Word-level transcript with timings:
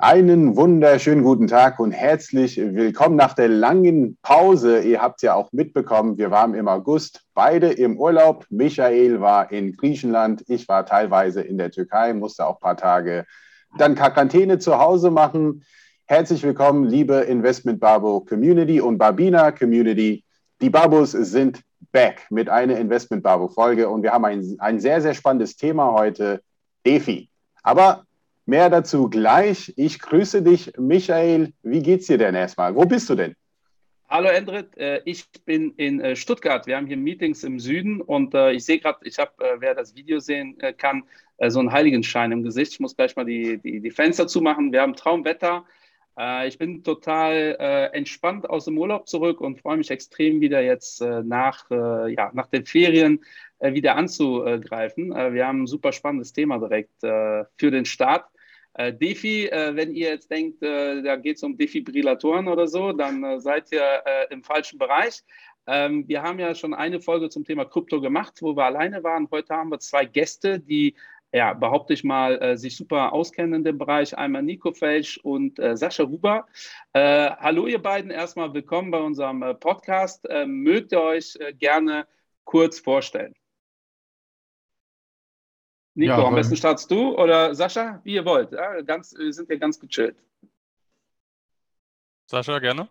Einen 0.00 0.54
wunderschönen 0.54 1.24
guten 1.24 1.48
Tag 1.48 1.80
und 1.80 1.90
herzlich 1.90 2.56
willkommen 2.56 3.16
nach 3.16 3.34
der 3.34 3.48
langen 3.48 4.16
Pause. 4.22 4.80
Ihr 4.82 5.02
habt 5.02 5.22
ja 5.22 5.34
auch 5.34 5.50
mitbekommen, 5.50 6.18
wir 6.18 6.30
waren 6.30 6.54
im 6.54 6.68
August 6.68 7.24
beide 7.34 7.72
im 7.72 7.98
Urlaub. 7.98 8.46
Michael 8.48 9.20
war 9.20 9.50
in 9.50 9.76
Griechenland, 9.76 10.44
ich 10.46 10.68
war 10.68 10.86
teilweise 10.86 11.40
in 11.40 11.58
der 11.58 11.72
Türkei, 11.72 12.14
musste 12.14 12.46
auch 12.46 12.58
ein 12.58 12.60
paar 12.60 12.76
Tage 12.76 13.26
dann 13.76 13.96
Quarantäne 13.96 14.60
zu 14.60 14.78
Hause 14.78 15.10
machen. 15.10 15.64
Herzlich 16.06 16.44
willkommen, 16.44 16.84
liebe 16.84 17.14
Investment 17.14 17.80
Babo 17.80 18.20
Community 18.20 18.80
und 18.80 18.98
Babina 18.98 19.50
Community. 19.50 20.22
Die 20.60 20.70
Babos 20.70 21.10
sind 21.10 21.62
back 21.90 22.24
mit 22.30 22.48
einer 22.48 22.78
Investment 22.78 23.24
Babo 23.24 23.48
Folge 23.48 23.88
und 23.88 24.04
wir 24.04 24.12
haben 24.12 24.24
ein, 24.24 24.54
ein 24.60 24.78
sehr, 24.78 25.02
sehr 25.02 25.14
spannendes 25.14 25.56
Thema 25.56 25.90
heute, 25.90 26.40
DeFi. 26.86 27.28
Aber 27.64 28.04
Mehr 28.48 28.70
dazu 28.70 29.10
gleich. 29.10 29.74
Ich 29.76 29.98
grüße 29.98 30.40
dich, 30.40 30.72
Michael. 30.78 31.52
Wie 31.62 31.82
geht's 31.82 32.06
dir 32.06 32.16
denn 32.16 32.34
erstmal? 32.34 32.74
Wo 32.74 32.86
bist 32.86 33.10
du 33.10 33.14
denn? 33.14 33.34
Hallo 34.08 34.30
Endrit, 34.30 34.74
äh, 34.78 35.02
ich 35.04 35.26
bin 35.44 35.74
in 35.76 36.00
äh, 36.00 36.16
Stuttgart. 36.16 36.66
Wir 36.66 36.78
haben 36.78 36.86
hier 36.86 36.96
Meetings 36.96 37.44
im 37.44 37.60
Süden 37.60 38.00
und 38.00 38.32
äh, 38.32 38.52
ich 38.52 38.64
sehe 38.64 38.78
gerade, 38.78 39.00
ich 39.02 39.18
habe, 39.18 39.32
wer 39.58 39.74
das 39.74 39.94
Video 39.94 40.18
sehen 40.18 40.56
kann, 40.78 41.02
so 41.48 41.60
einen 41.60 41.72
Heiligenschein 41.72 42.32
im 42.32 42.42
Gesicht. 42.42 42.72
Ich 42.72 42.80
muss 42.80 42.96
gleich 42.96 43.14
mal 43.16 43.26
die, 43.26 43.58
die, 43.58 43.80
die 43.80 43.90
Fenster 43.90 44.26
zumachen. 44.26 44.72
Wir 44.72 44.80
haben 44.80 44.96
Traumwetter. 44.96 45.66
Ich 46.46 46.58
bin 46.58 46.82
total 46.82 47.90
entspannt 47.92 48.50
aus 48.50 48.64
dem 48.64 48.76
Urlaub 48.76 49.08
zurück 49.08 49.40
und 49.40 49.60
freue 49.60 49.76
mich 49.76 49.92
extrem 49.92 50.40
wieder 50.40 50.60
jetzt 50.62 51.00
nach, 51.00 51.70
ja, 51.70 52.32
nach 52.32 52.48
den 52.48 52.66
Ferien 52.66 53.20
wieder 53.60 53.94
anzugreifen. 53.94 55.10
Wir 55.10 55.46
haben 55.46 55.62
ein 55.62 55.66
super 55.68 55.92
spannendes 55.92 56.32
Thema 56.32 56.58
direkt 56.58 56.98
für 57.02 57.70
den 57.70 57.84
Start. 57.84 58.24
Äh, 58.78 58.92
Defi, 58.94 59.46
äh, 59.46 59.74
wenn 59.74 59.92
ihr 59.92 60.10
jetzt 60.10 60.30
denkt, 60.30 60.62
äh, 60.62 61.02
da 61.02 61.16
geht 61.16 61.36
es 61.36 61.42
um 61.42 61.56
Defibrillatoren 61.56 62.46
oder 62.46 62.68
so, 62.68 62.92
dann 62.92 63.24
äh, 63.24 63.40
seid 63.40 63.72
ihr 63.72 63.82
äh, 63.82 64.32
im 64.32 64.44
falschen 64.44 64.78
Bereich. 64.78 65.24
Ähm, 65.66 66.06
wir 66.06 66.22
haben 66.22 66.38
ja 66.38 66.54
schon 66.54 66.74
eine 66.74 67.00
Folge 67.00 67.28
zum 67.28 67.44
Thema 67.44 67.64
Krypto 67.64 68.00
gemacht, 68.00 68.34
wo 68.40 68.56
wir 68.56 68.66
alleine 68.66 69.02
waren. 69.02 69.28
Heute 69.32 69.52
haben 69.52 69.70
wir 69.70 69.80
zwei 69.80 70.04
Gäste, 70.04 70.60
die, 70.60 70.94
ja, 71.32 71.54
behaupte 71.54 71.92
ich 71.92 72.04
mal, 72.04 72.40
äh, 72.40 72.56
sich 72.56 72.76
super 72.76 73.12
auskennen 73.12 73.54
in 73.54 73.64
dem 73.64 73.78
Bereich. 73.78 74.16
Einmal 74.16 74.44
Nico 74.44 74.70
Felsch 74.72 75.18
und 75.24 75.58
Sascha 75.58 76.04
Huber. 76.04 76.46
hallo 76.94 77.66
ihr 77.66 77.82
beiden, 77.82 78.12
erstmal 78.12 78.54
willkommen 78.54 78.92
bei 78.92 79.00
unserem 79.00 79.40
Podcast. 79.58 80.26
mögt 80.46 80.92
ihr 80.92 81.02
euch 81.02 81.36
gerne 81.58 82.06
kurz 82.44 82.78
vorstellen? 82.78 83.34
Nico, 85.98 86.12
ja, 86.12 86.28
am 86.28 86.34
besten 86.36 86.54
startest 86.54 86.88
du 86.92 87.18
oder 87.18 87.56
Sascha, 87.56 88.00
wie 88.04 88.14
ihr 88.14 88.24
wollt. 88.24 88.52
Ja, 88.52 88.82
ganz, 88.82 89.12
wir 89.18 89.32
sind 89.32 89.48
hier 89.48 89.58
ganz 89.58 89.80
gechillt. 89.80 90.16
Sascha, 92.26 92.60
gerne. 92.60 92.88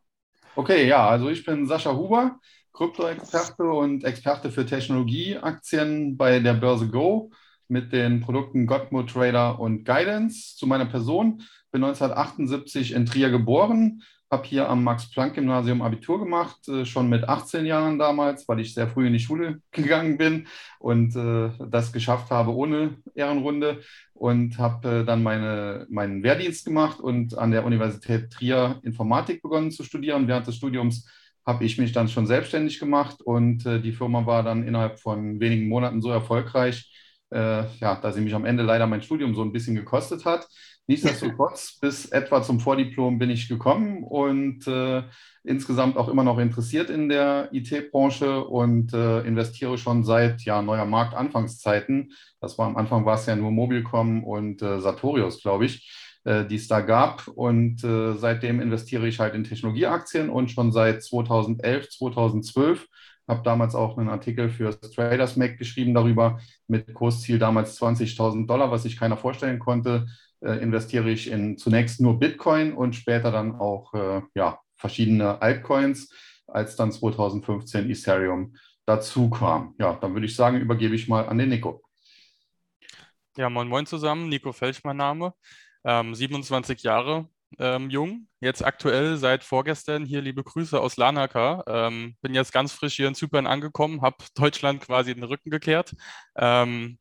Okay, 0.55 0.85
ja, 0.85 1.07
also 1.07 1.29
ich 1.29 1.45
bin 1.45 1.65
Sascha 1.65 1.95
Huber, 1.95 2.37
Krypto-Experte 2.73 3.63
und 3.63 4.03
Experte 4.03 4.51
für 4.51 4.65
Technologieaktien 4.65 6.17
bei 6.17 6.39
der 6.39 6.55
Börse 6.55 6.89
Go 6.89 7.31
mit 7.69 7.91
den 7.93 8.21
Produkten 8.21 8.65
Godmo 8.65 9.03
Trader 9.03 9.59
und 9.59 9.85
Guidance. 9.85 10.55
Zu 10.55 10.67
meiner 10.67 10.85
Person, 10.85 11.43
bin 11.71 11.83
1978 11.83 12.93
in 12.93 13.05
Trier 13.05 13.29
geboren, 13.29 14.01
habe 14.29 14.45
hier 14.45 14.69
am 14.69 14.83
Max-Planck-Gymnasium 14.83 15.81
Abitur 15.81 16.19
gemacht, 16.19 16.67
äh, 16.67 16.85
schon 16.85 17.07
mit 17.07 17.27
18 17.27 17.65
Jahren 17.65 17.97
damals, 17.97 18.47
weil 18.47 18.59
ich 18.59 18.73
sehr 18.73 18.87
früh 18.87 19.07
in 19.07 19.13
die 19.13 19.19
Schule 19.19 19.61
gegangen 19.71 20.17
bin 20.17 20.47
und 20.79 21.15
äh, 21.15 21.49
das 21.69 21.93
geschafft 21.93 22.29
habe 22.29 22.53
ohne 22.53 22.97
Ehrenrunde 23.15 23.81
und 24.13 24.57
habe 24.57 25.01
äh, 25.01 25.05
dann 25.05 25.23
meine, 25.23 25.85
meinen 25.89 26.23
Wehrdienst 26.23 26.65
gemacht 26.65 26.99
und 26.99 27.37
an 27.37 27.51
der 27.51 27.65
Universität 27.65 28.31
Trier 28.31 28.79
Informatik 28.83 29.41
begonnen 29.41 29.71
zu 29.71 29.83
studieren. 29.83 30.27
Während 30.27 30.47
des 30.47 30.55
Studiums 30.55 31.07
habe 31.45 31.63
ich 31.63 31.77
mich 31.77 31.93
dann 31.93 32.09
schon 32.09 32.27
selbstständig 32.27 32.77
gemacht 32.79 33.21
und 33.21 33.63
die 33.63 33.93
Firma 33.93 34.25
war 34.25 34.43
dann 34.43 34.67
innerhalb 34.67 34.99
von 34.99 35.39
wenigen 35.39 35.69
Monaten 35.69 36.01
so 36.01 36.09
erfolgreich, 36.09 36.91
äh, 37.31 37.65
ja, 37.79 37.95
dass 37.95 38.15
sie 38.15 38.21
mich 38.21 38.33
am 38.33 38.45
Ende 38.45 38.63
leider 38.63 38.87
mein 38.87 39.01
Studium 39.01 39.35
so 39.35 39.41
ein 39.41 39.51
bisschen 39.51 39.75
gekostet 39.75 40.25
hat. 40.25 40.47
Nichtsdestotrotz, 40.87 41.77
bis 41.81 42.05
etwa 42.05 42.41
zum 42.41 42.59
Vordiplom 42.59 43.19
bin 43.19 43.29
ich 43.29 43.49
gekommen 43.49 44.03
und 44.03 44.65
äh, 44.67 45.03
insgesamt 45.43 45.97
auch 45.97 46.07
immer 46.07 46.23
noch 46.23 46.39
interessiert 46.39 46.89
in 46.89 47.09
der 47.09 47.49
IT-Branche 47.51 48.43
und 48.45 48.93
äh, 48.93 49.21
investiere 49.21 49.77
schon 49.77 50.03
seit 50.03 50.43
ja, 50.43 50.61
neuer 50.61 50.85
Marktanfangszeiten. 50.85 52.13
Das 52.39 52.57
war 52.57 52.67
am 52.67 52.77
Anfang 52.77 53.05
war 53.05 53.15
es 53.15 53.25
ja 53.25 53.35
nur 53.35 53.51
Mobilcom 53.51 54.23
und 54.23 54.61
äh, 54.61 54.79
Sartorius, 54.79 55.41
glaube 55.41 55.65
ich, 55.65 55.91
äh, 56.23 56.45
die 56.45 56.55
es 56.55 56.69
da 56.69 56.79
gab. 56.79 57.27
Und 57.27 57.83
äh, 57.83 58.13
seitdem 58.13 58.61
investiere 58.61 59.07
ich 59.09 59.19
halt 59.19 59.35
in 59.35 59.43
Technologieaktien 59.43 60.29
und 60.29 60.51
schon 60.51 60.71
seit 60.71 61.03
2011, 61.03 61.89
2012 61.89 62.87
habe 63.27 63.43
damals 63.43 63.75
auch 63.75 63.97
einen 63.97 64.09
Artikel 64.09 64.49
für 64.49 64.71
das 64.71 64.91
Traders 64.91 65.35
Mac 65.35 65.57
geschrieben 65.57 65.93
darüber, 65.93 66.39
mit 66.67 66.93
Kursziel 66.93 67.39
damals 67.39 67.79
20.000 67.81 68.47
Dollar, 68.47 68.71
was 68.71 68.83
sich 68.83 68.97
keiner 68.97 69.17
vorstellen 69.17 69.59
konnte, 69.59 70.07
äh, 70.41 70.53
investiere 70.61 71.09
ich 71.09 71.29
in 71.29 71.57
zunächst 71.57 71.99
nur 71.99 72.19
Bitcoin 72.19 72.73
und 72.73 72.95
später 72.95 73.31
dann 73.31 73.55
auch 73.55 73.93
äh, 73.93 74.21
ja, 74.35 74.59
verschiedene 74.75 75.41
Altcoins, 75.41 76.13
als 76.47 76.75
dann 76.75 76.91
2015 76.91 77.89
Ethereum 77.89 78.55
dazu 78.85 79.29
kam. 79.29 79.75
Ja, 79.79 79.93
dann 79.95 80.13
würde 80.13 80.25
ich 80.25 80.35
sagen, 80.35 80.59
übergebe 80.59 80.95
ich 80.95 81.07
mal 81.07 81.27
an 81.27 81.37
den 81.37 81.49
Nico. 81.49 81.83
Ja, 83.35 83.49
moin 83.49 83.67
moin 83.67 83.85
zusammen, 83.85 84.29
Nico 84.29 84.51
Felch 84.51 84.83
mein 84.83 84.97
Name, 84.97 85.33
ähm, 85.83 86.15
27 86.15 86.81
Jahre 86.83 87.29
ähm, 87.59 87.89
jung, 87.89 88.27
jetzt 88.39 88.63
aktuell 88.63 89.17
seit 89.17 89.43
vorgestern 89.43 90.05
hier 90.05 90.21
liebe 90.21 90.43
Grüße 90.43 90.79
aus 90.79 90.97
Lanaka. 90.97 91.63
Ähm, 91.67 92.15
bin 92.21 92.33
jetzt 92.33 92.51
ganz 92.53 92.73
frisch 92.73 92.95
hier 92.95 93.07
in 93.07 93.15
Zypern 93.15 93.47
angekommen, 93.47 94.01
habe 94.01 94.17
Deutschland 94.35 94.81
quasi 94.81 95.13
den 95.13 95.23
Rücken 95.23 95.49
gekehrt. 95.49 95.93
Ähm, 96.35 96.99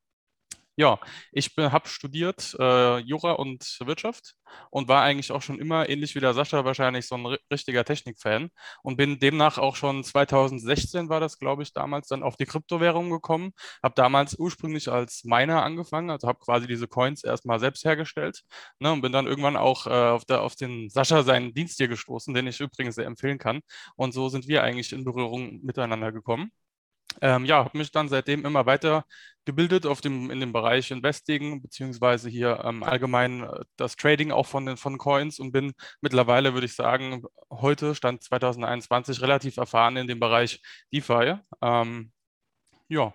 ja, 0.76 0.98
ich 1.32 1.52
habe 1.56 1.88
studiert 1.88 2.54
äh, 2.60 2.98
Jura 2.98 3.32
und 3.32 3.78
Wirtschaft 3.84 4.34
und 4.70 4.88
war 4.88 5.02
eigentlich 5.02 5.32
auch 5.32 5.42
schon 5.42 5.58
immer, 5.58 5.88
ähnlich 5.88 6.14
wie 6.14 6.20
der 6.20 6.34
Sascha, 6.34 6.64
wahrscheinlich 6.64 7.06
so 7.08 7.16
ein 7.16 7.26
richtiger 7.50 7.84
Technikfan 7.84 8.50
und 8.82 8.96
bin 8.96 9.18
demnach 9.18 9.58
auch 9.58 9.76
schon 9.76 10.04
2016 10.04 11.08
war 11.08 11.20
das, 11.20 11.38
glaube 11.38 11.62
ich, 11.62 11.72
damals 11.72 12.08
dann 12.08 12.22
auf 12.22 12.36
die 12.36 12.44
Kryptowährung 12.46 13.10
gekommen. 13.10 13.52
Habe 13.82 13.94
damals 13.94 14.38
ursprünglich 14.38 14.88
als 14.90 15.24
Miner 15.24 15.62
angefangen, 15.62 16.10
also 16.10 16.28
habe 16.28 16.38
quasi 16.40 16.66
diese 16.66 16.88
Coins 16.88 17.24
erstmal 17.24 17.58
selbst 17.58 17.84
hergestellt 17.84 18.42
ne, 18.78 18.92
und 18.92 19.00
bin 19.00 19.12
dann 19.12 19.26
irgendwann 19.26 19.56
auch 19.56 19.86
äh, 19.86 19.90
auf, 19.90 20.24
der, 20.24 20.42
auf 20.42 20.56
den 20.56 20.90
Sascha 20.90 21.22
seinen 21.22 21.54
Dienst 21.54 21.78
hier 21.78 21.88
gestoßen, 21.88 22.34
den 22.34 22.46
ich 22.46 22.60
übrigens 22.60 22.96
sehr 22.96 23.06
empfehlen 23.06 23.38
kann. 23.38 23.60
Und 23.96 24.12
so 24.12 24.28
sind 24.28 24.46
wir 24.48 24.62
eigentlich 24.62 24.92
in 24.92 25.04
Berührung 25.04 25.60
miteinander 25.62 26.12
gekommen. 26.12 26.50
Ähm, 27.20 27.44
ja, 27.44 27.64
habe 27.64 27.78
mich 27.78 27.90
dann 27.90 28.08
seitdem 28.08 28.44
immer 28.44 28.66
weiter 28.66 29.04
gebildet 29.46 29.86
auf 29.86 30.00
dem, 30.00 30.30
in 30.30 30.40
dem 30.40 30.52
Bereich 30.52 30.90
Investing, 30.90 31.62
beziehungsweise 31.62 32.28
hier 32.28 32.62
ähm, 32.64 32.82
allgemein 32.82 33.44
äh, 33.44 33.60
das 33.76 33.96
Trading 33.96 34.32
auch 34.32 34.46
von, 34.46 34.66
den, 34.66 34.76
von 34.76 34.98
Coins 34.98 35.38
und 35.38 35.52
bin 35.52 35.72
mittlerweile, 36.00 36.52
würde 36.52 36.66
ich 36.66 36.74
sagen, 36.74 37.22
heute, 37.50 37.94
Stand 37.94 38.22
2021, 38.24 39.22
relativ 39.22 39.56
erfahren 39.56 39.96
in 39.96 40.08
dem 40.08 40.20
Bereich 40.20 40.60
DeFi. 40.92 41.36
Ähm, 41.62 42.12
ja. 42.88 43.14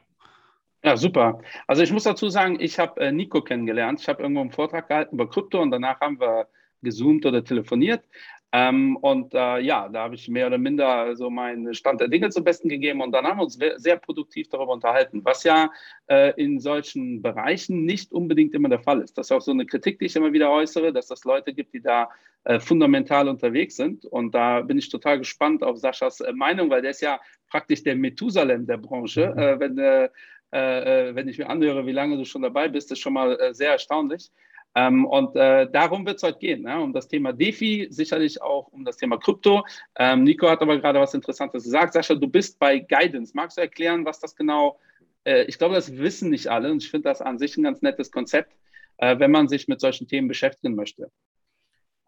Ja, 0.84 0.98
super. 0.98 1.42
Also 1.68 1.84
ich 1.84 1.92
muss 1.92 2.04
dazu 2.04 2.30
sagen, 2.30 2.60
ich 2.60 2.80
habe 2.80 3.00
äh, 3.02 3.12
Nico 3.12 3.42
kennengelernt. 3.44 4.00
Ich 4.02 4.08
habe 4.08 4.24
irgendwo 4.24 4.42
einen 4.42 4.52
Vortrag 4.52 4.88
gehalten 4.88 5.16
über 5.16 5.30
Krypto 5.30 5.62
und 5.62 5.70
danach 5.70 6.00
haben 6.00 6.20
wir 6.20 6.48
gezoomt 6.82 7.26
oder 7.26 7.44
telefoniert. 7.44 8.04
Ähm, 8.54 8.98
und 8.98 9.34
äh, 9.34 9.60
ja, 9.60 9.88
da 9.88 10.04
habe 10.04 10.16
ich 10.16 10.28
mehr 10.28 10.48
oder 10.48 10.58
minder 10.58 11.16
so 11.16 11.30
meinen 11.30 11.74
Stand 11.74 12.02
der 12.02 12.10
Dinge 12.10 12.30
zum 12.30 12.44
Besten 12.44 12.68
gegeben 12.68 13.02
und 13.02 13.14
dann 13.14 13.26
haben 13.26 13.40
wir 13.40 13.44
uns 13.44 13.58
sehr 13.78 13.96
produktiv 13.98 14.50
darüber 14.50 14.74
unterhalten, 14.74 15.24
was 15.24 15.44
ja 15.44 15.72
äh, 16.08 16.34
in 16.42 16.60
solchen 16.60 17.22
Bereichen 17.22 17.86
nicht 17.86 18.12
unbedingt 18.12 18.54
immer 18.54 18.68
der 18.68 18.82
Fall 18.82 19.02
ist. 19.02 19.18
Das 19.18 19.28
ist 19.28 19.32
auch 19.32 19.42
so 19.42 19.52
eine 19.52 19.66
Kritik, 19.66 20.00
die 20.00 20.06
ich 20.06 20.16
immer 20.18 20.34
wieder 20.34 20.52
äußere, 20.52 20.92
dass 20.92 21.10
es 21.12 21.24
Leute 21.24 21.54
gibt, 21.54 21.74
die 21.74 21.82
da 21.82 22.10
äh, 22.44 22.60
fundamental 22.60 23.30
unterwegs 23.30 23.76
sind. 23.76 24.04
Und 24.04 24.34
da 24.34 24.62
bin 24.62 24.80
ich 24.80 24.90
total 24.90 25.20
gespannt 25.20 25.64
auf 25.64 25.78
Saschas 25.78 26.20
äh, 26.22 26.34
Meinung, 26.34 26.72
weil 26.72 26.82
der 26.82 26.92
ist 26.92 27.02
ja 27.02 27.22
praktisch 27.48 27.84
der 27.84 27.96
Methusalem 27.96 28.66
der 28.66 28.78
Branche. 28.78 29.32
Mhm. 29.34 29.40
Äh, 29.40 29.60
wenn, 29.60 29.78
äh, 29.78 31.16
wenn 31.16 31.28
ich 31.28 31.38
mir 31.38 31.50
anhöre, 31.50 31.86
wie 31.86 31.92
lange 31.92 32.18
du 32.18 32.26
schon 32.26 32.42
dabei 32.42 32.68
bist, 32.68 32.92
ist 32.92 33.00
schon 33.00 33.14
mal 33.14 33.54
sehr 33.54 33.72
erstaunlich. 33.72 34.32
Ähm, 34.74 35.06
und 35.06 35.36
äh, 35.36 35.70
darum 35.70 36.06
wird 36.06 36.18
es 36.18 36.24
heute 36.24 36.40
gehen, 36.40 36.64
ne? 36.64 36.80
um 36.80 36.94
das 36.94 37.08
Thema 37.08 37.34
DeFi, 37.34 37.88
sicherlich 37.90 38.42
auch 38.42 38.68
um 38.72 38.86
das 38.86 38.98
Thema 38.98 39.18
Krypto. 39.18 39.66
Ähm, 39.98 40.24
Nico 40.24 40.50
hat 40.50 40.62
aber 40.62 40.80
gerade 40.80 41.00
was 41.00 41.14
Interessantes 41.14 41.64
gesagt. 41.64 41.94
Sascha, 41.94 42.16
du 42.16 42.28
bist 42.28 42.58
bei 42.58 42.80
Guidance. 42.80 43.34
Magst 43.36 43.58
du 43.58 43.62
erklären, 43.62 44.06
was 44.06 44.20
das 44.20 44.36
genau 44.36 44.78
äh, 45.26 45.44
ich 45.44 45.58
glaube, 45.58 45.76
das 45.76 45.98
wissen 45.98 46.30
nicht 46.30 46.48
alle 46.48 46.72
und 46.72 46.84
ich 46.84 46.90
finde 46.90 47.10
das 47.10 47.22
an 47.22 47.40
sich 47.40 47.58
ein 47.58 47.64
ganz 47.64 47.82
nettes 47.82 48.12
Konzept, 48.12 48.56
äh, 48.98 49.20
wenn 49.20 49.32
man 49.32 49.48
sich 49.48 49.68
mit 49.68 49.80
solchen 49.80 50.08
Themen 50.08 50.28
beschäftigen 50.28 50.76
möchte. 50.76 51.12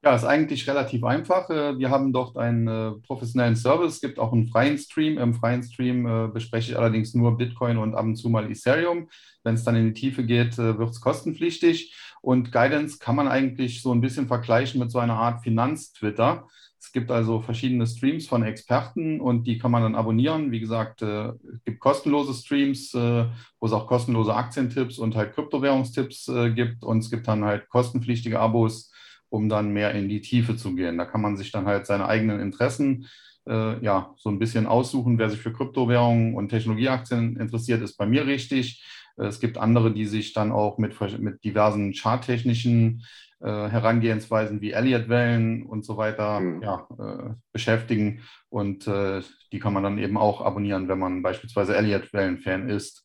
Ja, 0.04 0.16
ist 0.16 0.26
eigentlich 0.26 0.68
relativ 0.68 1.06
einfach. 1.06 1.50
Äh, 1.50 1.78
wir 1.80 1.90
haben 1.90 2.12
dort 2.12 2.38
einen 2.38 2.68
äh, 2.68 2.92
professionellen 3.08 3.56
Service. 3.56 3.96
Es 3.96 4.02
gibt 4.02 4.20
auch 4.20 4.34
einen 4.34 4.48
freien 4.48 4.78
Stream. 4.78 5.18
Im 5.18 5.34
freien 5.34 5.64
Stream 5.64 6.06
äh, 6.06 6.28
bespreche 6.28 6.72
ich 6.72 6.78
allerdings 6.78 7.14
nur 7.14 7.38
Bitcoin 7.38 7.78
und 7.78 7.96
ab 7.96 8.04
und 8.04 8.18
zu 8.18 8.28
mal 8.28 8.52
Ethereum. 8.52 9.08
Wenn 9.44 9.56
es 9.56 9.64
dann 9.64 9.78
in 9.78 9.86
die 9.86 9.94
Tiefe 9.94 10.26
geht, 10.26 10.58
wird 10.58 10.90
es 10.90 11.02
kostenpflichtig. 11.02 11.94
Und 12.24 12.54
Guidance 12.54 13.00
kann 13.00 13.18
man 13.18 13.28
eigentlich 13.28 13.82
so 13.82 13.94
ein 13.94 14.00
bisschen 14.00 14.28
vergleichen 14.28 14.80
mit 14.80 14.90
so 14.90 15.00
einer 15.00 15.18
Art 15.18 15.44
Finanz-Twitter. 15.44 16.48
Es 16.80 16.92
gibt 16.94 17.12
also 17.12 17.42
verschiedene 17.42 17.86
Streams 17.86 18.28
von 18.28 18.44
Experten 18.44 19.20
und 19.20 19.46
die 19.46 19.58
kann 19.58 19.72
man 19.72 19.84
dann 19.84 19.96
abonnieren. 19.96 20.52
Wie 20.52 20.60
gesagt, 20.62 21.02
es 21.02 21.64
gibt 21.66 21.80
kostenlose 21.80 22.34
Streams, 22.34 22.94
wo 22.94 23.66
es 23.66 23.74
auch 23.74 23.88
kostenlose 23.88 24.34
Aktientipps 24.34 25.00
und 25.00 25.16
halt 25.16 25.34
Kryptowährungstipps 25.34 26.32
gibt. 26.56 26.84
Und 26.84 27.00
es 27.00 27.10
gibt 27.12 27.28
dann 27.28 27.44
halt 27.44 27.68
kostenpflichtige 27.70 28.40
Abos 28.40 28.92
um 29.34 29.50
dann 29.50 29.74
mehr 29.74 29.96
in 29.96 30.10
die 30.10 30.22
Tiefe 30.22 30.56
zu 30.56 30.76
gehen. 30.76 31.00
Da 31.00 31.06
kann 31.06 31.22
man 31.22 31.38
sich 31.38 31.52
dann 31.52 31.66
halt 31.66 31.88
seine 31.88 32.08
eigenen 32.08 32.40
Interessen 32.40 33.08
äh, 33.48 33.84
ja, 33.84 34.14
so 34.16 34.30
ein 34.30 34.38
bisschen 34.38 34.68
aussuchen. 34.68 35.18
Wer 35.18 35.32
sich 35.32 35.40
für 35.40 35.52
Kryptowährungen 35.52 36.36
und 36.36 36.50
Technologieaktien 36.50 37.38
interessiert, 37.38 37.82
ist 37.82 37.98
bei 37.98 38.06
mir 38.06 38.28
richtig. 38.28 38.86
Äh, 39.18 39.26
es 39.26 39.40
gibt 39.40 39.58
andere, 39.58 39.94
die 39.94 40.06
sich 40.06 40.34
dann 40.34 40.52
auch 40.52 40.78
mit, 40.78 41.00
mit 41.20 41.44
diversen 41.44 41.94
charttechnischen 41.94 43.04
äh, 43.40 43.70
Herangehensweisen 43.70 44.62
wie 44.62 44.72
Elliott-Wellen 44.72 45.66
und 45.66 45.86
so 45.86 45.98
weiter 45.98 46.40
mhm. 46.40 46.62
ja, 46.62 46.88
äh, 46.98 47.34
beschäftigen. 47.52 48.22
Und 48.50 48.88
äh, 48.88 49.22
die 49.52 49.60
kann 49.60 49.74
man 49.74 49.84
dann 49.84 49.98
eben 49.98 50.18
auch 50.18 50.42
abonnieren, 50.42 50.88
wenn 50.88 51.00
man 51.00 51.22
beispielsweise 51.22 51.76
Elliott-Wellen-Fan 51.76 52.70
ist. 52.70 53.03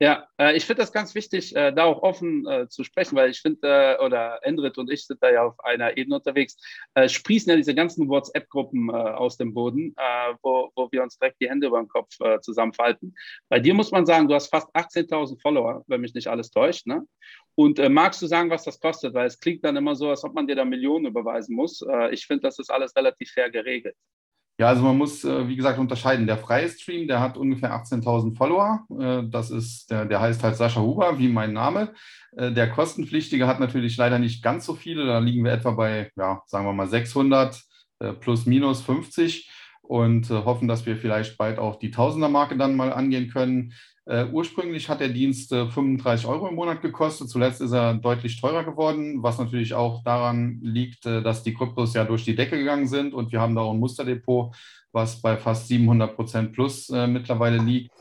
Ja, 0.00 0.26
äh, 0.38 0.56
ich 0.56 0.64
finde 0.64 0.82
das 0.82 0.92
ganz 0.92 1.14
wichtig, 1.14 1.54
äh, 1.54 1.72
da 1.72 1.84
auch 1.84 2.02
offen 2.02 2.46
äh, 2.48 2.68
zu 2.68 2.82
sprechen, 2.82 3.14
weil 3.14 3.30
ich 3.30 3.40
finde, 3.40 3.96
äh, 4.00 4.04
oder 4.04 4.40
Endrit 4.42 4.76
und 4.76 4.90
ich 4.90 5.06
sind 5.06 5.22
da 5.22 5.30
ja 5.30 5.44
auf 5.44 5.60
einer 5.64 5.96
Ebene 5.96 6.16
unterwegs, 6.16 6.56
äh, 6.94 7.08
sprießen 7.08 7.48
ja 7.50 7.56
diese 7.56 7.76
ganzen 7.76 8.08
WhatsApp-Gruppen 8.08 8.88
äh, 8.88 8.92
aus 8.92 9.36
dem 9.36 9.54
Boden, 9.54 9.94
wo, 10.42 10.70
wo 10.74 10.90
wir 10.90 11.02
uns 11.02 11.18
direkt 11.18 11.40
die 11.40 11.48
Hände 11.48 11.68
über 11.68 11.78
den 11.78 11.88
Kopf 11.88 12.08
zusammenfalten. 12.42 13.14
Bei 13.48 13.60
dir 13.60 13.74
muss 13.74 13.90
man 13.90 14.06
sagen, 14.06 14.28
du 14.28 14.34
hast 14.34 14.48
fast 14.48 14.74
18.000 14.74 15.40
Follower, 15.40 15.84
wenn 15.86 16.00
mich 16.00 16.14
nicht 16.14 16.28
alles 16.28 16.50
täuscht. 16.50 16.86
Ne? 16.86 17.06
Und 17.54 17.78
magst 17.90 18.20
du 18.22 18.26
sagen, 18.26 18.50
was 18.50 18.64
das 18.64 18.80
kostet? 18.80 19.14
Weil 19.14 19.26
es 19.26 19.38
klingt 19.38 19.64
dann 19.64 19.76
immer 19.76 19.94
so, 19.94 20.10
als 20.10 20.24
ob 20.24 20.34
man 20.34 20.46
dir 20.46 20.56
da 20.56 20.64
Millionen 20.64 21.06
überweisen 21.06 21.54
muss. 21.54 21.84
ich 22.10 22.26
finde, 22.26 22.42
das 22.42 22.58
ist 22.58 22.70
alles 22.70 22.94
relativ 22.96 23.30
fair 23.30 23.50
geregelt. 23.50 23.96
Ja, 24.56 24.68
also 24.68 24.82
man 24.82 24.96
muss, 24.96 25.24
äh, 25.24 25.48
wie 25.48 25.56
gesagt, 25.56 25.80
unterscheiden. 25.80 26.28
Der 26.28 26.38
freie 26.38 26.68
Stream, 26.68 27.08
der 27.08 27.20
hat 27.20 27.36
ungefähr 27.36 27.72
18.000 27.72 28.36
Follower. 28.36 28.86
Äh, 29.00 29.28
das 29.28 29.50
ist, 29.50 29.90
der, 29.90 30.04
der 30.04 30.20
heißt 30.20 30.44
halt 30.44 30.56
Sascha 30.56 30.80
Huber, 30.80 31.18
wie 31.18 31.28
mein 31.28 31.52
Name. 31.52 31.92
Äh, 32.36 32.52
der 32.52 32.70
kostenpflichtige 32.70 33.48
hat 33.48 33.58
natürlich 33.58 33.96
leider 33.96 34.20
nicht 34.20 34.44
ganz 34.44 34.64
so 34.64 34.74
viele. 34.74 35.06
Da 35.06 35.18
liegen 35.18 35.44
wir 35.44 35.52
etwa 35.52 35.72
bei, 35.72 36.12
ja, 36.16 36.40
sagen 36.46 36.66
wir 36.66 36.72
mal 36.72 36.88
600 36.88 37.62
plus 38.20 38.44
minus 38.44 38.82
50 38.82 39.48
und 39.80 40.28
hoffen, 40.28 40.68
dass 40.68 40.84
wir 40.84 40.96
vielleicht 40.96 41.38
bald 41.38 41.58
auch 41.58 41.76
die 41.76 41.92
Tausender-Marke 41.92 42.56
dann 42.56 42.74
mal 42.74 42.92
angehen 42.92 43.30
können. 43.30 43.72
Uh, 44.06 44.26
ursprünglich 44.32 44.90
hat 44.90 45.00
der 45.00 45.08
Dienst 45.08 45.50
uh, 45.52 45.66
35 45.66 46.26
Euro 46.26 46.48
im 46.48 46.56
Monat 46.56 46.82
gekostet. 46.82 47.30
Zuletzt 47.30 47.62
ist 47.62 47.72
er 47.72 47.94
deutlich 47.94 48.38
teurer 48.38 48.62
geworden, 48.62 49.22
was 49.22 49.38
natürlich 49.38 49.72
auch 49.72 50.04
daran 50.04 50.58
liegt, 50.60 51.06
uh, 51.06 51.22
dass 51.22 51.42
die 51.42 51.54
Kryptos 51.54 51.94
ja 51.94 52.04
durch 52.04 52.22
die 52.22 52.36
Decke 52.36 52.58
gegangen 52.58 52.86
sind 52.86 53.14
und 53.14 53.32
wir 53.32 53.40
haben 53.40 53.54
da 53.54 53.62
auch 53.62 53.72
ein 53.72 53.80
Musterdepot, 53.80 54.54
was 54.92 55.22
bei 55.22 55.38
fast 55.38 55.68
700 55.68 56.14
Prozent 56.14 56.52
plus 56.52 56.90
mittlerweile 56.90 57.56
liegt. 57.56 57.93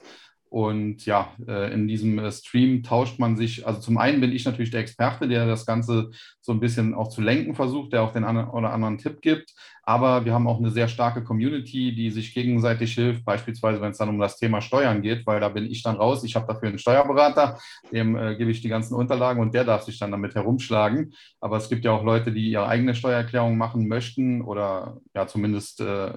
Und 0.53 1.07
ja, 1.07 1.33
äh, 1.47 1.73
in 1.73 1.87
diesem 1.87 2.19
äh, 2.19 2.31
Stream 2.31 2.83
tauscht 2.83 3.17
man 3.17 3.35
sich, 3.35 3.65
also 3.65 3.79
zum 3.79 3.97
einen 3.97 4.21
bin 4.21 4.31
ich 4.31 4.45
natürlich 4.45 4.69
der 4.69 4.81
Experte, 4.81 5.27
der 5.27 5.47
das 5.47 5.65
Ganze 5.65 6.11
so 6.41 6.51
ein 6.51 6.59
bisschen 6.59 6.93
auch 6.93 7.09
zu 7.09 7.21
lenken 7.21 7.55
versucht, 7.55 7.91
der 7.91 8.03
auch 8.03 8.11
den 8.11 8.23
einen 8.23 8.47
oder 8.49 8.71
anderen 8.71 8.99
Tipp 8.99 9.19
gibt. 9.21 9.55
Aber 9.81 10.25
wir 10.25 10.33
haben 10.35 10.47
auch 10.47 10.59
eine 10.59 10.69
sehr 10.69 10.87
starke 10.87 11.23
Community, 11.23 11.95
die 11.95 12.11
sich 12.11 12.35
gegenseitig 12.35 12.93
hilft, 12.93 13.25
beispielsweise 13.25 13.81
wenn 13.81 13.93
es 13.93 13.97
dann 13.97 14.09
um 14.09 14.19
das 14.19 14.37
Thema 14.37 14.61
Steuern 14.61 15.01
geht, 15.01 15.25
weil 15.25 15.39
da 15.39 15.49
bin 15.49 15.65
ich 15.65 15.81
dann 15.81 15.95
raus. 15.95 16.23
Ich 16.23 16.35
habe 16.35 16.45
dafür 16.45 16.69
einen 16.69 16.77
Steuerberater, 16.77 17.57
dem 17.91 18.15
äh, 18.15 18.35
gebe 18.35 18.51
ich 18.51 18.61
die 18.61 18.69
ganzen 18.69 18.93
Unterlagen 18.93 19.41
und 19.41 19.55
der 19.55 19.63
darf 19.63 19.81
sich 19.81 19.97
dann 19.97 20.11
damit 20.11 20.35
herumschlagen. 20.35 21.15
Aber 21.41 21.57
es 21.57 21.67
gibt 21.67 21.83
ja 21.83 21.89
auch 21.89 22.03
Leute, 22.03 22.31
die 22.31 22.51
ihre 22.51 22.67
eigene 22.67 22.93
Steuererklärung 22.93 23.57
machen 23.57 23.87
möchten 23.87 24.43
oder 24.43 24.97
ja 25.15 25.25
zumindest 25.25 25.81
äh, 25.81 26.13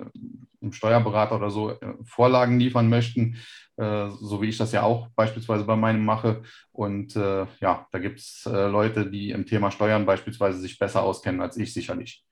einem 0.60 0.72
Steuerberater 0.72 1.36
oder 1.36 1.48
so 1.48 1.70
äh, 1.70 1.94
Vorlagen 2.04 2.60
liefern 2.60 2.90
möchten. 2.90 3.36
Äh, 3.78 4.08
so 4.08 4.40
wie 4.40 4.48
ich 4.48 4.56
das 4.56 4.72
ja 4.72 4.82
auch 4.82 5.08
beispielsweise 5.14 5.64
bei 5.64 5.76
meinem 5.76 6.04
mache. 6.04 6.42
Und 6.72 7.14
äh, 7.14 7.46
ja, 7.60 7.86
da 7.92 7.98
gibt 7.98 8.20
es 8.20 8.46
äh, 8.46 8.68
Leute, 8.68 9.10
die 9.10 9.30
im 9.30 9.44
Thema 9.44 9.70
Steuern 9.70 10.06
beispielsweise 10.06 10.58
sich 10.58 10.78
besser 10.78 11.02
auskennen 11.02 11.42
als 11.42 11.58
ich 11.58 11.74
sicherlich. 11.74 12.24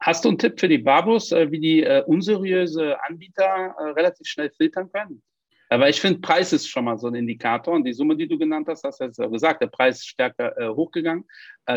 Hast 0.00 0.24
du 0.24 0.30
einen 0.30 0.38
Tipp 0.38 0.58
für 0.58 0.68
die 0.68 0.78
Babos, 0.78 1.30
äh, 1.30 1.50
wie 1.52 1.60
die 1.60 1.82
äh, 1.84 2.02
unseriöse 2.04 2.96
Anbieter 3.04 3.74
relativ 3.96 4.26
schnell 4.26 4.50
filtern 4.50 4.90
können? 4.90 5.22
Aber 5.70 5.88
ich 5.88 6.00
finde, 6.00 6.20
Preis 6.20 6.52
ist 6.52 6.66
schon 6.66 6.86
mal 6.86 6.98
so 6.98 7.06
ein 7.06 7.14
Indikator. 7.14 7.74
Und 7.74 7.84
die 7.84 7.92
Summe, 7.92 8.16
die 8.16 8.26
du 8.26 8.38
genannt 8.38 8.66
hast, 8.68 8.84
hast 8.84 9.00
du 9.00 9.04
jetzt 9.04 9.18
gesagt, 9.18 9.60
der 9.60 9.66
Preis 9.66 9.98
ist 9.98 10.06
stärker 10.06 10.54
hochgegangen. 10.74 11.26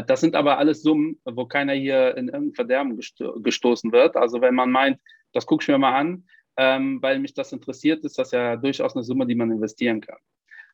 Das 0.07 0.21
sind 0.21 0.33
aber 0.33 0.57
alles 0.57 0.81
Summen, 0.81 1.19
wo 1.25 1.45
keiner 1.45 1.73
hier 1.73 2.15
in 2.15 2.29
irgendein 2.29 2.55
Verderben 2.55 2.95
gesto 2.95 3.41
gestoßen 3.41 3.91
wird. 3.91 4.15
Also 4.15 4.39
wenn 4.39 4.55
man 4.55 4.71
meint, 4.71 4.97
das 5.33 5.45
gucke 5.45 5.63
ich 5.63 5.67
mir 5.67 5.77
mal 5.77 5.93
an, 5.93 6.23
ähm, 6.61 7.01
weil 7.01 7.17
mich 7.17 7.33
das 7.33 7.51
interessiert, 7.53 8.05
ist 8.05 8.19
das 8.19 8.29
ja 8.29 8.55
durchaus 8.55 8.95
eine 8.95 9.03
Summe, 9.03 9.25
die 9.25 9.33
man 9.33 9.49
investieren 9.49 9.99
kann. 9.99 10.19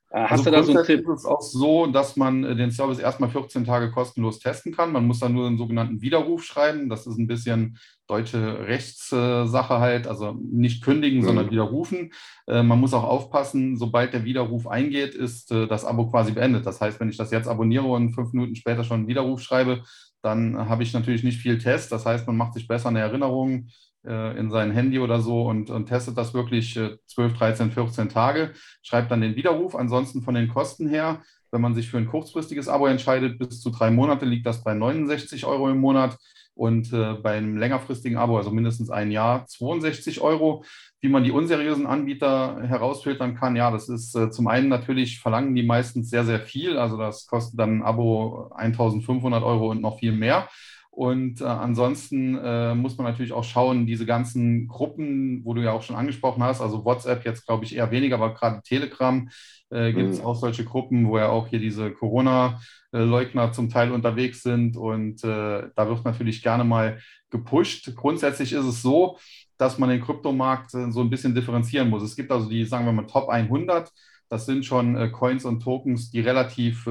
Äh, 0.10 0.24
hast 0.24 0.32
also 0.32 0.44
du 0.44 0.52
da 0.52 0.64
so 0.64 0.74
einen 0.74 0.86
Tipp? 0.86 1.08
ist 1.08 1.20
es 1.20 1.26
auch 1.26 1.42
so, 1.42 1.88
dass 1.88 2.18
man 2.18 2.44
äh, 2.44 2.56
den 2.58 2.72
Service 2.72 3.00
erstmal 3.00 3.30
14 3.30 3.64
Tage 3.64 3.90
kostenlos 3.92 4.40
testen 4.40 4.76
kann. 4.76 4.92
Man 4.92 5.08
muss 5.08 5.20
dann 5.20 5.34
nur 5.34 5.48
einen 5.48 5.58
sogenannten 5.58 6.02
Widerruf 6.02 6.44
schreiben. 6.44 6.90
Das 6.90 7.08
ist 7.08 7.18
ein 7.18 7.28
bisschen 7.28 7.78
deutsche 8.06 8.68
Rechtssache 8.68 9.80
halt, 9.80 10.08
also 10.08 10.38
nicht 10.42 10.84
kündigen, 10.84 11.20
mhm. 11.20 11.26
sondern 11.26 11.52
widerrufen. 11.52 12.12
Äh, 12.48 12.64
man 12.64 12.82
muss 12.82 12.94
auch 12.94 13.06
aufpassen, 13.06 13.78
sobald 13.78 14.14
der 14.14 14.26
Widerruf 14.26 14.68
eingeht, 14.68 15.16
ist 15.16 15.52
das 15.52 15.86
Abo 15.86 16.10
quasi 16.10 16.34
beendet. 16.34 16.66
Das 16.66 16.82
heißt, 16.82 17.00
wenn 17.00 17.10
ich 17.10 17.18
das 17.18 17.32
jetzt 17.32 17.48
abonniere 17.48 17.88
und 17.88 18.12
fünf 18.12 18.34
Minuten 18.34 18.56
später 18.56 18.84
schon 18.84 18.98
einen 18.98 19.08
Widerruf 19.08 19.42
schreibe, 19.42 19.84
dann 20.22 20.68
habe 20.68 20.84
ich 20.84 20.94
natürlich 20.94 21.24
nicht 21.24 21.40
viel 21.40 21.58
Test. 21.58 21.94
Das 21.94 22.06
heißt, 22.06 22.28
man 22.28 22.36
macht 22.36 22.56
sich 22.56 22.68
besser 22.68 22.90
eine 22.90 23.00
Erinnerung 23.00 23.68
äh, 23.68 23.87
in 24.04 24.50
sein 24.52 24.72
Handy 24.72 25.00
oder 25.00 25.20
so 25.20 25.44
und, 25.48 25.70
und 25.70 25.88
testet 25.88 26.18
das 26.18 26.34
wirklich 26.34 26.80
12, 27.08 27.34
13, 27.34 27.72
14 27.72 28.08
Tage, 28.08 28.54
schreibt 28.82 29.12
dann 29.12 29.20
den 29.20 29.36
Widerruf. 29.36 29.76
Ansonsten 29.76 30.22
von 30.22 30.34
den 30.34 30.48
Kosten 30.48 30.88
her, 30.88 31.22
wenn 31.52 31.62
man 31.62 31.76
sich 31.76 31.90
für 31.90 31.98
ein 31.98 32.08
kurzfristiges 32.08 32.68
Abo 32.68 32.88
entscheidet, 32.88 33.38
bis 33.40 33.62
zu 33.62 33.70
drei 33.70 33.92
Monate 33.92 34.26
liegt 34.26 34.46
das 34.46 34.64
bei 34.64 34.74
69 34.74 35.46
Euro 35.46 35.70
im 35.70 35.80
Monat 35.80 36.18
und 36.58 36.92
äh, 36.92 37.14
bei 37.14 37.38
einem 37.38 37.58
längerfristigen 37.58 38.18
Abo, 38.18 38.38
also 38.38 38.52
mindestens 38.52 38.90
ein 38.90 39.12
Jahr, 39.12 39.46
62 39.46 40.22
Euro. 40.22 40.64
Wie 41.00 41.10
man 41.10 41.24
die 41.24 41.32
unseriösen 41.32 41.86
Anbieter 41.86 42.64
herausfiltern 42.64 43.36
kann, 43.36 43.56
ja, 43.56 43.70
das 43.70 43.88
ist 43.88 44.16
äh, 44.16 44.32
zum 44.32 44.48
einen 44.48 44.68
natürlich, 44.68 45.20
verlangen 45.20 45.54
die 45.54 45.64
meistens 45.64 46.10
sehr, 46.10 46.26
sehr 46.26 46.40
viel. 46.40 46.78
Also 46.78 46.98
das 46.98 47.28
kostet 47.28 47.60
dann 47.60 47.80
ein 47.80 47.84
Abo 47.84 48.52
1500 48.56 49.44
Euro 49.44 49.70
und 49.70 49.82
noch 49.82 50.00
viel 50.00 50.12
mehr. 50.12 50.50
Und 50.98 51.42
äh, 51.42 51.44
ansonsten 51.44 52.36
äh, 52.44 52.74
muss 52.74 52.98
man 52.98 53.06
natürlich 53.06 53.32
auch 53.32 53.44
schauen, 53.44 53.86
diese 53.86 54.08
ganzen 54.08 54.68
Gruppen, 54.68 55.46
wo 55.46 55.54
du 55.54 55.62
ja 55.62 55.72
auch 55.72 55.84
schon 55.84 55.96
angesprochen 55.96 56.42
hast, 56.42 56.60
also 56.60 56.86
WhatsApp 56.86 57.24
jetzt 57.24 57.46
glaube 57.46 57.66
ich 57.66 57.76
eher 57.76 57.92
weniger, 57.92 58.16
aber 58.16 58.34
gerade 58.34 58.64
Telegram 58.64 59.30
äh, 59.70 59.94
gibt 59.94 60.10
es 60.10 60.18
mhm. 60.18 60.26
auch 60.26 60.36
solche 60.36 60.66
Gruppen, 60.66 61.08
wo 61.08 61.20
ja 61.20 61.30
auch 61.30 61.50
hier 61.50 61.60
diese 61.60 61.92
Corona-Leugner 61.92 63.52
zum 63.52 63.70
Teil 63.70 63.92
unterwegs 63.92 64.42
sind. 64.42 64.76
Und 64.76 65.24
äh, 65.24 65.70
da 65.76 65.88
wird 65.88 66.04
natürlich 66.04 66.42
gerne 66.42 66.64
mal 66.64 66.98
gepusht. 67.30 67.96
Grundsätzlich 67.96 68.52
ist 68.54 68.66
es 68.66 68.82
so, 68.82 69.20
dass 69.60 69.78
man 69.78 69.90
den 69.90 70.02
Kryptomarkt 70.02 70.74
äh, 70.74 70.92
so 70.92 71.02
ein 71.02 71.12
bisschen 71.12 71.36
differenzieren 71.36 71.92
muss. 71.92 72.02
Es 72.02 72.16
gibt 72.16 72.32
also 72.32 72.50
die, 72.50 72.66
sagen 72.66 72.88
wir 72.88 72.92
mal, 72.92 73.06
Top 73.06 73.30
100. 73.30 73.92
Das 74.30 74.46
sind 74.46 74.66
schon 74.66 74.96
äh, 74.96 75.10
Coins 75.10 75.46
und 75.46 75.62
Tokens, 75.62 76.12
die 76.12 76.20
relativ 76.20 76.88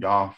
ja, 0.00 0.34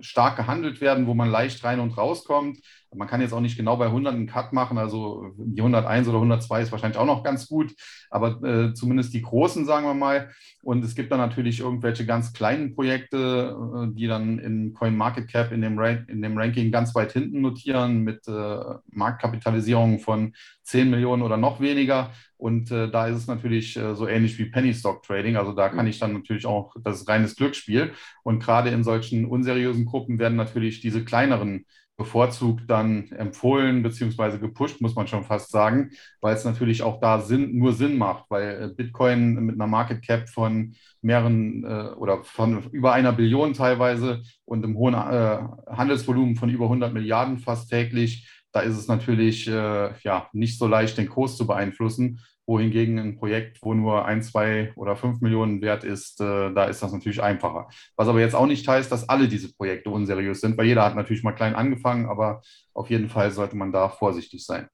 stark 0.00 0.36
gehandelt 0.36 0.80
werden, 0.80 1.06
wo 1.06 1.14
man 1.14 1.30
leicht 1.30 1.62
rein 1.64 1.80
und 1.80 1.96
rauskommt. 1.96 2.58
Man 2.94 3.08
kann 3.08 3.20
jetzt 3.20 3.32
auch 3.32 3.40
nicht 3.40 3.56
genau 3.56 3.76
bei 3.76 3.86
100 3.86 4.14
einen 4.14 4.26
Cut 4.26 4.52
machen, 4.52 4.78
also 4.78 5.34
die 5.36 5.60
101 5.60 6.08
oder 6.08 6.16
102 6.16 6.62
ist 6.62 6.72
wahrscheinlich 6.72 6.98
auch 6.98 7.06
noch 7.06 7.22
ganz 7.22 7.46
gut, 7.46 7.74
aber 8.10 8.42
äh, 8.42 8.74
zumindest 8.74 9.12
die 9.12 9.20
großen, 9.20 9.66
sagen 9.66 9.86
wir 9.86 9.94
mal. 9.94 10.30
Und 10.62 10.84
es 10.84 10.94
gibt 10.94 11.12
dann 11.12 11.18
natürlich 11.18 11.60
irgendwelche 11.60 12.06
ganz 12.06 12.32
kleinen 12.32 12.74
Projekte, 12.74 13.54
äh, 13.56 13.94
die 13.94 14.06
dann 14.06 14.38
in 14.38 14.72
CoinMarketCap 14.72 15.52
in 15.52 15.60
dem, 15.60 15.78
in 16.08 16.22
dem 16.22 16.38
Ranking 16.38 16.70
ganz 16.70 16.94
weit 16.94 17.12
hinten 17.12 17.42
notieren 17.42 18.02
mit 18.02 18.26
äh, 18.28 18.58
Marktkapitalisierung 18.86 19.98
von 19.98 20.34
10 20.62 20.88
Millionen 20.88 21.22
oder 21.22 21.36
noch 21.36 21.60
weniger. 21.60 22.12
Und 22.38 22.70
äh, 22.70 22.90
da 22.90 23.06
ist 23.08 23.16
es 23.16 23.26
natürlich 23.26 23.76
äh, 23.76 23.94
so 23.94 24.06
ähnlich 24.06 24.38
wie 24.38 24.46
Penny 24.46 24.74
Stock 24.74 25.02
Trading. 25.02 25.36
Also 25.36 25.52
da 25.52 25.68
kann 25.68 25.86
ich 25.86 25.98
dann 25.98 26.12
natürlich 26.12 26.46
auch, 26.46 26.74
das 26.82 27.08
reines 27.08 27.36
Glücksspiel. 27.36 27.92
Und 28.22 28.42
gerade 28.42 28.70
in 28.70 28.84
solchen 28.84 29.26
unseriösen 29.26 29.86
Gruppen 29.86 30.18
werden 30.18 30.36
natürlich 30.36 30.80
diese 30.80 31.04
kleineren 31.04 31.64
bevorzugt 31.96 32.64
dann 32.68 33.10
empfohlen 33.12 33.82
beziehungsweise 33.82 34.38
gepusht, 34.38 34.80
muss 34.80 34.94
man 34.94 35.06
schon 35.06 35.24
fast 35.24 35.50
sagen, 35.50 35.90
weil 36.20 36.34
es 36.34 36.44
natürlich 36.44 36.82
auch 36.82 37.00
da 37.00 37.20
Sinn, 37.20 37.56
nur 37.56 37.72
Sinn 37.72 37.96
macht, 37.96 38.26
weil 38.28 38.62
äh, 38.62 38.74
Bitcoin 38.74 39.34
mit 39.46 39.54
einer 39.54 39.66
Market 39.66 40.02
Cap 40.02 40.28
von 40.28 40.74
mehreren 41.00 41.64
äh, 41.64 41.94
oder 41.96 42.22
von 42.22 42.64
über 42.70 42.92
einer 42.92 43.12
Billion 43.12 43.54
teilweise 43.54 44.22
und 44.44 44.62
einem 44.62 44.76
hohen 44.76 44.94
äh, 44.94 45.38
Handelsvolumen 45.68 46.36
von 46.36 46.50
über 46.50 46.64
100 46.66 46.92
Milliarden 46.92 47.38
fast 47.38 47.70
täglich, 47.70 48.28
da 48.56 48.62
ist 48.62 48.78
es 48.78 48.88
natürlich 48.88 49.46
äh, 49.46 49.92
ja, 50.02 50.30
nicht 50.32 50.58
so 50.58 50.66
leicht, 50.66 50.96
den 50.96 51.10
Kurs 51.10 51.36
zu 51.36 51.46
beeinflussen 51.46 52.20
wohingegen 52.46 52.98
ein 52.98 53.16
Projekt, 53.16 53.58
wo 53.62 53.74
nur 53.74 54.04
ein, 54.04 54.22
zwei 54.22 54.72
oder 54.76 54.96
fünf 54.96 55.20
Millionen 55.20 55.60
wert 55.60 55.84
ist, 55.84 56.20
äh, 56.20 56.52
da 56.54 56.64
ist 56.64 56.82
das 56.82 56.92
natürlich 56.92 57.22
einfacher. 57.22 57.68
Was 57.96 58.08
aber 58.08 58.20
jetzt 58.20 58.34
auch 58.34 58.46
nicht 58.46 58.66
heißt, 58.66 58.90
dass 58.90 59.08
alle 59.08 59.28
diese 59.28 59.52
Projekte 59.52 59.90
unseriös 59.90 60.40
sind, 60.40 60.56
weil 60.56 60.66
jeder 60.66 60.84
hat 60.84 60.94
natürlich 60.94 61.24
mal 61.24 61.32
klein 61.32 61.56
angefangen, 61.56 62.06
aber 62.08 62.40
auf 62.72 62.88
jeden 62.88 63.08
Fall 63.08 63.30
sollte 63.32 63.56
man 63.56 63.72
da 63.72 63.88
vorsichtig 63.88 64.46
sein. 64.46 64.68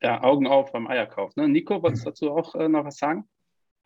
Ja, 0.00 0.22
Augen 0.22 0.46
auf 0.46 0.72
beim 0.72 0.86
Eierkauf. 0.86 1.34
Ne? 1.34 1.48
Nico, 1.48 1.82
wolltest 1.82 2.06
du 2.06 2.10
dazu 2.10 2.30
auch 2.30 2.54
äh, 2.54 2.68
noch 2.68 2.84
was 2.84 2.96
sagen? 2.98 3.24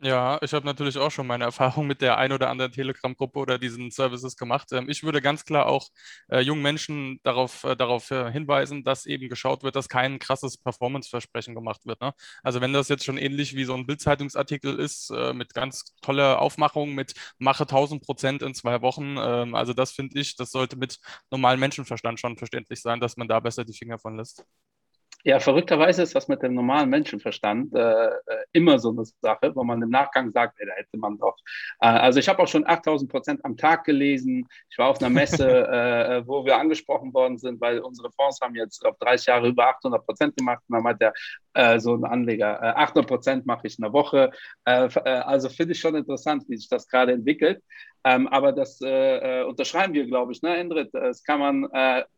Ja, 0.05 0.37
ich 0.41 0.53
habe 0.53 0.65
natürlich 0.65 0.97
auch 0.97 1.11
schon 1.11 1.27
meine 1.27 1.45
Erfahrung 1.45 1.87
mit 1.87 2.01
der 2.01 2.17
ein 2.17 2.33
oder 2.33 2.49
anderen 2.49 2.73
Telegram-Gruppe 2.73 3.39
oder 3.39 3.57
diesen 3.57 3.89
Services 3.89 4.35
gemacht. 4.35 4.67
Ähm, 4.73 4.89
ich 4.89 5.01
würde 5.03 5.21
ganz 5.21 5.45
klar 5.45 5.65
auch 5.67 5.87
äh, 6.29 6.41
jungen 6.41 6.61
Menschen 6.61 7.21
darauf, 7.23 7.63
äh, 7.63 7.77
darauf 7.77 8.11
äh, 8.11 8.29
hinweisen, 8.29 8.83
dass 8.83 9.05
eben 9.05 9.29
geschaut 9.29 9.63
wird, 9.63 9.77
dass 9.77 9.87
kein 9.87 10.19
krasses 10.19 10.57
Performance-Versprechen 10.57 11.55
gemacht 11.55 11.85
wird. 11.85 12.01
Ne? 12.01 12.13
Also 12.43 12.59
wenn 12.59 12.73
das 12.73 12.89
jetzt 12.89 13.05
schon 13.05 13.17
ähnlich 13.17 13.55
wie 13.55 13.63
so 13.63 13.75
ein 13.75 13.85
Bild-Zeitungsartikel 13.85 14.77
ist, 14.77 15.09
äh, 15.11 15.31
mit 15.31 15.53
ganz 15.53 15.95
toller 16.01 16.41
Aufmachung, 16.41 16.93
mit 16.95 17.13
mache 17.37 17.65
1000 17.65 18.03
Prozent 18.03 18.41
in 18.41 18.53
zwei 18.53 18.81
Wochen, 18.81 19.15
ähm, 19.17 19.55
also 19.55 19.71
das 19.71 19.91
finde 19.93 20.19
ich, 20.19 20.35
das 20.35 20.51
sollte 20.51 20.75
mit 20.75 20.99
normalem 21.31 21.61
Menschenverstand 21.61 22.19
schon 22.19 22.37
verständlich 22.37 22.81
sein, 22.81 22.99
dass 22.99 23.15
man 23.15 23.29
da 23.29 23.39
besser 23.39 23.63
die 23.63 23.73
Finger 23.73 23.99
von 23.99 24.17
lässt. 24.17 24.43
Ja, 25.25 25.39
verrückterweise 25.39 26.03
ist 26.03 26.13
das 26.15 26.27
mit 26.27 26.43
dem 26.43 26.53
normalen 26.53 26.89
Menschenverstand 26.89 27.73
äh, 27.73 28.07
äh, 28.07 28.17
immer 28.51 28.77
so 28.77 28.89
eine 28.89 29.05
Sache, 29.21 29.55
wo 29.55 29.63
man 29.63 29.81
im 29.81 29.89
Nachgang 29.89 30.29
sagt, 30.31 30.59
ey, 30.59 30.67
da 30.67 30.73
hätte 30.73 30.97
man 30.97 31.17
doch. 31.17 31.37
Äh, 31.79 31.87
also 31.87 32.19
ich 32.19 32.27
habe 32.27 32.43
auch 32.43 32.47
schon 32.47 32.67
8000 32.67 33.09
Prozent 33.09 33.45
am 33.45 33.55
Tag 33.55 33.85
gelesen. 33.85 34.45
Ich 34.69 34.77
war 34.77 34.89
auf 34.89 34.99
einer 34.99 35.09
Messe, 35.09 35.47
äh, 35.47 36.17
äh, 36.17 36.27
wo 36.27 36.43
wir 36.43 36.57
angesprochen 36.57 37.13
worden 37.13 37.37
sind, 37.37 37.61
weil 37.61 37.79
unsere 37.79 38.11
Fonds 38.11 38.41
haben 38.41 38.53
jetzt 38.55 38.85
auf 38.85 38.97
30 38.97 39.27
Jahre 39.27 39.47
über 39.47 39.67
800 39.69 40.05
Prozent 40.05 40.35
gemacht. 40.35 40.61
Und 40.67 40.75
dann 40.75 40.83
meinte 40.83 41.13
der, 41.53 41.75
äh, 41.75 41.79
so 41.79 41.95
ein 41.95 42.03
Anleger, 42.03 42.77
800 42.77 43.07
Prozent 43.07 43.45
mache 43.45 43.67
ich 43.67 43.77
in 43.79 43.83
der 43.83 43.93
Woche. 43.93 44.31
also 44.65 45.49
finde 45.49 45.73
ich 45.73 45.79
schon 45.79 45.95
interessant, 45.95 46.43
wie 46.47 46.57
sich 46.57 46.67
das 46.67 46.87
gerade 46.87 47.13
entwickelt. 47.13 47.61
Ähm, 48.03 48.27
aber 48.27 48.51
das 48.51 48.81
unterschreiben 48.81 49.93
wir, 49.93 50.05
glaube 50.05 50.31
ich, 50.33 50.41
ne, 50.41 50.57
Endrit? 50.57 50.89
Das 50.93 51.23
kann 51.23 51.39
man 51.39 51.67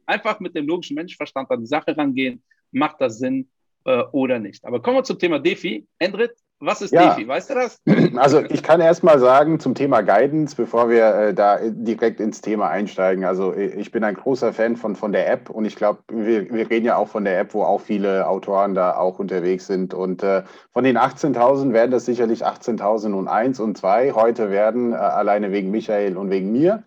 einfach 0.05 0.39
mit 0.39 0.55
dem 0.55 0.65
logischen 0.67 0.95
Menschenverstand 0.95 1.51
an 1.51 1.59
die 1.59 1.67
Sache 1.67 1.95
rangehen 1.95 2.41
macht 2.75 3.01
das 3.01 3.17
Sinn 3.17 3.49
äh, 3.85 4.03
oder 4.11 4.39
nicht. 4.39 4.65
Aber 4.65 4.81
kommen 4.81 4.97
wir 4.97 5.03
zum 5.03 5.17
Thema 5.17 5.39
DeFi. 5.39 5.87
Endrit, 5.99 6.33
was 6.59 6.81
ist 6.81 6.93
ja. 6.93 7.13
DeFi? 7.13 7.27
Weißt 7.27 7.49
du 7.49 7.55
das? 7.55 7.81
Also 8.17 8.41
ich 8.49 8.63
kann 8.63 8.79
erst 8.79 9.03
mal 9.03 9.19
sagen 9.19 9.59
zum 9.59 9.75
Thema 9.75 10.01
Guidance, 10.01 10.55
bevor 10.55 10.89
wir 10.89 11.05
äh, 11.15 11.33
da 11.33 11.59
direkt 11.61 12.19
ins 12.19 12.41
Thema 12.41 12.69
einsteigen. 12.69 13.25
Also 13.25 13.53
ich 13.53 13.91
bin 13.91 14.03
ein 14.03 14.15
großer 14.15 14.53
Fan 14.53 14.77
von, 14.77 14.95
von 14.95 15.11
der 15.11 15.29
App 15.29 15.49
und 15.49 15.65
ich 15.65 15.75
glaube, 15.75 15.99
wir, 16.09 16.49
wir 16.51 16.69
reden 16.69 16.85
ja 16.85 16.95
auch 16.95 17.09
von 17.09 17.25
der 17.25 17.39
App, 17.39 17.53
wo 17.53 17.63
auch 17.63 17.81
viele 17.81 18.27
Autoren 18.27 18.73
da 18.73 18.95
auch 18.95 19.19
unterwegs 19.19 19.67
sind. 19.67 19.93
Und 19.93 20.23
äh, 20.23 20.43
von 20.71 20.83
den 20.83 20.97
18.000 20.97 21.73
werden 21.73 21.91
das 21.91 22.05
sicherlich 22.05 22.45
18.001 22.45 23.61
und 23.61 23.77
2 23.77 24.11
heute 24.13 24.49
werden, 24.49 24.93
äh, 24.93 24.95
alleine 24.95 25.51
wegen 25.51 25.71
Michael 25.71 26.17
und 26.17 26.29
wegen 26.29 26.51
mir. 26.51 26.83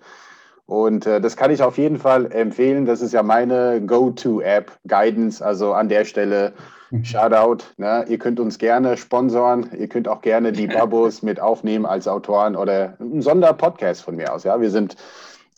Und 0.69 1.07
äh, 1.07 1.19
das 1.19 1.35
kann 1.39 1.51
ich 1.51 1.63
auf 1.63 1.79
jeden 1.79 1.97
Fall 1.97 2.31
empfehlen. 2.31 2.85
Das 2.85 3.01
ist 3.01 3.15
ja 3.15 3.23
meine 3.23 3.81
Go-To-App, 3.81 4.71
Guidance. 4.87 5.43
Also 5.43 5.73
an 5.73 5.89
der 5.89 6.05
Stelle 6.05 6.53
mhm. 6.91 7.07
Shoutout. 7.07 7.65
Ne? 7.79 8.05
Ihr 8.07 8.19
könnt 8.19 8.39
uns 8.39 8.59
gerne 8.59 8.99
sponsoren. 8.99 9.71
Ihr 9.79 9.89
könnt 9.89 10.09
auch 10.09 10.21
gerne 10.21 10.53
die 10.53 10.67
Babos 10.69 11.23
mit 11.23 11.41
aufnehmen 11.41 11.87
als 11.87 12.07
Autoren 12.07 12.55
oder 12.55 12.99
einen 13.01 13.23
Sonderpodcast 13.23 14.03
von 14.03 14.17
mir 14.17 14.31
aus. 14.31 14.45
Ja, 14.45 14.61
wir 14.61 14.71
sind 14.71 14.97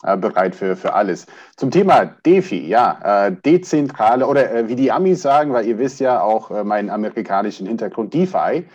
äh, 0.03 0.15
bereit 0.15 0.55
für, 0.55 0.77
für 0.77 0.93
alles. 0.93 1.25
Zum 1.57 1.71
Thema 1.71 2.05
DeFi, 2.25 2.65
ja, 2.65 3.27
äh, 3.27 3.33
dezentrale 3.33 4.25
oder 4.25 4.49
äh, 4.49 4.69
wie 4.69 4.77
die 4.77 4.93
Amis 4.93 5.21
sagen, 5.21 5.51
weil 5.51 5.65
ihr 5.65 5.77
wisst 5.77 5.99
ja 5.99 6.21
auch 6.21 6.51
äh, 6.51 6.63
meinen 6.63 6.89
amerikanischen 6.89 7.67
Hintergrund, 7.67 8.13
DeFi 8.13 8.65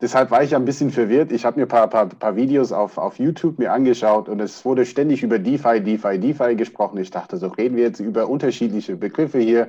deshalb 0.00 0.30
war 0.30 0.42
ich 0.42 0.54
ein 0.54 0.64
bisschen 0.64 0.90
verwirrt. 0.90 1.32
Ich 1.32 1.44
habe 1.44 1.58
mir 1.58 1.66
ein 1.66 1.68
paar, 1.68 1.88
paar, 1.88 2.06
paar 2.06 2.36
Videos 2.36 2.72
auf, 2.72 2.98
auf 2.98 3.18
YouTube 3.18 3.58
mir 3.58 3.72
angeschaut 3.72 4.28
und 4.28 4.40
es 4.40 4.64
wurde 4.64 4.86
ständig 4.86 5.22
über 5.22 5.38
DeFi, 5.38 5.80
DeFi, 5.80 6.18
DeFi 6.18 6.56
gesprochen. 6.56 6.98
Ich 6.98 7.10
dachte, 7.10 7.36
so 7.36 7.48
reden 7.48 7.76
wir 7.76 7.84
jetzt 7.84 8.00
über 8.00 8.28
unterschiedliche 8.28 8.96
Begriffe 8.96 9.38
hier. 9.38 9.68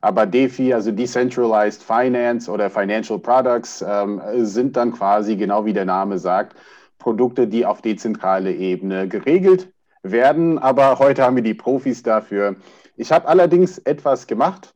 Aber 0.00 0.26
DeFi, 0.26 0.72
also 0.72 0.92
Decentralized 0.92 1.82
Finance 1.82 2.50
oder 2.50 2.70
Financial 2.70 3.18
Products, 3.18 3.84
ähm, 3.86 4.20
sind 4.36 4.76
dann 4.76 4.92
quasi, 4.92 5.36
genau 5.36 5.64
wie 5.64 5.72
der 5.72 5.86
Name 5.86 6.18
sagt, 6.18 6.56
Produkte, 6.98 7.48
die 7.48 7.66
auf 7.66 7.82
dezentrale 7.82 8.52
Ebene 8.52 9.08
geregelt 9.08 9.72
werden. 10.02 10.58
Aber 10.58 10.98
heute 10.98 11.24
haben 11.24 11.36
wir 11.36 11.42
die 11.42 11.54
Profis 11.54 12.02
dafür. 12.02 12.56
Ich 12.96 13.10
habe 13.10 13.26
allerdings 13.26 13.78
etwas 13.78 14.26
gemacht, 14.26 14.75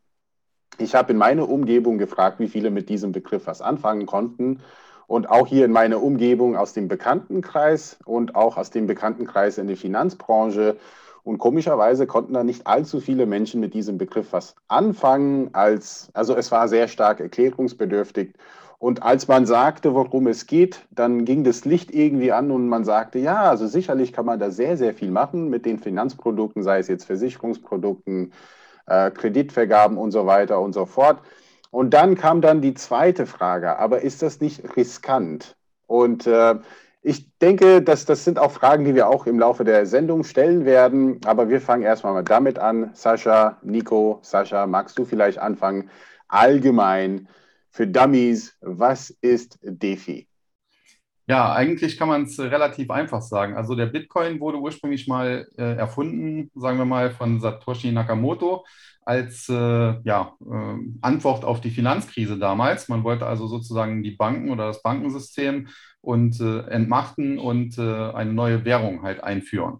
ich 0.81 0.95
habe 0.95 1.13
in 1.13 1.19
meine 1.19 1.47
Umgebung 1.47 1.99
gefragt, 1.99 2.39
wie 2.41 2.49
viele 2.49 2.71
mit 2.71 2.89
diesem 2.89 3.13
Begriff 3.13 3.47
was 3.47 3.61
anfangen 3.63 4.07
konnten. 4.07 4.61
Und 5.07 5.29
auch 5.29 5.47
hier 5.47 5.65
in 5.65 5.73
meiner 5.73 6.03
Umgebung 6.03 6.57
aus 6.57 6.73
dem 6.73 6.87
Bekanntenkreis 6.87 7.99
und 8.05 8.37
auch 8.37 8.57
aus 8.57 8.71
dem 8.71 8.87
Bekanntenkreis 8.87 9.59
in 9.59 9.67
der 9.67 9.77
Finanzbranche. 9.77 10.77
Und 11.25 11.39
komischerweise 11.39 12.07
konnten 12.07 12.35
da 12.35 12.45
nicht 12.45 12.67
allzu 12.67 13.01
viele 13.01 13.27
Menschen 13.27 13.61
mit 13.61 13.75
diesem 13.75 13.99
Begriff 13.99 14.33
was 14.33 14.55
anfangen. 14.69 15.51
Als, 15.53 16.11
also 16.15 16.37
es 16.37 16.53
war 16.53 16.69
sehr 16.69 16.87
stark 16.87 17.21
erklärungsbedürftig. 17.21 18.35
Und 18.79 19.03
als 19.03 19.29
man 19.29 19.45
sagte, 19.45 19.95
worum 19.95 20.27
es 20.27 20.47
geht, 20.47 20.87
dann 20.91 21.27
ging 21.27 21.45
das 21.45 21.67
Licht 21.67 21.91
irgendwie 21.93 22.33
an 22.33 22.51
und 22.51 22.67
man 22.67 22.85
sagte, 22.85 23.19
ja, 23.19 23.43
also 23.43 23.67
sicherlich 23.67 24.15
kann 24.15 24.25
man 24.25 24.39
da 24.39 24.51
sehr, 24.51 24.79
sehr 24.79 24.95
viel 24.95 25.11
machen 25.11 25.51
mit 25.51 25.67
den 25.67 25.79
Finanzprodukten, 25.79 26.63
sei 26.63 26.79
es 26.79 26.89
jetzt 26.89 27.05
Versicherungsprodukten, 27.05 28.33
äh, 28.91 29.11
Kreditvergaben 29.11 29.97
und 29.97 30.11
so 30.11 30.27
weiter 30.27 30.61
und 30.61 30.75
so 30.75 30.85
fort. 30.85 31.21
Und 31.71 31.95
dann 31.95 32.17
kam 32.17 32.41
dann 32.41 32.61
die 32.61 32.75
zweite 32.75 33.27
Frage, 33.27 33.79
aber 33.79 34.03
ist 34.03 34.23
das 34.23 34.41
nicht 34.41 34.77
riskant? 34.77 35.57
Und 35.87 36.27
äh, 36.27 36.57
ich 37.03 37.39
denke, 37.39 37.81
dass 37.81 38.05
das 38.05 38.25
sind 38.25 38.39
auch 38.39 38.53
Fragen, 38.53 38.85
die 38.85 38.95
wir 38.95 39.09
auch 39.09 39.27
im 39.27 39.39
Laufe 39.39 39.65
der 39.65 39.87
Sendung 39.87 40.25
stellen 40.25 40.65
werden. 40.67 41.21
Aber 41.25 41.49
wir 41.49 41.61
fangen 41.61 41.83
erstmal 41.83 42.13
mal 42.13 42.25
damit 42.25 42.59
an. 42.59 42.91
Sascha, 42.95 43.59
Nico, 43.63 44.19
Sascha, 44.23 44.67
magst 44.67 44.99
du 44.99 45.05
vielleicht 45.05 45.39
anfangen? 45.39 45.89
Allgemein 46.29 47.29
für 47.71 47.87
Dummies, 47.87 48.57
was 48.61 49.11
ist 49.23 49.59
DeFi? 49.63 50.30
Ja, 51.31 51.53
eigentlich 51.53 51.97
kann 51.97 52.09
man 52.09 52.25
es 52.25 52.41
relativ 52.41 52.91
einfach 52.91 53.23
sagen. 53.23 53.55
Also 53.57 53.77
der 53.77 53.87
Bitcoin 53.87 54.41
wurde 54.41 54.59
ursprünglich 54.59 55.07
mal 55.07 55.47
äh, 55.57 55.77
erfunden, 55.77 56.51
sagen 56.57 56.77
wir 56.79 56.85
mal, 56.85 57.13
von 57.13 57.41
Satoshi 57.41 57.93
Nakamoto 57.93 58.65
als 59.05 59.49
äh, 59.49 59.55
ja, 59.55 60.35
äh, 60.41 60.75
Antwort 61.03 61.45
auf 61.45 61.61
die 61.61 61.71
Finanzkrise 61.71 62.37
damals. 62.37 62.89
Man 62.89 63.05
wollte 63.05 63.27
also 63.27 63.47
sozusagen 63.47 64.03
die 64.03 64.11
Banken 64.11 64.51
oder 64.51 64.67
das 64.67 64.83
Bankensystem 64.83 65.69
und 66.01 66.41
äh, 66.41 66.63
entmachten 66.67 67.39
und 67.39 67.79
äh, 67.79 68.11
eine 68.11 68.33
neue 68.33 68.65
Währung 68.65 69.03
halt 69.05 69.23
einführen. 69.23 69.79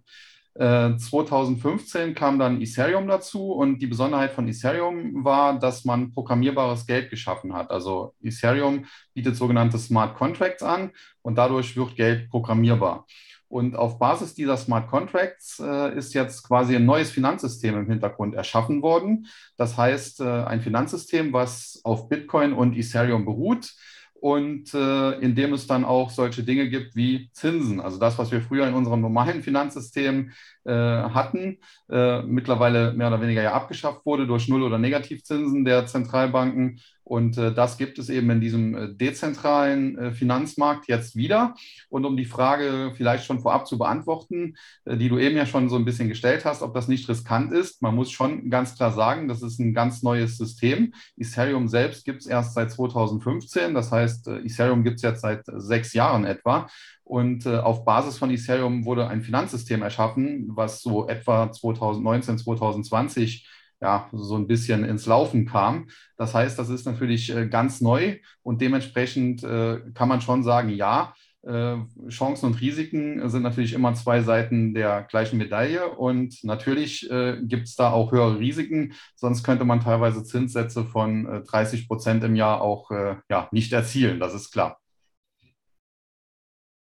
2015 0.53 2.09
äh, 2.09 2.13
kam 2.13 2.37
dann 2.37 2.61
Ethereum 2.61 3.07
dazu 3.07 3.53
und 3.53 3.79
die 3.79 3.87
Besonderheit 3.87 4.33
von 4.33 4.47
Ethereum 4.47 5.23
war, 5.23 5.57
dass 5.57 5.85
man 5.85 6.11
programmierbares 6.11 6.85
Geld 6.85 7.09
geschaffen 7.09 7.53
hat. 7.53 7.71
Also 7.71 8.13
Ethereum 8.21 8.85
bietet 9.13 9.37
sogenannte 9.37 9.77
Smart 9.77 10.15
Contracts 10.15 10.61
an 10.61 10.91
und 11.21 11.37
dadurch 11.37 11.77
wird 11.77 11.95
Geld 11.95 12.29
programmierbar. 12.29 13.05
Und 13.47 13.75
auf 13.75 13.99
Basis 13.99 14.33
dieser 14.33 14.57
Smart 14.57 14.89
Contracts 14.89 15.59
äh, 15.59 15.97
ist 15.97 16.13
jetzt 16.13 16.43
quasi 16.43 16.75
ein 16.75 16.85
neues 16.85 17.11
Finanzsystem 17.11 17.77
im 17.77 17.89
Hintergrund 17.89 18.33
erschaffen 18.33 18.81
worden. 18.81 19.27
Das 19.57 19.77
heißt, 19.77 20.21
äh, 20.21 20.43
ein 20.43 20.61
Finanzsystem, 20.61 21.33
was 21.33 21.81
auf 21.83 22.09
Bitcoin 22.09 22.53
und 22.53 22.77
Ethereum 22.77 23.25
beruht 23.25 23.73
und 24.21 24.71
äh, 24.75 25.13
in 25.19 25.33
dem 25.33 25.51
es 25.53 25.65
dann 25.65 25.83
auch 25.83 26.11
solche 26.11 26.43
Dinge 26.43 26.69
gibt 26.69 26.95
wie 26.95 27.31
Zinsen. 27.33 27.81
Also 27.81 27.97
das, 27.97 28.19
was 28.19 28.31
wir 28.31 28.41
früher 28.41 28.67
in 28.67 28.75
unserem 28.75 29.01
normalen 29.01 29.41
Finanzsystem 29.41 30.31
äh, 30.63 30.71
hatten, 30.71 31.57
äh, 31.89 32.21
mittlerweile 32.21 32.93
mehr 32.93 33.07
oder 33.07 33.19
weniger 33.19 33.41
ja 33.41 33.53
abgeschafft 33.53 34.05
wurde 34.05 34.27
durch 34.27 34.47
Null- 34.47 34.61
oder 34.61 34.77
Negativzinsen 34.77 35.65
der 35.65 35.87
Zentralbanken. 35.87 36.79
Und 37.11 37.37
äh, 37.37 37.53
das 37.53 37.77
gibt 37.77 37.99
es 37.99 38.07
eben 38.07 38.29
in 38.29 38.39
diesem 38.39 38.73
äh, 38.73 38.93
dezentralen 38.93 39.97
äh, 39.97 40.11
Finanzmarkt 40.13 40.87
jetzt 40.87 41.17
wieder. 41.17 41.55
Und 41.89 42.05
um 42.05 42.15
die 42.15 42.23
Frage 42.23 42.93
vielleicht 42.95 43.25
schon 43.25 43.41
vorab 43.41 43.67
zu 43.67 43.77
beantworten, 43.77 44.55
die 44.85 45.09
du 45.09 45.19
eben 45.19 45.35
ja 45.35 45.45
schon 45.45 45.67
so 45.67 45.75
ein 45.75 45.83
bisschen 45.83 46.07
gestellt 46.07 46.45
hast, 46.45 46.61
ob 46.61 46.73
das 46.73 46.87
nicht 46.87 47.09
riskant 47.09 47.51
ist, 47.51 47.81
man 47.81 47.95
muss 47.95 48.11
schon 48.11 48.49
ganz 48.49 48.75
klar 48.75 48.93
sagen, 48.93 49.27
das 49.27 49.41
ist 49.41 49.59
ein 49.59 49.73
ganz 49.73 50.03
neues 50.03 50.37
System. 50.37 50.93
Ethereum 51.17 51.67
selbst 51.67 52.05
gibt 52.05 52.21
es 52.21 52.27
erst 52.27 52.53
seit 52.53 52.71
2015. 52.71 53.73
Das 53.73 53.91
heißt, 53.91 54.27
Ethereum 54.29 54.85
gibt 54.85 54.95
es 54.95 55.01
jetzt 55.01 55.21
seit 55.21 55.43
sechs 55.45 55.91
Jahren 55.91 56.23
etwa. 56.23 56.67
Und 57.03 57.45
auf 57.45 57.83
Basis 57.83 58.17
von 58.17 58.31
Ethereum 58.31 58.85
wurde 58.85 59.09
ein 59.09 59.21
Finanzsystem 59.21 59.81
erschaffen, 59.81 60.47
was 60.53 60.81
so 60.81 61.09
etwa 61.09 61.51
2019, 61.51 62.37
2020 62.37 63.45
ja, 63.81 64.09
so 64.13 64.35
ein 64.37 64.47
bisschen 64.47 64.83
ins 64.83 65.05
Laufen 65.05 65.45
kam. 65.45 65.87
Das 66.17 66.33
heißt, 66.33 66.57
das 66.59 66.69
ist 66.69 66.85
natürlich 66.85 67.35
äh, 67.35 67.47
ganz 67.47 67.81
neu 67.81 68.17
und 68.43 68.61
dementsprechend 68.61 69.43
äh, 69.43 69.81
kann 69.93 70.07
man 70.07 70.21
schon 70.21 70.43
sagen, 70.43 70.69
ja, 70.69 71.13
äh, 71.43 71.77
Chancen 72.09 72.45
und 72.45 72.61
Risiken 72.61 73.27
sind 73.27 73.41
natürlich 73.41 73.73
immer 73.73 73.95
zwei 73.95 74.21
Seiten 74.21 74.75
der 74.75 75.03
gleichen 75.09 75.37
Medaille 75.37 75.89
und 75.89 76.43
natürlich 76.43 77.09
gibt 77.41 77.67
es 77.67 77.75
da 77.75 77.91
auch 77.91 78.11
höhere 78.11 78.37
Risiken, 78.37 78.93
sonst 79.15 79.43
könnte 79.43 79.65
man 79.65 79.79
teilweise 79.79 80.23
Zinssätze 80.23 80.85
von 80.85 81.43
30 81.47 81.87
Prozent 81.87 82.23
im 82.23 82.35
Jahr 82.35 82.61
auch 82.61 82.91
ja, 83.27 83.49
nicht 83.51 83.73
erzielen, 83.73 84.19
das 84.19 84.35
ist 84.35 84.51
klar. 84.51 84.80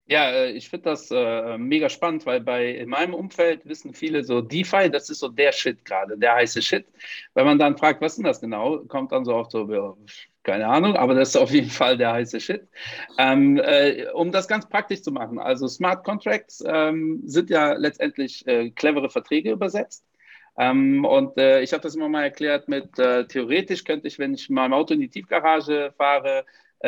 Ja, 0.07 0.31
äh, 0.33 0.51
ich 0.53 0.69
finde 0.69 0.91
das 0.91 1.11
äh, 1.11 1.57
mega 1.59 1.89
spannend, 1.89 2.27
weil 2.27 2.41
bei 2.41 2.69
in 2.73 2.89
meinem 2.89 3.15
Umfeld 3.15 3.65
wissen 3.67 3.95
viele 3.95 4.25
so, 4.25 4.41
DeFi, 4.41 4.91
das 4.91 5.09
ist 5.11 5.21
so 5.21 5.29
der 5.29 5.53
Shit 5.53 5.85
gerade, 5.85 6.19
der 6.19 6.35
heiße 6.35 6.61
Shit. 6.61 6.87
Wenn 7.35 7.47
man 7.47 7.59
dann 7.59 7.79
fragt, 7.79 8.01
was 8.01 8.13
ist 8.13 8.17
denn 8.19 8.25
das 8.25 8.41
genau, 8.41 8.79
kommt 8.89 9.13
dann 9.13 9.25
so 9.25 9.35
oft 9.35 9.53
so, 9.53 9.71
ja, 9.73 9.95
keine 10.43 10.67
Ahnung, 10.67 10.97
aber 10.97 11.15
das 11.15 11.31
ist 11.31 11.37
auf 11.37 11.51
jeden 11.53 11.71
Fall 11.71 11.97
der 11.97 12.13
heiße 12.13 12.41
Shit. 12.41 12.69
Ähm, 13.17 13.59
äh, 13.59 14.07
um 14.13 14.33
das 14.33 14.49
ganz 14.49 14.69
praktisch 14.69 15.03
zu 15.03 15.13
machen, 15.13 15.39
also 15.39 15.69
Smart 15.69 16.05
Contracts 16.05 16.63
ähm, 16.67 17.23
sind 17.25 17.49
ja 17.51 17.73
letztendlich 17.75 18.47
äh, 18.47 18.71
clevere 18.71 19.09
Verträge 19.09 19.53
übersetzt. 19.53 20.05
Ähm, 20.59 21.05
und 21.05 21.39
äh, 21.39 21.63
ich 21.63 21.73
habe 21.73 21.83
das 21.83 21.95
immer 21.95 22.09
mal 22.09 22.25
erklärt 22.25 22.69
mit, 22.69 22.99
äh, 22.99 23.27
theoretisch 23.27 23.85
könnte 23.85 24.09
ich, 24.09 24.19
wenn 24.19 24.35
ich 24.35 24.49
mit 24.51 24.57
meinem 24.57 24.75
Auto 24.75 24.93
in 24.95 25.01
die 25.01 25.09
Tiefgarage 25.09 25.93
fahre, 25.97 26.41
äh, 26.41 26.45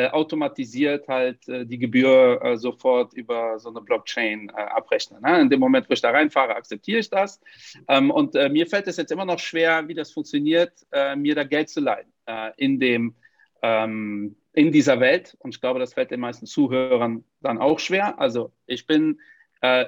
automatisiert 0.09 1.07
halt 1.07 1.47
äh, 1.47 1.65
die 1.65 1.77
Gebühr 1.77 2.41
äh, 2.43 2.57
sofort 2.57 3.13
über 3.13 3.57
so 3.59 3.69
eine 3.69 3.79
Blockchain 3.79 4.49
äh, 4.49 4.61
abrechnen. 4.61 5.21
Ne? 5.21 5.39
In 5.39 5.49
dem 5.49 5.61
Moment, 5.61 5.89
wo 5.89 5.93
ich 5.93 6.01
da 6.01 6.11
reinfahre, 6.11 6.55
akzeptiere 6.55 6.99
ich 6.99 7.09
das. 7.09 7.39
Ähm, 7.87 8.11
und 8.11 8.35
äh, 8.35 8.49
mir 8.49 8.67
fällt 8.67 8.87
es 8.87 8.97
jetzt 8.97 9.11
immer 9.11 9.23
noch 9.23 9.39
schwer, 9.39 9.87
wie 9.87 9.93
das 9.93 10.11
funktioniert, 10.11 10.73
äh, 10.91 11.15
mir 11.15 11.33
da 11.33 11.45
Geld 11.45 11.69
zu 11.69 11.79
leihen 11.79 12.11
in, 12.57 12.79
dem, 12.79 13.13
ähm, 13.61 14.35
in 14.53 14.71
dieser 14.71 14.99
Welt. 14.99 15.37
Und 15.39 15.53
ich 15.53 15.61
glaube, 15.61 15.79
das 15.79 15.93
fällt 15.93 16.09
den 16.09 16.19
meisten 16.19 16.47
Zuhörern 16.47 17.23
dann 17.41 17.59
auch 17.59 17.77
schwer. 17.77 18.19
Also 18.19 18.51
ich 18.65 18.87
bin 18.87 19.19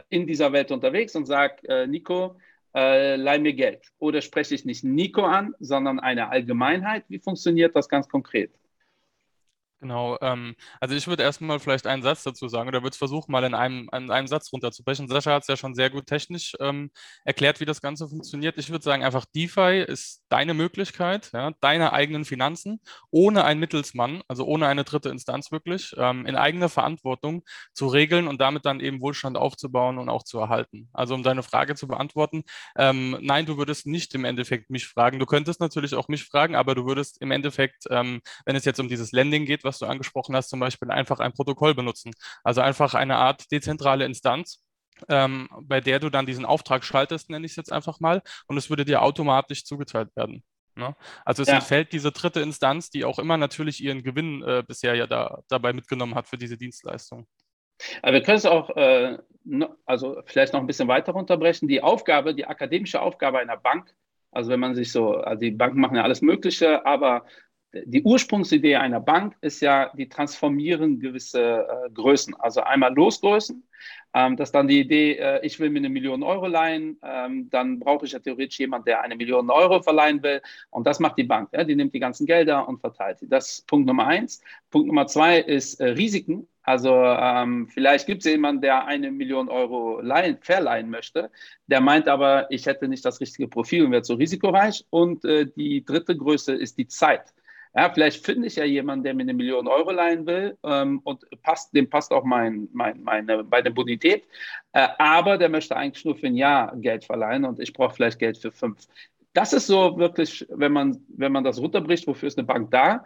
in 0.10 0.28
dieser 0.28 0.54
Welt 0.54 0.72
unterwegs 0.72 1.16
und 1.16 1.26
sage, 1.26 1.88
Nico, 1.88 2.36
leih 2.74 3.40
mir 3.40 3.54
Geld. 3.54 3.92
Oder 3.98 4.22
spreche 4.22 4.54
ich 4.54 4.66
nicht 4.66 4.84
Nico 4.84 5.24
an, 5.24 5.56
sondern 5.60 6.00
eine 6.00 6.30
Allgemeinheit. 6.30 7.06
Wie 7.10 7.18
funktioniert 7.18 7.76
das 7.76 7.90
ganz 7.90 8.08
konkret? 8.08 8.52
Genau, 9.80 10.18
ähm, 10.22 10.56
also 10.82 10.96
ich 10.96 11.06
würde 11.08 11.22
erstmal 11.22 11.60
vielleicht 11.60 11.86
einen 11.86 12.02
Satz 12.02 12.24
dazu 12.24 12.48
sagen 12.48 12.68
oder 12.68 12.80
würde 12.82 12.94
es 12.94 12.98
versuchen, 12.98 13.32
mal 13.32 13.44
in 13.44 13.54
einem, 13.54 13.88
in 13.94 14.10
einem 14.10 14.26
Satz 14.28 14.52
runterzubrechen. 14.52 15.08
Sascha 15.08 15.32
hat 15.34 15.44
es 15.44 15.48
ja 15.50 15.56
schon 15.56 15.76
sehr 15.76 15.92
gut 15.92 16.08
technisch 16.08 16.56
ähm, 16.60 16.90
erklärt, 17.26 17.60
wie 17.60 17.66
das 17.66 17.80
Ganze 17.80 18.08
funktioniert. 18.10 18.58
Ich 18.58 18.72
würde 18.72 18.84
sagen, 18.84 19.04
einfach 19.04 19.26
DeFi 19.36 19.86
ist 19.88 20.24
deine 20.30 20.56
Möglichkeit, 20.56 21.30
ja, 21.32 21.52
deine 21.62 21.94
eigenen 21.94 22.26
Finanzen 22.26 22.82
ohne 23.12 23.44
einen 23.44 23.60
Mittelsmann, 23.60 24.24
also 24.28 24.46
ohne 24.46 24.66
eine 24.68 24.84
dritte 24.84 25.10
Instanz 25.10 25.52
wirklich, 25.52 25.94
ähm, 25.98 26.26
in 26.26 26.36
eigener 26.36 26.70
Verantwortung 26.70 27.44
zu 27.74 27.86
regeln 27.88 28.28
und 28.28 28.42
damit 28.42 28.66
dann 28.66 28.80
eben 28.80 29.00
Wohlstand 29.00 29.38
aufzubauen 29.38 30.00
und 30.00 30.10
auch 30.10 30.24
zu 30.24 30.40
erhalten. 30.40 30.90
Also 30.92 31.14
um 31.14 31.22
deine 31.22 31.44
Frage 31.44 31.76
zu 31.76 31.88
beantworten, 31.88 32.42
ähm, 32.78 33.16
nein, 33.22 33.46
du 33.46 33.58
würdest 33.58 33.86
nicht 33.86 34.16
im 34.16 34.26
Endeffekt 34.26 34.72
mich 34.72 34.88
fragen. 34.88 35.20
Du 35.20 35.28
könntest 35.28 35.60
natürlich 35.60 35.94
auch 35.94 36.08
mich 36.08 36.24
fragen, 36.24 36.56
aber 36.56 36.74
du 36.74 36.86
würdest 36.88 37.22
im 37.22 37.30
Endeffekt, 37.30 37.86
ähm, 37.92 38.22
wenn 38.46 38.56
es 38.56 38.66
jetzt 38.66 38.80
um 38.80 38.88
dieses 38.90 39.12
Landing 39.12 39.46
geht, 39.46 39.64
was 39.68 39.80
du 39.80 39.86
angesprochen 39.86 40.36
hast, 40.36 40.50
zum 40.50 40.60
Beispiel 40.60 40.90
einfach 40.92 41.20
ein 41.20 41.34
Protokoll 41.34 41.76
benutzen. 41.76 42.12
Also 42.44 42.62
einfach 42.62 42.94
eine 42.94 43.18
Art 43.18 43.52
dezentrale 43.52 44.06
Instanz, 44.06 44.64
ähm, 45.10 45.48
bei 45.62 45.82
der 45.82 46.00
du 46.00 46.10
dann 46.10 46.26
diesen 46.26 46.46
Auftrag 46.46 46.84
schaltest, 46.84 47.30
nenne 47.30 47.46
ich 47.46 47.52
es 47.52 47.58
jetzt 47.58 47.72
einfach 47.72 48.00
mal, 48.00 48.22
und 48.48 48.58
es 48.58 48.70
würde 48.70 48.86
dir 48.86 49.02
automatisch 49.02 49.66
zugeteilt 49.66 50.16
werden. 50.16 50.44
Ne? 50.76 50.96
Also 51.26 51.42
es 51.42 51.50
ja. 51.50 51.56
entfällt 51.56 51.92
diese 51.92 52.12
dritte 52.12 52.40
Instanz, 52.40 52.90
die 52.90 53.04
auch 53.04 53.20
immer 53.20 53.38
natürlich 53.38 53.84
ihren 53.84 54.04
Gewinn 54.04 54.44
äh, 54.44 54.64
bisher 54.66 54.96
ja 54.96 55.08
da, 55.08 55.42
dabei 55.50 55.74
mitgenommen 55.74 56.16
hat 56.16 56.28
für 56.28 56.38
diese 56.38 56.58
Dienstleistung. 56.58 57.28
Aber 58.02 58.14
wir 58.14 58.24
können 58.24 58.38
es 58.38 58.46
auch, 58.46 58.70
äh, 58.76 59.18
also 59.86 60.22
vielleicht 60.26 60.54
noch 60.54 60.62
ein 60.62 60.68
bisschen 60.68 60.88
weiter 60.88 61.14
runterbrechen. 61.14 61.68
Die 61.68 61.82
Aufgabe, 61.82 62.34
die 62.34 62.46
akademische 62.46 63.02
Aufgabe 63.02 63.40
einer 63.40 63.58
Bank, 63.58 63.94
also 64.32 64.52
wenn 64.52 64.60
man 64.60 64.76
sich 64.76 64.92
so, 64.92 65.16
also 65.16 65.40
die 65.40 65.52
Banken 65.52 65.80
machen 65.80 65.96
ja 65.96 66.04
alles 66.04 66.22
Mögliche, 66.22 66.86
aber 66.86 67.26
die 67.74 68.04
Ursprungsidee 68.04 68.78
einer 68.78 69.00
Bank 69.00 69.36
ist 69.42 69.62
ja, 69.62 69.92
die 69.96 70.08
transformieren 70.08 71.00
gewisse 71.00 71.68
äh, 71.68 71.90
Größen. 71.92 72.36
Also 72.36 72.62
einmal 72.62 72.94
Losgrößen. 72.94 73.64
Ähm, 74.14 74.38
das 74.38 74.50
ist 74.50 74.56
dann 74.56 74.68
die 74.68 74.80
Idee, 74.80 75.18
äh, 75.18 75.46
ich 75.46 75.60
will 75.60 75.70
mir 75.70 75.80
eine 75.80 75.90
Million 75.90 76.24
Euro 76.24 76.48
leihen, 76.48 76.98
ähm, 77.04 77.50
dann 77.50 77.80
brauche 77.80 78.06
ich 78.06 78.14
ja 78.14 78.20
theoretisch 78.20 78.60
jemanden, 78.60 78.86
der 78.86 79.02
eine 79.02 79.16
Million 79.16 79.50
Euro 79.50 79.82
verleihen 79.82 80.24
will. 80.24 80.42
Und 80.70 80.88
das 80.88 81.00
macht 81.00 81.18
die 81.18 81.24
Bank. 81.24 81.50
Ja? 81.52 81.64
Die 81.64 81.76
nimmt 81.76 81.94
die 81.94 82.00
ganzen 82.00 82.26
Gelder 82.26 82.68
und 82.68 82.80
verteilt 82.80 83.20
sie. 83.20 83.28
Das 83.28 83.52
ist 83.52 83.68
Punkt 83.68 83.86
Nummer 83.86 84.08
eins. 84.08 84.42
Punkt 84.72 84.88
Nummer 84.88 85.08
zwei 85.08 85.40
ist 85.40 85.80
äh, 85.80 85.90
Risiken. 85.90 86.48
Also 86.64 86.94
ähm, 86.94 87.68
vielleicht 87.68 88.08
gibt 88.08 88.26
es 88.26 88.32
jemanden, 88.32 88.62
der 88.62 88.86
eine 88.86 89.12
Million 89.12 89.48
Euro 89.48 90.02
leihen, 90.02 90.38
verleihen 90.42 90.90
möchte. 90.90 91.32
Der 91.68 91.80
meint 91.80 92.08
aber, 92.10 92.52
ich 92.52 92.66
hätte 92.66 92.90
nicht 92.90 93.06
das 93.06 93.22
richtige 93.22 93.48
Profil 93.48 93.86
und 93.86 93.92
wäre 93.92 94.02
zu 94.02 94.16
risikoreich. 94.16 94.86
Und 94.90 95.24
äh, 95.26 95.46
die 95.46 95.86
dritte 95.86 96.16
Größe 96.18 96.54
ist 96.54 96.78
die 96.78 96.88
Zeit. 96.88 97.34
Ja, 97.78 97.92
vielleicht 97.94 98.26
finde 98.26 98.48
ich 98.48 98.56
ja 98.56 98.66
jemanden, 98.66 99.04
der 99.04 99.14
mir 99.14 99.22
eine 99.22 99.36
Million 99.36 99.68
Euro 99.68 99.92
leihen 99.92 100.26
will 100.26 100.58
ähm, 100.64 101.00
und 101.04 101.24
passt, 101.44 101.76
dem 101.76 101.88
passt 101.88 102.12
auch 102.12 102.24
mein, 102.24 102.68
mein, 102.74 103.04
meine, 103.04 103.44
meine 103.44 103.70
Bonität. 103.70 104.28
Äh, 104.72 104.88
aber 104.98 105.38
der 105.38 105.50
möchte 105.50 105.76
eigentlich 105.76 106.04
nur 106.04 106.16
für 106.16 106.26
ein 106.26 106.36
Jahr 106.36 106.76
Geld 106.78 107.06
verleihen 107.06 107.46
und 107.46 107.60
ich 107.60 107.74
brauche 107.74 107.94
vielleicht 107.94 108.18
Geld 108.18 108.40
für 108.40 108.52
fünf. 108.52 108.88
Das 109.34 109.54
ist 109.54 109.68
so 109.68 109.96
wirklich, 110.00 110.44
wenn 110.50 110.72
man, 110.72 111.06
wenn 111.10 111.32
man 111.32 111.44
das 111.44 111.60
runterbricht, 111.60 112.08
wofür 112.08 112.28
ist 112.28 112.40
eine 112.40 112.48
Bank 112.48 112.72
da? 112.72 113.06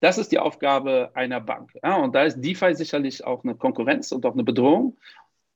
Das 0.00 0.18
ist 0.18 0.32
die 0.32 0.38
Aufgabe 0.38 1.10
einer 1.14 1.40
Bank. 1.40 1.70
Ja, 1.82 1.96
und 1.96 2.14
da 2.14 2.24
ist 2.24 2.42
DeFi 2.42 2.74
sicherlich 2.74 3.24
auch 3.24 3.42
eine 3.42 3.54
Konkurrenz 3.54 4.12
und 4.12 4.26
auch 4.26 4.34
eine 4.34 4.44
Bedrohung. 4.44 4.98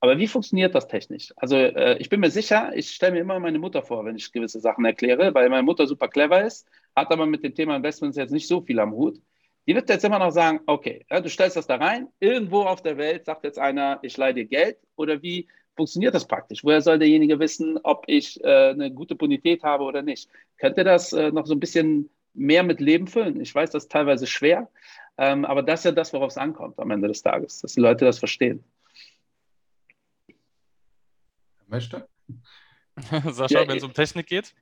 Aber 0.05 0.19
wie 0.19 0.27
funktioniert 0.27 0.75
das 0.75 0.87
technisch? 0.87 1.33
Also 1.35 1.55
äh, 1.55 1.97
ich 1.97 2.09
bin 2.09 2.19
mir 2.19 2.29
sicher, 2.29 2.71
ich 2.75 2.91
stelle 2.91 3.13
mir 3.13 3.21
immer 3.21 3.39
meine 3.39 3.57
Mutter 3.57 3.81
vor, 3.81 4.05
wenn 4.05 4.15
ich 4.15 4.31
gewisse 4.31 4.59
Sachen 4.59 4.85
erkläre, 4.85 5.33
weil 5.33 5.49
meine 5.49 5.63
Mutter 5.63 5.87
super 5.87 6.07
clever 6.09 6.45
ist 6.45 6.67
hat 6.95 7.11
aber 7.11 7.25
mit 7.25 7.43
dem 7.43 7.55
Thema 7.55 7.75
Investments 7.75 8.15
jetzt 8.15 8.29
nicht 8.29 8.47
so 8.47 8.61
viel 8.61 8.79
am 8.79 8.91
Hut. 8.91 9.19
Die 9.67 9.73
wird 9.73 9.89
jetzt 9.89 10.05
immer 10.05 10.19
noch 10.19 10.29
sagen, 10.29 10.59
okay, 10.67 11.07
ja, 11.09 11.21
du 11.21 11.27
stellst 11.27 11.57
das 11.57 11.65
da 11.65 11.77
rein, 11.77 12.07
irgendwo 12.19 12.61
auf 12.61 12.83
der 12.83 12.97
Welt 12.97 13.25
sagt 13.25 13.45
jetzt 13.45 13.57
einer, 13.57 13.97
ich 14.03 14.15
leihe 14.15 14.35
dir 14.35 14.45
Geld 14.45 14.77
oder 14.95 15.23
wie 15.23 15.47
funktioniert 15.75 16.13
das 16.13 16.27
praktisch? 16.27 16.63
Woher 16.63 16.81
soll 16.81 16.99
derjenige 16.99 17.39
wissen, 17.39 17.79
ob 17.81 18.03
ich 18.05 18.39
äh, 18.43 18.69
eine 18.69 18.91
gute 18.91 19.15
Bonität 19.15 19.63
habe 19.63 19.85
oder 19.85 20.03
nicht? 20.03 20.29
Könnte 20.59 20.83
das 20.83 21.13
äh, 21.13 21.31
noch 21.31 21.47
so 21.47 21.55
ein 21.55 21.59
bisschen 21.59 22.11
mehr 22.35 22.61
mit 22.61 22.79
Leben 22.79 23.07
füllen? 23.07 23.41
Ich 23.41 23.55
weiß, 23.55 23.71
das 23.71 23.85
ist 23.85 23.91
teilweise 23.91 24.27
schwer, 24.27 24.69
ähm, 25.17 25.45
aber 25.45 25.63
das 25.63 25.79
ist 25.79 25.85
ja 25.85 25.91
das, 25.93 26.13
worauf 26.13 26.29
es 26.29 26.37
ankommt 26.37 26.77
am 26.77 26.91
Ende 26.91 27.07
des 27.07 27.23
Tages, 27.23 27.61
dass 27.61 27.73
die 27.73 27.81
Leute 27.81 28.05
das 28.05 28.19
verstehen. 28.19 28.63
Möchte? 31.67 32.07
Sascha, 33.31 33.61
ja, 33.61 33.67
wenn 33.67 33.77
es 33.77 33.83
um 33.83 33.93
Technik 33.93 34.27
geht? 34.27 34.53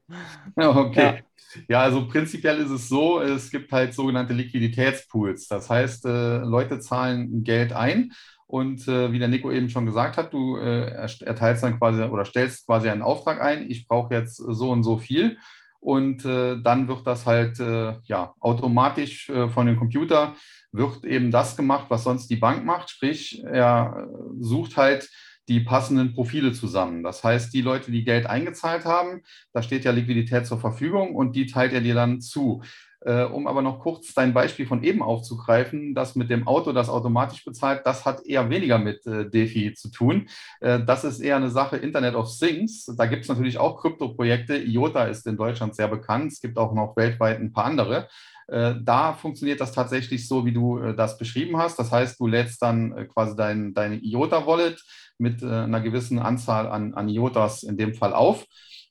okay. 0.55 1.23
Ja. 1.55 1.61
ja. 1.67 1.81
also 1.81 2.07
prinzipiell 2.07 2.59
ist 2.59 2.71
es 2.71 2.89
so, 2.89 3.21
es 3.21 3.51
gibt 3.51 3.71
halt 3.71 3.93
sogenannte 3.93 4.33
Liquiditätspools. 4.33 5.47
Das 5.47 5.69
heißt, 5.69 6.05
äh, 6.05 6.37
Leute 6.39 6.79
zahlen 6.79 7.43
Geld 7.43 7.73
ein 7.73 8.11
und 8.47 8.87
äh, 8.87 9.11
wie 9.11 9.19
der 9.19 9.27
Nico 9.27 9.51
eben 9.51 9.69
schon 9.69 9.85
gesagt 9.85 10.17
hat, 10.17 10.33
du 10.33 10.57
äh, 10.57 10.87
erteilst 10.89 11.63
dann 11.63 11.77
quasi 11.77 12.03
oder 12.03 12.25
stellst 12.25 12.65
quasi 12.65 12.89
einen 12.89 13.01
Auftrag 13.01 13.41
ein, 13.41 13.69
ich 13.69 13.87
brauche 13.87 14.13
jetzt 14.13 14.37
so 14.37 14.71
und 14.71 14.83
so 14.83 14.97
viel. 14.97 15.37
Und 15.79 16.23
äh, 16.23 16.61
dann 16.61 16.87
wird 16.87 17.05
das 17.05 17.25
halt 17.25 17.59
äh, 17.59 17.95
ja, 18.05 18.33
automatisch 18.39 19.29
äh, 19.29 19.49
von 19.49 19.65
dem 19.67 19.75
Computer 19.75 20.35
wird 20.71 21.03
eben 21.03 21.29
das 21.29 21.57
gemacht, 21.57 21.87
was 21.89 22.03
sonst 22.03 22.29
die 22.29 22.37
Bank 22.37 22.63
macht. 22.63 22.89
Sprich, 22.89 23.43
er 23.43 24.07
sucht 24.39 24.77
halt 24.77 25.09
die 25.47 25.59
passenden 25.59 26.13
Profile 26.13 26.53
zusammen. 26.53 27.03
Das 27.03 27.23
heißt, 27.23 27.53
die 27.53 27.61
Leute, 27.61 27.91
die 27.91 28.03
Geld 28.03 28.25
eingezahlt 28.25 28.85
haben, 28.85 29.21
da 29.51 29.61
steht 29.61 29.83
ja 29.83 29.91
Liquidität 29.91 30.45
zur 30.45 30.59
Verfügung 30.59 31.15
und 31.15 31.35
die 31.35 31.45
teilt 31.45 31.73
er 31.73 31.81
dir 31.81 31.95
dann 31.95 32.21
zu. 32.21 32.61
Äh, 33.05 33.23
um 33.25 33.47
aber 33.47 33.61
noch 33.61 33.79
kurz 33.79 34.13
dein 34.13 34.33
Beispiel 34.33 34.65
von 34.65 34.81
eben 34.81 35.01
aufzugreifen, 35.03 35.93
das 35.93 36.15
mit 36.15 36.29
dem 36.29 36.47
Auto, 36.47 36.71
das 36.71 36.87
automatisch 36.87 37.43
bezahlt, 37.43 37.81
das 37.85 38.05
hat 38.05 38.25
eher 38.25 38.49
weniger 38.49 38.77
mit 38.77 39.05
äh, 39.05 39.29
DeFi 39.29 39.73
zu 39.73 39.91
tun. 39.91 40.29
Äh, 40.61 40.85
das 40.85 41.03
ist 41.03 41.19
eher 41.19 41.35
eine 41.35 41.49
Sache 41.49 41.75
Internet 41.75 42.15
of 42.15 42.33
Things. 42.37 42.85
Da 42.97 43.05
gibt 43.05 43.23
es 43.23 43.29
natürlich 43.29 43.57
auch 43.57 43.81
Krypto-Projekte. 43.81 44.55
IOTA 44.55 45.05
ist 45.05 45.27
in 45.27 45.35
Deutschland 45.35 45.75
sehr 45.75 45.89
bekannt. 45.89 46.31
Es 46.31 46.39
gibt 46.39 46.57
auch 46.57 46.73
noch 46.73 46.95
weltweit 46.95 47.41
ein 47.41 47.51
paar 47.51 47.65
andere. 47.65 48.07
Äh, 48.47 48.75
da 48.81 49.13
funktioniert 49.13 49.61
das 49.61 49.71
tatsächlich 49.71 50.27
so, 50.27 50.45
wie 50.45 50.53
du 50.53 50.79
äh, 50.79 50.95
das 50.95 51.17
beschrieben 51.17 51.57
hast. 51.57 51.79
Das 51.79 51.91
heißt, 51.91 52.19
du 52.19 52.27
lädst 52.27 52.61
dann 52.61 52.95
äh, 52.97 53.05
quasi 53.05 53.35
dein, 53.35 53.73
deine 53.73 53.95
IOTA-Wallet 54.03 54.81
mit 55.19 55.43
einer 55.43 55.79
gewissen 55.79 56.17
Anzahl 56.17 56.67
an, 56.67 56.95
an 56.95 57.07
IOTAs 57.07 57.63
in 57.63 57.77
dem 57.77 57.93
Fall 57.93 58.13
auf. 58.13 58.45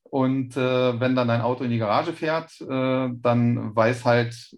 Und 0.04 0.56
äh, 0.56 1.00
wenn 1.00 1.16
dann 1.16 1.28
dein 1.28 1.40
Auto 1.40 1.64
in 1.64 1.70
die 1.70 1.78
Garage 1.78 2.12
fährt, 2.12 2.60
äh, 2.60 3.08
dann 3.10 3.74
weiß 3.74 4.04
halt, 4.04 4.56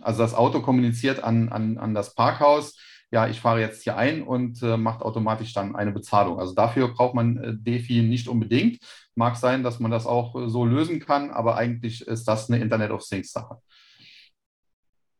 also 0.00 0.22
das 0.22 0.34
Auto 0.34 0.60
kommuniziert 0.60 1.22
an, 1.22 1.50
an, 1.50 1.78
an 1.78 1.94
das 1.94 2.14
Parkhaus, 2.14 2.76
ja, 3.14 3.28
ich 3.28 3.40
fahre 3.40 3.60
jetzt 3.60 3.84
hier 3.84 3.96
ein 3.96 4.22
und 4.22 4.60
äh, 4.62 4.76
macht 4.76 5.02
automatisch 5.02 5.52
dann 5.52 5.76
eine 5.76 5.92
Bezahlung. 5.92 6.40
Also 6.40 6.52
dafür 6.52 6.88
braucht 6.88 7.14
man 7.14 7.60
DeFi 7.62 8.02
nicht 8.02 8.26
unbedingt. 8.26 8.78
Mag 9.14 9.36
sein, 9.36 9.62
dass 9.62 9.78
man 9.78 9.92
das 9.92 10.04
auch 10.04 10.34
so 10.48 10.64
lösen 10.64 10.98
kann, 10.98 11.30
aber 11.30 11.56
eigentlich 11.56 12.00
ist 12.06 12.26
das 12.26 12.50
eine 12.50 12.60
Internet 12.60 12.90
of 12.90 13.06
Things 13.06 13.30
Sache. 13.30 13.58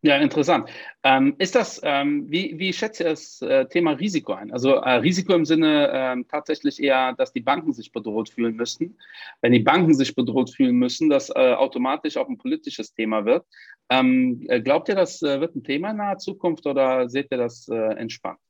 Ja, 0.04 0.18
interessant. 0.18 0.68
Ähm, 1.02 1.34
ist 1.38 1.54
das, 1.54 1.80
ähm, 1.82 2.30
wie, 2.30 2.58
wie 2.58 2.74
schätzt 2.74 3.00
ihr 3.00 3.06
das 3.06 3.40
äh, 3.40 3.64
Thema 3.64 3.92
Risiko 3.92 4.34
ein? 4.34 4.52
Also 4.52 4.74
äh, 4.74 4.96
Risiko 4.96 5.32
im 5.32 5.46
Sinne 5.46 5.88
äh, 5.88 6.24
tatsächlich 6.30 6.82
eher, 6.82 7.14
dass 7.14 7.32
die 7.32 7.40
Banken 7.40 7.72
sich 7.72 7.90
bedroht 7.90 8.28
fühlen 8.28 8.54
müssten. 8.54 8.98
Wenn 9.40 9.52
die 9.52 9.60
Banken 9.60 9.94
sich 9.94 10.14
bedroht 10.14 10.50
fühlen 10.50 10.76
müssen, 10.76 11.08
dass 11.08 11.30
äh, 11.30 11.54
automatisch 11.54 12.18
auch 12.18 12.28
ein 12.28 12.36
politisches 12.36 12.92
Thema 12.92 13.24
wird. 13.24 13.46
Ähm, 13.88 14.44
äh, 14.48 14.60
glaubt 14.60 14.90
ihr, 14.90 14.94
das 14.94 15.22
äh, 15.22 15.40
wird 15.40 15.56
ein 15.56 15.64
Thema 15.64 15.92
in 15.92 15.96
naher 15.96 16.18
Zukunft 16.18 16.66
oder 16.66 17.08
seht 17.08 17.28
ihr 17.30 17.38
das 17.38 17.66
entspannt? 17.68 18.43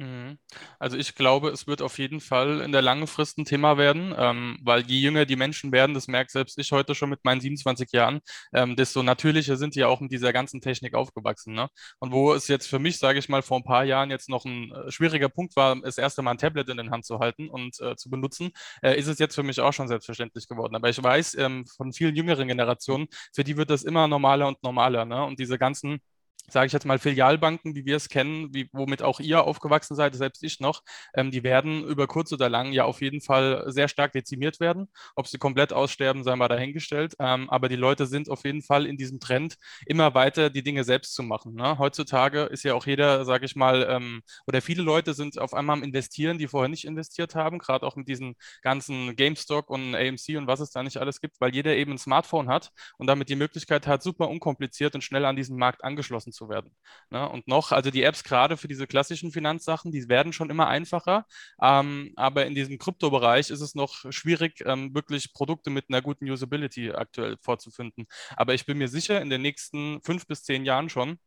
Mhm. 0.00 0.38
Also 0.78 0.96
ich 0.96 1.14
glaube, 1.14 1.50
es 1.50 1.66
wird 1.66 1.82
auf 1.82 1.98
jeden 1.98 2.20
Fall 2.20 2.62
in 2.62 2.72
der 2.72 2.80
langen 2.80 3.06
Frist 3.06 3.36
ein 3.36 3.44
Thema 3.44 3.76
werden, 3.76 4.14
ähm, 4.16 4.58
weil 4.62 4.80
je 4.86 4.98
jünger 4.98 5.26
die 5.26 5.36
Menschen 5.36 5.72
werden, 5.72 5.92
das 5.92 6.08
merkt 6.08 6.30
selbst 6.30 6.58
ich 6.58 6.72
heute 6.72 6.94
schon 6.94 7.10
mit 7.10 7.22
meinen 7.22 7.42
27 7.42 7.92
Jahren, 7.92 8.20
ähm, 8.54 8.76
desto 8.76 9.02
natürlicher 9.02 9.56
sind 9.58 9.74
die 9.74 9.84
auch 9.84 10.00
mit 10.00 10.10
dieser 10.10 10.32
ganzen 10.32 10.62
Technik 10.62 10.94
aufgewachsen. 10.94 11.52
Ne? 11.52 11.68
Und 11.98 12.12
wo 12.12 12.32
es 12.32 12.48
jetzt 12.48 12.66
für 12.66 12.78
mich, 12.78 12.98
sage 12.98 13.18
ich 13.18 13.28
mal, 13.28 13.42
vor 13.42 13.58
ein 13.58 13.62
paar 13.64 13.84
Jahren 13.84 14.10
jetzt 14.10 14.30
noch 14.30 14.46
ein 14.46 14.72
äh, 14.72 14.90
schwieriger 14.90 15.28
Punkt 15.28 15.54
war, 15.54 15.76
das 15.78 15.98
erste 15.98 16.22
Mal 16.22 16.30
ein 16.30 16.38
Tablet 16.38 16.70
in 16.70 16.78
den 16.78 16.90
Hand 16.90 17.04
zu 17.04 17.18
halten 17.18 17.50
und 17.50 17.78
äh, 17.80 17.94
zu 17.96 18.08
benutzen, 18.08 18.52
äh, 18.82 18.98
ist 18.98 19.06
es 19.06 19.18
jetzt 19.18 19.34
für 19.34 19.42
mich 19.42 19.60
auch 19.60 19.72
schon 19.74 19.88
selbstverständlich 19.88 20.48
geworden. 20.48 20.74
Aber 20.76 20.88
ich 20.88 21.02
weiß 21.02 21.34
ähm, 21.34 21.66
von 21.66 21.92
vielen 21.92 22.16
jüngeren 22.16 22.48
Generationen, 22.48 23.08
für 23.34 23.44
die 23.44 23.58
wird 23.58 23.68
das 23.68 23.82
immer 23.82 24.08
normaler 24.08 24.48
und 24.48 24.62
normaler. 24.62 25.04
Ne? 25.04 25.22
Und 25.22 25.38
diese 25.38 25.58
ganzen 25.58 26.00
sage 26.52 26.66
ich 26.66 26.72
jetzt 26.72 26.86
mal, 26.86 26.98
Filialbanken, 26.98 27.74
wie 27.74 27.84
wir 27.84 27.96
es 27.96 28.08
kennen, 28.08 28.52
wie, 28.52 28.68
womit 28.72 29.02
auch 29.02 29.20
ihr 29.20 29.44
aufgewachsen 29.44 29.94
seid, 29.94 30.14
selbst 30.14 30.42
ich 30.42 30.60
noch, 30.60 30.82
ähm, 31.14 31.30
die 31.30 31.42
werden 31.42 31.84
über 31.84 32.06
kurz 32.06 32.32
oder 32.32 32.48
lang 32.48 32.72
ja 32.72 32.84
auf 32.84 33.00
jeden 33.00 33.20
Fall 33.20 33.64
sehr 33.66 33.88
stark 33.88 34.12
dezimiert 34.12 34.60
werden. 34.60 34.88
Ob 35.16 35.26
sie 35.26 35.38
komplett 35.38 35.72
aussterben, 35.72 36.24
sei 36.24 36.36
mal 36.36 36.48
dahingestellt. 36.48 37.14
Ähm, 37.18 37.48
aber 37.50 37.68
die 37.68 37.76
Leute 37.76 38.06
sind 38.06 38.28
auf 38.28 38.44
jeden 38.44 38.62
Fall 38.62 38.86
in 38.86 38.96
diesem 38.96 39.20
Trend, 39.20 39.56
immer 39.86 40.14
weiter 40.14 40.50
die 40.50 40.62
Dinge 40.62 40.84
selbst 40.84 41.14
zu 41.14 41.22
machen. 41.22 41.54
Ne? 41.54 41.78
Heutzutage 41.78 42.42
ist 42.44 42.64
ja 42.64 42.74
auch 42.74 42.86
jeder, 42.86 43.24
sage 43.24 43.46
ich 43.46 43.56
mal, 43.56 43.86
ähm, 43.88 44.22
oder 44.46 44.62
viele 44.62 44.82
Leute 44.82 45.14
sind 45.14 45.38
auf 45.38 45.54
einmal 45.54 45.76
am 45.76 45.82
Investieren, 45.82 46.38
die 46.38 46.48
vorher 46.48 46.68
nicht 46.68 46.84
investiert 46.84 47.34
haben, 47.34 47.58
gerade 47.58 47.86
auch 47.86 47.96
mit 47.96 48.08
diesen 48.08 48.34
ganzen 48.62 49.16
GameStop 49.16 49.70
und 49.70 49.94
AMC 49.94 50.36
und 50.36 50.46
was 50.46 50.60
es 50.60 50.70
da 50.70 50.82
nicht 50.82 50.98
alles 50.98 51.20
gibt, 51.20 51.40
weil 51.40 51.54
jeder 51.54 51.76
eben 51.76 51.92
ein 51.92 51.98
Smartphone 51.98 52.48
hat 52.48 52.72
und 52.98 53.06
damit 53.06 53.28
die 53.28 53.36
Möglichkeit 53.36 53.86
hat, 53.86 54.02
super 54.02 54.28
unkompliziert 54.28 54.94
und 54.94 55.02
schnell 55.02 55.24
an 55.24 55.36
diesen 55.36 55.56
Markt 55.56 55.84
angeschlossen 55.84 56.32
zu 56.32 56.39
zu 56.40 56.48
werden. 56.48 56.74
Ne? 57.10 57.28
Und 57.28 57.46
noch, 57.48 57.70
also 57.72 57.90
die 57.90 58.02
Apps 58.02 58.24
gerade 58.24 58.56
für 58.56 58.68
diese 58.68 58.86
klassischen 58.86 59.30
Finanzsachen, 59.30 59.92
die 59.92 60.08
werden 60.08 60.32
schon 60.32 60.50
immer 60.50 60.68
einfacher, 60.68 61.26
ähm, 61.62 62.12
aber 62.16 62.46
in 62.46 62.54
diesem 62.54 62.78
Kryptobereich 62.78 63.50
ist 63.50 63.60
es 63.60 63.74
noch 63.74 64.10
schwierig, 64.10 64.62
ähm, 64.64 64.94
wirklich 64.94 65.34
Produkte 65.34 65.70
mit 65.70 65.86
einer 65.88 66.00
guten 66.00 66.30
Usability 66.30 66.92
aktuell 66.92 67.36
vorzufinden. 67.42 68.06
Aber 68.36 68.54
ich 68.54 68.64
bin 68.64 68.78
mir 68.78 68.88
sicher, 68.88 69.20
in 69.20 69.28
den 69.28 69.42
nächsten 69.42 70.00
fünf 70.02 70.26
bis 70.26 70.42
zehn 70.44 70.64
Jahren 70.64 70.88
schon, 70.88 71.18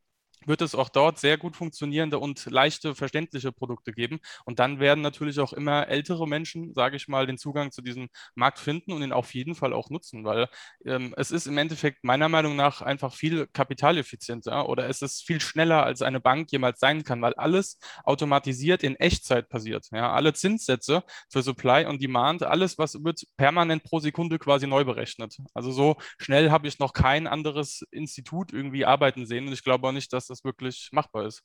wird 0.47 0.61
es 0.61 0.75
auch 0.75 0.89
dort 0.89 1.19
sehr 1.19 1.37
gut 1.37 1.55
funktionierende 1.55 2.19
und 2.19 2.45
leichte, 2.45 2.95
verständliche 2.95 3.51
Produkte 3.51 3.93
geben. 3.93 4.19
Und 4.45 4.59
dann 4.59 4.79
werden 4.79 5.01
natürlich 5.01 5.39
auch 5.39 5.53
immer 5.53 5.87
ältere 5.87 6.27
Menschen, 6.27 6.73
sage 6.73 6.95
ich 6.97 7.07
mal, 7.07 7.25
den 7.27 7.37
Zugang 7.37 7.71
zu 7.71 7.81
diesem 7.81 8.09
Markt 8.35 8.59
finden 8.59 8.91
und 8.91 9.01
ihn 9.01 9.11
auf 9.11 9.33
jeden 9.33 9.55
Fall 9.55 9.73
auch 9.73 9.89
nutzen, 9.89 10.23
weil 10.23 10.47
ähm, 10.85 11.13
es 11.17 11.31
ist 11.31 11.47
im 11.47 11.57
Endeffekt 11.57 12.03
meiner 12.03 12.29
Meinung 12.29 12.55
nach 12.55 12.81
einfach 12.81 13.13
viel 13.13 13.47
kapitaleffizienter 13.47 14.67
oder 14.69 14.87
es 14.89 15.01
ist 15.01 15.25
viel 15.25 15.41
schneller, 15.41 15.83
als 15.83 16.01
eine 16.01 16.19
Bank 16.19 16.51
jemals 16.51 16.79
sein 16.79 17.03
kann, 17.03 17.21
weil 17.21 17.33
alles 17.35 17.79
automatisiert 18.03 18.83
in 18.83 18.95
Echtzeit 18.95 19.49
passiert. 19.49 19.87
Ja, 19.91 20.11
alle 20.13 20.33
Zinssätze 20.33 21.03
für 21.29 21.41
Supply 21.41 21.85
und 21.85 22.01
Demand, 22.01 22.43
alles, 22.43 22.77
was 22.77 23.03
wird 23.03 23.23
permanent 23.37 23.83
pro 23.83 23.99
Sekunde 23.99 24.39
quasi 24.39 24.67
neu 24.67 24.83
berechnet. 24.83 25.37
Also 25.53 25.71
so 25.71 25.97
schnell 26.17 26.51
habe 26.51 26.67
ich 26.67 26.79
noch 26.79 26.93
kein 26.93 27.27
anderes 27.27 27.85
Institut 27.91 28.53
irgendwie 28.53 28.85
arbeiten 28.85 29.25
sehen 29.25 29.47
und 29.47 29.53
ich 29.53 29.63
glaube 29.63 29.87
auch 29.87 29.91
nicht, 29.91 30.11
dass 30.13 30.27
das 30.33 30.43
wirklich 30.43 30.89
machbar 30.91 31.25
ist. 31.25 31.43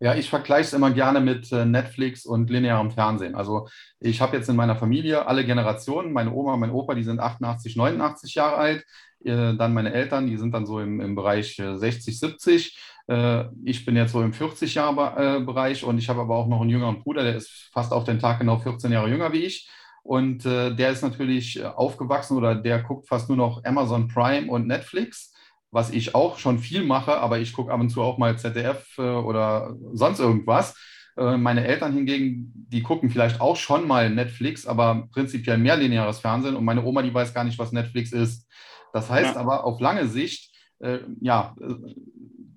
Ja, 0.00 0.14
ich 0.14 0.28
vergleiche 0.28 0.66
es 0.66 0.72
immer 0.72 0.90
gerne 0.90 1.20
mit 1.20 1.52
äh, 1.52 1.64
Netflix 1.64 2.26
und 2.26 2.50
linearem 2.50 2.90
Fernsehen. 2.90 3.34
Also 3.36 3.68
ich 4.00 4.20
habe 4.20 4.36
jetzt 4.36 4.48
in 4.48 4.56
meiner 4.56 4.76
Familie 4.76 5.26
alle 5.26 5.44
Generationen, 5.44 6.12
meine 6.12 6.32
Oma, 6.32 6.56
mein 6.56 6.72
Opa, 6.72 6.94
die 6.94 7.04
sind 7.04 7.20
88, 7.20 7.76
89 7.76 8.34
Jahre 8.34 8.56
alt. 8.56 8.84
Äh, 9.24 9.54
dann 9.54 9.72
meine 9.72 9.92
Eltern, 9.92 10.26
die 10.26 10.36
sind 10.36 10.52
dann 10.52 10.66
so 10.66 10.80
im, 10.80 11.00
im 11.00 11.14
Bereich 11.14 11.56
60, 11.56 12.18
70. 12.18 12.78
Äh, 13.06 13.44
ich 13.64 13.84
bin 13.84 13.94
jetzt 13.94 14.12
so 14.12 14.20
im 14.20 14.32
40-Jahre-Bereich 14.32 15.84
und 15.84 15.98
ich 15.98 16.08
habe 16.08 16.22
aber 16.22 16.34
auch 16.36 16.48
noch 16.48 16.60
einen 16.60 16.70
jüngeren 16.70 17.00
Bruder, 17.00 17.22
der 17.22 17.36
ist 17.36 17.70
fast 17.72 17.92
auf 17.92 18.04
den 18.04 18.18
Tag 18.18 18.40
genau 18.40 18.58
14 18.58 18.90
Jahre 18.90 19.08
jünger 19.08 19.32
wie 19.32 19.44
ich. 19.44 19.70
Und 20.02 20.44
der 20.44 20.90
ist 20.90 21.00
natürlich 21.00 21.64
aufgewachsen 21.64 22.36
oder 22.36 22.54
der 22.54 22.82
guckt 22.82 23.08
fast 23.08 23.30
nur 23.30 23.38
noch 23.38 23.64
Amazon 23.64 24.06
Prime 24.06 24.50
und 24.50 24.66
Netflix 24.66 25.33
was 25.74 25.90
ich 25.90 26.14
auch 26.14 26.38
schon 26.38 26.60
viel 26.60 26.84
mache, 26.84 27.18
aber 27.18 27.40
ich 27.40 27.52
gucke 27.52 27.72
ab 27.72 27.80
und 27.80 27.90
zu 27.90 28.00
auch 28.00 28.16
mal 28.16 28.38
ZDF 28.38 28.96
äh, 28.96 29.02
oder 29.02 29.74
sonst 29.92 30.20
irgendwas. 30.20 30.76
Äh, 31.16 31.36
meine 31.36 31.66
Eltern 31.66 31.92
hingegen, 31.92 32.52
die 32.54 32.80
gucken 32.80 33.10
vielleicht 33.10 33.40
auch 33.40 33.56
schon 33.56 33.88
mal 33.88 34.08
Netflix, 34.08 34.68
aber 34.68 35.08
prinzipiell 35.12 35.58
mehr 35.58 35.76
lineares 35.76 36.20
Fernsehen. 36.20 36.54
Und 36.54 36.64
meine 36.64 36.84
Oma, 36.84 37.02
die 37.02 37.12
weiß 37.12 37.34
gar 37.34 37.42
nicht, 37.42 37.58
was 37.58 37.72
Netflix 37.72 38.12
ist. 38.12 38.48
Das 38.92 39.10
heißt 39.10 39.34
ja. 39.34 39.40
aber 39.40 39.64
auf 39.64 39.80
lange 39.80 40.06
Sicht, 40.06 40.54
äh, 40.78 41.00
ja, 41.20 41.56
äh, 41.60 41.74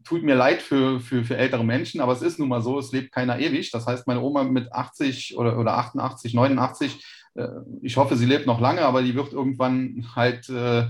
tut 0.03 0.21
mir 0.21 0.36
leid 0.36 0.62
für, 0.62 0.99
für, 0.99 1.23
für 1.23 1.38
ältere 1.38 1.65
Menschen, 1.65 2.01
aber 2.01 2.13
es 2.13 2.21
ist 2.21 2.38
nun 2.38 2.49
mal 2.49 2.62
so, 2.62 2.77
es 2.77 2.91
lebt 2.91 3.12
keiner 3.12 3.39
ewig. 3.39 3.71
Das 3.71 3.88
heißt, 3.88 4.06
meine 4.06 4.21
Oma 4.21 4.43
mit 4.43 4.71
80 4.71 5.36
oder, 5.39 5.58
oder 5.58 5.75
88, 5.80 6.36
89, 6.36 7.03
äh, 7.34 7.47
ich 7.82 7.97
hoffe, 7.97 8.15
sie 8.15 8.27
lebt 8.27 8.45
noch 8.45 8.62
lange, 8.62 8.82
aber 8.82 9.01
die 9.01 9.15
wird 9.15 9.34
irgendwann 9.34 10.06
halt 10.15 10.47
äh, 10.49 10.86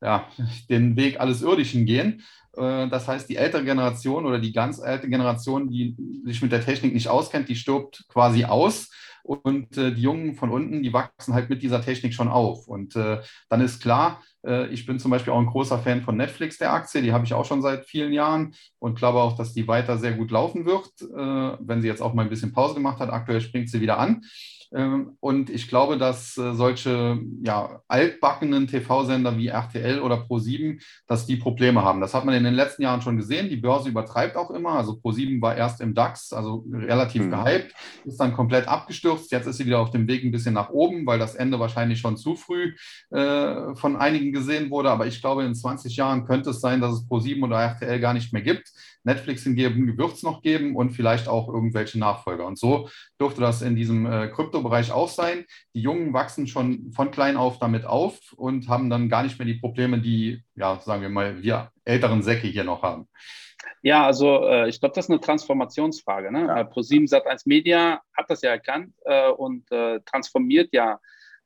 ja, 0.00 0.28
den 0.68 0.96
Weg 0.96 1.20
alles 1.20 1.42
Irdischen 1.42 1.86
gehen. 1.86 2.22
Äh, 2.56 2.88
das 2.88 3.08
heißt, 3.08 3.28
die 3.28 3.36
ältere 3.36 3.64
Generation 3.64 4.26
oder 4.26 4.38
die 4.38 4.52
ganz 4.52 4.80
alte 4.80 5.08
Generation, 5.08 5.68
die 5.68 5.96
sich 6.24 6.42
mit 6.42 6.52
der 6.52 6.64
Technik 6.64 6.94
nicht 6.94 7.08
auskennt, 7.08 7.48
die 7.48 7.56
stirbt 7.56 8.04
quasi 8.08 8.44
aus. 8.44 8.90
Und 9.22 9.76
äh, 9.76 9.92
die 9.92 10.02
Jungen 10.02 10.34
von 10.36 10.48
unten, 10.50 10.82
die 10.82 10.92
wachsen 10.92 11.34
halt 11.34 11.50
mit 11.50 11.62
dieser 11.62 11.82
Technik 11.82 12.14
schon 12.14 12.28
auf. 12.28 12.66
Und 12.66 12.96
äh, 12.96 13.20
dann 13.48 13.60
ist 13.60 13.80
klar, 13.80 14.22
ich 14.70 14.86
bin 14.86 15.00
zum 15.00 15.10
Beispiel 15.10 15.32
auch 15.32 15.40
ein 15.40 15.46
großer 15.46 15.80
Fan 15.80 16.00
von 16.00 16.16
Netflix, 16.16 16.58
der 16.58 16.72
Aktie. 16.72 17.02
Die 17.02 17.12
habe 17.12 17.24
ich 17.24 17.34
auch 17.34 17.44
schon 17.44 17.60
seit 17.60 17.84
vielen 17.84 18.12
Jahren 18.12 18.54
und 18.78 18.96
glaube 18.96 19.18
auch, 19.18 19.36
dass 19.36 19.52
die 19.52 19.66
weiter 19.66 19.98
sehr 19.98 20.12
gut 20.12 20.30
laufen 20.30 20.64
wird, 20.64 20.88
wenn 21.00 21.82
sie 21.82 21.88
jetzt 21.88 22.00
auch 22.00 22.14
mal 22.14 22.22
ein 22.22 22.30
bisschen 22.30 22.52
Pause 22.52 22.74
gemacht 22.74 23.00
hat. 23.00 23.10
Aktuell 23.10 23.40
springt 23.40 23.68
sie 23.68 23.80
wieder 23.80 23.98
an. 23.98 24.22
Ähm, 24.74 25.16
und 25.20 25.48
ich 25.48 25.68
glaube, 25.68 25.96
dass 25.96 26.36
äh, 26.36 26.54
solche 26.54 27.20
ja, 27.42 27.80
altbackenen 27.88 28.66
TV-Sender 28.66 29.36
wie 29.38 29.48
RTL 29.48 30.00
oder 30.00 30.16
Pro7, 30.16 30.82
dass 31.06 31.26
die 31.26 31.36
Probleme 31.36 31.82
haben. 31.82 32.00
Das 32.00 32.12
hat 32.12 32.24
man 32.24 32.34
in 32.34 32.44
den 32.44 32.54
letzten 32.54 32.82
Jahren 32.82 33.00
schon 33.00 33.16
gesehen. 33.16 33.48
Die 33.48 33.56
Börse 33.56 33.88
übertreibt 33.88 34.36
auch 34.36 34.50
immer. 34.50 34.72
Also 34.72 34.92
Pro7 34.92 35.40
war 35.40 35.56
erst 35.56 35.80
im 35.80 35.94
DAX, 35.94 36.32
also 36.32 36.66
relativ 36.70 37.22
mhm. 37.22 37.30
gehypt, 37.30 37.74
ist 38.04 38.20
dann 38.20 38.34
komplett 38.34 38.68
abgestürzt. 38.68 39.32
Jetzt 39.32 39.46
ist 39.46 39.56
sie 39.56 39.66
wieder 39.66 39.80
auf 39.80 39.90
dem 39.90 40.06
Weg 40.06 40.22
ein 40.22 40.32
bisschen 40.32 40.54
nach 40.54 40.70
oben, 40.70 41.06
weil 41.06 41.18
das 41.18 41.34
Ende 41.34 41.58
wahrscheinlich 41.58 42.00
schon 42.00 42.16
zu 42.16 42.36
früh 42.36 42.74
äh, 43.10 43.74
von 43.74 43.96
einigen 43.96 44.32
gesehen 44.32 44.70
wurde. 44.70 44.90
Aber 44.90 45.06
ich 45.06 45.20
glaube, 45.20 45.44
in 45.44 45.54
20 45.54 45.96
Jahren 45.96 46.26
könnte 46.26 46.50
es 46.50 46.60
sein, 46.60 46.80
dass 46.80 46.92
es 46.92 47.08
Pro7 47.08 47.42
oder 47.42 47.60
RTL 47.60 48.00
gar 48.00 48.12
nicht 48.12 48.32
mehr 48.32 48.42
gibt. 48.42 48.70
Netflix 49.04 49.42
hingegen 49.44 49.96
wird 49.96 50.12
es 50.12 50.22
noch 50.22 50.42
geben 50.42 50.76
und 50.76 50.90
vielleicht 50.90 51.28
auch 51.28 51.48
irgendwelche 51.48 51.98
Nachfolger. 51.98 52.46
Und 52.46 52.58
so 52.58 52.88
dürfte 53.20 53.40
das 53.40 53.62
in 53.62 53.74
diesem 53.74 54.06
äh, 54.06 54.28
Kryptobereich 54.58 54.92
auch 54.92 55.08
sein. 55.08 55.44
Die 55.74 55.80
Jungen 55.80 56.12
wachsen 56.12 56.46
schon 56.46 56.92
von 56.92 57.10
klein 57.10 57.36
auf 57.36 57.58
damit 57.58 57.84
auf 57.84 58.32
und 58.36 58.68
haben 58.68 58.90
dann 58.90 59.08
gar 59.08 59.22
nicht 59.22 59.38
mehr 59.38 59.46
die 59.46 59.54
Probleme, 59.54 60.00
die, 60.00 60.42
ja, 60.54 60.78
sagen 60.80 61.02
wir 61.02 61.08
mal, 61.08 61.42
wir 61.42 61.70
älteren 61.84 62.22
Säcke 62.22 62.48
hier 62.48 62.64
noch 62.64 62.82
haben. 62.82 63.08
Ja, 63.82 64.04
also 64.04 64.44
äh, 64.46 64.68
ich 64.68 64.80
glaube, 64.80 64.94
das 64.94 65.06
ist 65.06 65.10
eine 65.10 65.20
Transformationsfrage. 65.20 66.32
Ne? 66.32 66.46
Ja. 66.46 66.60
Äh, 66.60 66.64
ProSieben 66.64 67.06
Sat1 67.06 67.42
Media 67.46 68.00
hat 68.16 68.28
das 68.28 68.42
ja 68.42 68.50
erkannt 68.50 68.92
äh, 69.04 69.30
und 69.30 69.70
äh, 69.70 70.00
transformiert 70.04 70.70
ja 70.72 70.98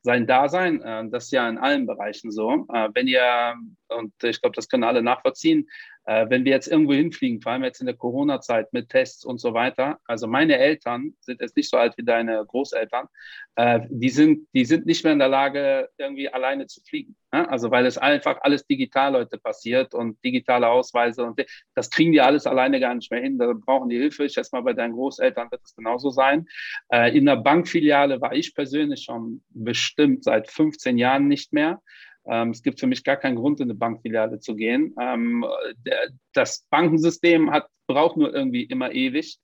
sein 0.02 0.26
Dasein. 0.26 0.82
Äh, 0.82 1.08
das 1.10 1.24
ist 1.24 1.32
ja 1.32 1.48
in 1.48 1.58
allen 1.58 1.86
Bereichen 1.86 2.30
so. 2.30 2.66
Äh, 2.72 2.88
wenn 2.94 3.06
ihr, 3.06 3.54
und 3.88 4.12
ich 4.22 4.40
glaube, 4.40 4.56
das 4.56 4.68
können 4.68 4.84
alle 4.84 5.02
nachvollziehen, 5.02 5.68
äh, 6.04 6.26
wenn 6.28 6.44
wir 6.44 6.52
jetzt 6.52 6.68
irgendwo 6.68 6.92
hinfliegen, 6.92 7.40
vor 7.40 7.52
allem 7.52 7.64
jetzt 7.64 7.80
in 7.80 7.86
der 7.86 7.96
Corona-Zeit 7.96 8.72
mit 8.72 8.88
Tests 8.88 9.24
und 9.24 9.38
so 9.40 9.54
weiter, 9.54 9.98
also 10.06 10.26
meine 10.26 10.58
Eltern 10.58 11.14
sind 11.20 11.40
jetzt 11.40 11.56
nicht 11.56 11.70
so 11.70 11.76
alt 11.76 11.96
wie 11.96 12.04
deine 12.04 12.44
Großeltern, 12.44 13.06
äh, 13.56 13.80
die, 13.88 14.08
sind, 14.08 14.48
die 14.54 14.64
sind 14.64 14.86
nicht 14.86 15.04
mehr 15.04 15.12
in 15.12 15.18
der 15.18 15.28
Lage, 15.28 15.88
irgendwie 15.98 16.28
alleine 16.28 16.66
zu 16.66 16.80
fliegen. 16.80 17.16
Ne? 17.32 17.48
Also 17.48 17.70
weil 17.70 17.86
es 17.86 17.98
einfach 17.98 18.38
alles 18.42 18.66
digital 18.66 19.14
heute 19.14 19.38
passiert 19.38 19.94
und 19.94 20.22
digitale 20.24 20.68
Ausweise 20.68 21.24
und 21.24 21.40
das 21.74 21.90
kriegen 21.90 22.12
die 22.12 22.20
alles 22.20 22.46
alleine 22.46 22.80
gar 22.80 22.94
nicht 22.94 23.10
mehr 23.10 23.20
hin. 23.20 23.38
Da 23.38 23.52
brauchen 23.52 23.88
die 23.88 23.98
Hilfe. 23.98 24.24
Ich 24.24 24.32
schätze 24.32 24.50
mal, 24.52 24.62
bei 24.62 24.72
deinen 24.72 24.94
Großeltern 24.94 25.50
wird 25.50 25.62
es 25.64 25.74
genauso 25.74 26.10
sein. 26.10 26.46
Äh, 26.88 27.16
in 27.16 27.26
der 27.26 27.36
Bankfiliale 27.36 28.20
war 28.20 28.34
ich 28.34 28.54
persönlich 28.54 29.04
schon 29.04 29.42
bestimmt 29.50 30.24
seit 30.24 30.50
15 30.50 30.98
Jahren 30.98 31.28
nicht 31.28 31.52
mehr. 31.52 31.80
Ähm, 32.26 32.50
es 32.50 32.62
gibt 32.62 32.80
für 32.80 32.86
mich 32.86 33.04
gar 33.04 33.16
keinen 33.16 33.36
Grund, 33.36 33.60
in 33.60 33.64
eine 33.64 33.74
Bankfiliale 33.74 34.38
zu 34.38 34.54
gehen. 34.54 34.94
Ähm, 35.00 35.44
der, 35.84 36.10
das 36.32 36.66
Bankensystem 36.70 37.50
hat, 37.50 37.66
braucht 37.86 38.16
nur 38.16 38.34
irgendwie 38.34 38.64
immer 38.64 38.92
ewig, 38.92 39.38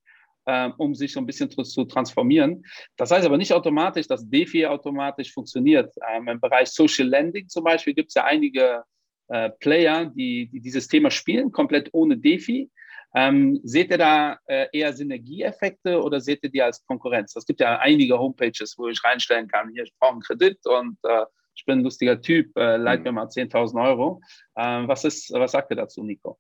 ähm, 0.47 0.75
um 0.79 0.95
sich 0.95 1.13
so 1.13 1.21
ein 1.21 1.27
bisschen 1.27 1.51
zu, 1.51 1.63
zu, 1.63 1.85
transformieren. 1.85 2.65
Das 2.97 3.11
heißt 3.11 3.27
aber 3.27 3.37
nicht 3.37 3.53
automatisch, 3.53 4.07
dass 4.07 4.29
DeFi 4.29 4.67
automatisch 4.67 5.33
funktioniert. 5.33 5.93
Ähm, 6.11 6.29
Im 6.29 6.41
Bereich 6.41 6.69
Social 6.69 7.09
Lending 7.09 7.49
zum 7.49 7.65
Beispiel 7.65 7.95
gibt 7.95 8.09
es 8.09 8.15
ja 8.15 8.25
einige 8.25 8.85
äh, 9.29 9.51
Player, 9.61 10.07
die, 10.07 10.49
die, 10.49 10.61
dieses 10.61 10.89
Thema 10.89 11.11
spielen, 11.11 11.53
komplett 11.53 11.91
ohne 11.93 12.17
DeFi. 12.17 12.71
Ähm, 13.15 13.59
seht 13.63 13.91
ihr 13.91 13.99
da 13.99 14.39
äh, 14.47 14.67
eher 14.73 14.93
Synergieeffekte 14.93 16.01
oder 16.03 16.21
seht 16.21 16.43
ihr 16.45 16.51
die 16.51 16.63
als 16.63 16.85
Konkurrenz? 16.85 17.35
Es 17.37 17.47
gibt 17.47 17.61
ja 17.61 17.79
einige 17.79 18.19
Homepages, 18.19 18.75
wo 18.79 18.89
ich 18.89 19.03
reinstellen 19.03 19.49
kann, 19.49 19.71
hier, 19.71 19.83
ich 19.83 19.95
brauche 19.99 20.13
einen 20.13 20.21
Kredit 20.21 20.59
und 20.67 20.99
äh, 21.05 21.25
ich 21.59 21.65
bin 21.65 21.81
ein 21.81 21.83
lustiger 21.83 22.21
Typ, 22.21 22.57
äh, 22.57 22.77
leit 22.77 23.01
mhm. 23.01 23.05
mir 23.05 23.13
mal 23.13 23.27
10.000 23.27 23.85
Euro. 23.85 24.23
Ähm, 24.57 24.87
was, 24.87 25.05
ist, 25.05 25.33
was 25.33 25.53
sagt 25.53 25.73
ihr 25.73 25.77
dazu, 25.77 26.05
Nico? 26.05 26.39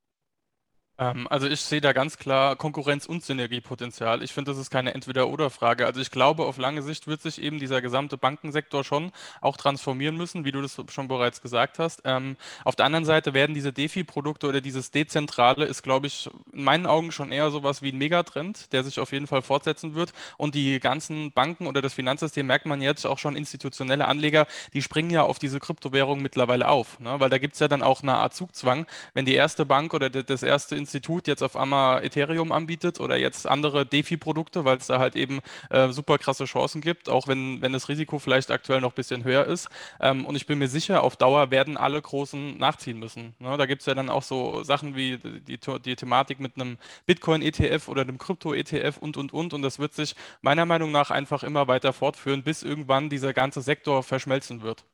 Ähm, 0.99 1.29
also 1.31 1.47
ich 1.47 1.61
sehe 1.61 1.81
da 1.81 1.93
ganz 1.93 2.19
klar 2.19 2.57
Konkurrenz 2.57 3.07
und 3.07 3.25
Synergiepotenzial. 3.25 4.23
Ich 4.23 4.33
finde, 4.33 4.51
das 4.51 4.59
ist 4.59 4.71
keine 4.71 4.95
Entweder-oder-Frage. 4.95 5.87
Also 5.87 6.01
ich 6.01 6.11
glaube, 6.11 6.45
auf 6.45 6.59
lange 6.59 6.83
Sicht 6.83 7.07
wird 7.07 7.23
sich 7.23 7.41
eben 7.41 7.59
dieser 7.59 7.81
gesamte 7.81 8.19
Bankensektor 8.19 8.85
schon 8.85 9.13
auch 9.41 9.57
transformieren 9.57 10.17
müssen, 10.17 10.45
wie 10.45 10.53
du 10.53 10.61
das 10.61 10.77
schon 10.91 11.09
bereits 11.09 11.41
gesagt 11.41 11.79
hast. 11.79 12.03
Ähm, 12.05 12.37
auf 12.65 12.75
der 12.75 12.87
anderen 12.87 13.05
Seite 13.05 13.33
werden 13.35 13.55
diese 13.55 13.73
DeFi-Produkte 13.73 14.49
oder 14.49 14.61
dieses 14.61 14.91
Dezentrale 14.91 15.65
ist, 15.65 15.83
glaube 15.83 16.09
ich, 16.09 16.29
in 16.53 16.65
meinen 16.65 16.87
Augen 16.87 17.13
schon 17.13 17.31
eher 17.31 17.51
sowas 17.51 17.83
wie 17.83 17.93
ein 17.93 17.99
Megatrend, 17.99 18.73
der 18.73 18.83
sich 18.83 18.99
auf 18.99 19.13
jeden 19.13 19.27
Fall 19.27 19.43
fortsetzen 19.43 19.95
wird. 19.95 20.13
Und 20.37 20.55
die 20.55 20.81
ganzen 20.81 21.33
Banken 21.33 21.67
oder 21.67 21.81
das 21.81 21.95
Finanzsystem 21.95 22.47
merkt 22.47 22.67
man 22.67 22.83
jetzt 22.83 23.07
auch 23.07 23.19
schon 23.19 23.37
institutionelle 23.37 24.07
Anleger, 24.07 24.47
die 24.73 24.83
springen 24.83 25.11
ja 25.11 25.23
auf 25.23 25.39
diese 25.39 25.61
Kryptowährung 25.61 26.21
mittlerweile 26.23 26.69
auf. 26.69 26.99
Ne? 26.99 27.21
Weil 27.21 27.31
da 27.31 27.39
gibt 27.39 27.55
es 27.55 27.61
ja 27.61 27.69
dann 27.69 27.83
auch 27.83 28.03
eine 28.03 28.15
Art 28.15 28.35
Zugzwang. 28.35 28.87
Wenn 29.15 29.25
die 29.25 29.35
erste 29.35 29.65
Bank 29.65 29.95
oder 29.95 30.11
das 30.11 30.43
erste 30.43 30.77
Institut 30.89 31.29
jetzt 31.29 31.43
auf 31.43 31.55
einmal 31.55 32.03
Ethereum 32.03 32.51
anbietet 32.51 32.99
oder 32.99 33.17
jetzt 33.17 33.47
andere 33.47 33.85
DeFi-Produkte, 33.85 34.65
weil 34.65 34.79
es 34.79 34.87
da 34.87 34.99
halt 34.99 35.17
eben 35.17 35.41
äh, 35.69 35.89
super 35.91 36.17
krasse 36.17 36.47
Chancen 36.47 36.81
gibt, 36.81 37.11
auch 37.11 37.29
wenn, 37.29 37.61
wenn 37.61 37.75
das 37.75 37.91
Risiko 37.91 38.19
vielleicht 38.19 38.51
aktuell 38.51 38.81
noch 38.81 38.93
ein 38.93 38.95
bisschen 38.95 39.23
höher 39.23 39.45
ist. 39.45 39.69
Ähm, 40.01 40.25
und 40.25 40.35
ich 40.35 40.47
bin 40.47 40.59
mir 40.59 40.69
sicher, 40.69 41.03
auf 41.03 41.17
Dauer 41.17 41.51
werden 41.51 41.77
alle 41.77 42.01
Großen 42.01 42.57
nachziehen 42.57 42.99
müssen. 42.99 43.35
Ne? 43.39 43.57
Da 43.59 43.67
gibt 43.67 43.83
es 43.83 43.87
ja 43.87 43.95
dann 43.95 44.09
auch 44.09 44.23
so 44.23 44.63
Sachen 44.63 44.97
wie 44.97 45.19
die, 45.19 45.59
die 45.59 45.97
Thematik 45.97 46.41
mit 46.41 46.57
einem 46.57 46.79
Bitcoin-ETF 47.07 47.89
oder 47.89 48.03
einem 48.03 48.17
Krypto-ETF 48.17 48.97
und, 48.99 49.19
und, 49.19 49.35
und. 49.35 49.53
Und 49.53 49.63
das 49.63 49.79
wird 49.79 49.93
sich 49.93 50.17
meiner 50.41 50.65
Meinung 50.65 50.91
nach 50.91 51.11
einfach 51.11 51.43
immer 51.43 51.69
weiter 51.69 51.93
fortführen, 51.93 52.43
bis 52.43 52.63
irgendwann 52.63 53.11
dieser 53.11 53.35
ganze 53.35 53.61
Sektor 53.61 54.03
verschmelzen 54.03 54.63
wird. 54.63 54.85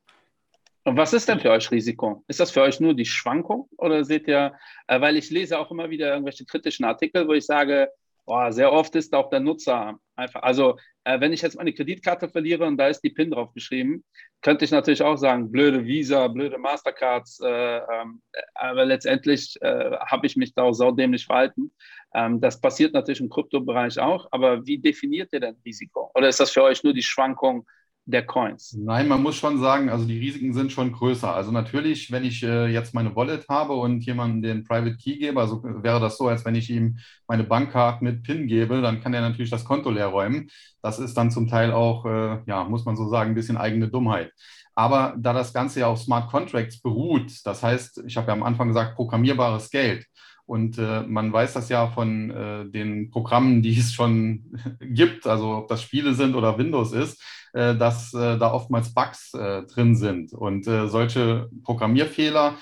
Und 0.85 0.99
was 0.99 1.15
ist 1.15 1.29
denn 1.29 1.41
für 1.41 1.51
euch 1.51 1.71
Risiko? 1.71 2.23
Ist 2.29 2.41
das 2.41 2.51
für 2.51 2.61
euch 2.61 2.79
nur 2.79 2.95
die 2.95 3.07
Schwankung 3.07 3.69
oder 3.79 4.05
seht 4.05 4.29
ihr, 4.29 4.55
äh, 4.87 5.01
weil 5.01 5.17
ich 5.17 5.31
lese 5.31 5.59
auch 5.59 5.71
immer 5.71 5.89
wieder 5.89 6.11
irgendwelche 6.11 6.45
kritischen 6.45 6.85
Artikel, 6.85 7.27
wo 7.27 7.33
ich 7.33 7.47
sage, 7.47 7.89
boah, 8.27 8.53
sehr 8.53 8.71
oft 8.71 8.95
ist 8.95 9.15
auch 9.15 9.31
der 9.31 9.41
Nutzer 9.41 9.99
einfach, 10.15 10.43
also 10.43 10.79
äh, 11.05 11.21
wenn 11.21 11.33
ich 11.33 11.41
jetzt 11.41 11.57
meine 11.57 11.73
Kreditkarte 11.73 12.29
verliere 12.29 12.67
und 12.67 12.77
da 12.77 12.89
ist 12.89 13.01
die 13.01 13.11
PIN 13.11 13.31
drauf 13.31 13.53
geschrieben, 13.55 14.05
könnte 14.43 14.67
ich 14.67 14.71
natürlich 14.71 15.03
auch 15.03 15.17
sagen, 15.17 15.51
blöde 15.51 15.87
Visa, 15.87 16.29
blöde 16.29 16.59
Mastercards, 16.59 17.41
äh, 17.41 17.79
ähm, 17.79 18.21
aber 18.55 18.85
letztendlich 18.85 19.59
habe 19.63 20.27
ich 20.27 20.37
mich 20.37 20.55
da 20.55 20.63
auch 20.65 20.73
saudämlich 20.73 21.25
verhalten. 21.25 21.73
Ähm, 22.15 22.41
das 22.43 22.61
passiert 22.61 22.93
natürlich 22.93 23.21
im 23.21 23.31
Kryptobereich 23.31 23.99
auch, 23.99 24.29
aber 24.31 24.67
wie 24.67 24.79
definiert 24.79 25.33
ihr 25.33 25.41
denn 25.41 25.57
Risiko? 25.65 26.11
Oder 26.15 26.29
ist 26.29 26.41
das 26.41 26.51
für 26.51 26.63
euch 26.63 26.85
nur 26.85 26.93
die 26.93 27.03
Schwankung 27.03 27.67
der 28.07 28.27
Coins? 28.27 28.77
Nein, 28.79 29.09
man 29.09 29.23
muss 29.23 29.37
schon 29.37 29.59
sagen, 29.59 29.89
also 29.89 30.05
die 30.05 30.19
Risiken 30.19 30.53
sind 30.53 30.73
schon 30.73 30.93
größer. 30.93 31.35
Also 31.35 31.51
natürlich, 31.51 32.13
wenn 32.13 32.25
ich 32.25 32.43
äh, 32.43 32.67
jetzt 32.67 32.95
meine 32.95 33.17
Wallet 33.17 33.49
habe 33.49 33.73
und 33.75 34.05
jemandem 34.05 34.43
den 34.43 34.65
Private 34.65 34.97
Key 34.97 35.17
gebe, 35.17 35.41
also 35.41 35.63
wäre 35.63 36.01
das 36.01 36.19
so, 36.19 36.29
als 36.29 36.45
wenn 36.45 36.55
ich 36.55 36.69
ihm 36.71 36.99
meine 37.27 37.45
Bankkarte 37.45 38.05
mit 38.05 38.23
PIN 38.23 38.47
gebe, 38.47 38.83
dann 38.83 39.01
kann 39.01 39.15
er 39.15 39.23
natürlich 39.23 39.51
das 39.51 39.65
Konto 39.65 39.91
leer 39.91 40.09
räumen. 40.09 40.51
Das 40.83 40.99
ist 40.99 41.15
dann 41.15 41.31
zum 41.31 41.49
Teil 41.49 41.73
auch, 41.73 42.05
äh, 42.05 42.43
ja, 42.47 42.65
muss 42.65 42.85
man 42.85 42.97
so 42.97 43.09
sagen, 43.09 43.31
ein 43.31 43.37
bisschen 43.37 43.57
eigene 43.57 43.89
Dummheit. 43.89 44.33
Aber 44.75 45.15
da 45.17 45.33
das 45.33 45.53
Ganze 45.53 45.81
ja 45.81 45.87
auf 45.87 46.01
Smart 46.01 46.31
Contracts 46.31 46.81
beruht, 46.81 47.33
das 47.45 47.63
heißt, 47.63 48.03
ich 48.07 48.17
habe 48.17 48.29
ja 48.29 48.33
am 48.35 48.43
Anfang 48.43 48.69
gesagt, 48.69 48.97
programmierbares 48.97 49.71
Geld. 49.71 50.07
Und 50.47 50.77
äh, 50.77 51.03
man 51.03 51.33
weiß 51.33 51.55
das 51.55 51.71
ja 51.71 51.87
von 51.87 52.31
äh, 52.31 52.69
den 52.69 53.11
Programmen, 53.11 53.63
die 53.63 53.79
es 53.79 53.95
schon 53.95 54.45
gibt, 54.81 55.27
also 55.27 55.57
ob 55.57 55.69
das 55.69 55.83
Spiele 55.83 56.13
sind 56.15 56.35
oder 56.35 56.59
Windows 56.59 56.93
ist, 56.93 57.23
äh, 57.23 57.44
dass 57.55 58.13
äh, 58.13 58.37
da 58.37 58.53
oftmals 58.53 58.93
Bugs 58.93 59.33
äh, 59.33 59.63
drin 59.63 59.95
sind. 59.95 60.33
Und 60.33 60.65
solche 60.65 61.49
Programmierfehler 61.63 62.57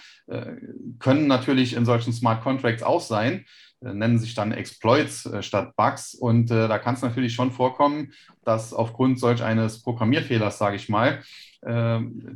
können 1.01 1.27
natürlich 1.27 1.75
in 1.75 1.85
solchen 1.85 2.13
Smart 2.13 2.43
Contracts 2.43 2.83
auch 2.85 3.01
sein, 3.01 3.45
nennen 3.81 4.19
sich 4.19 4.35
dann 4.35 4.53
Exploits 4.53 5.29
statt 5.41 5.75
Bugs. 5.77 6.15
Und 6.15 6.49
da 6.49 6.79
kann 6.79 6.95
es 6.95 7.03
natürlich 7.03 7.35
schon 7.35 7.51
vorkommen, 7.51 8.13
dass 8.45 8.73
aufgrund 8.73 9.19
solch 9.19 9.43
eines 9.43 9.83
Programmierfehlers, 9.83 10.59
sage 10.59 10.77
ich 10.77 10.89
mal, 10.89 11.23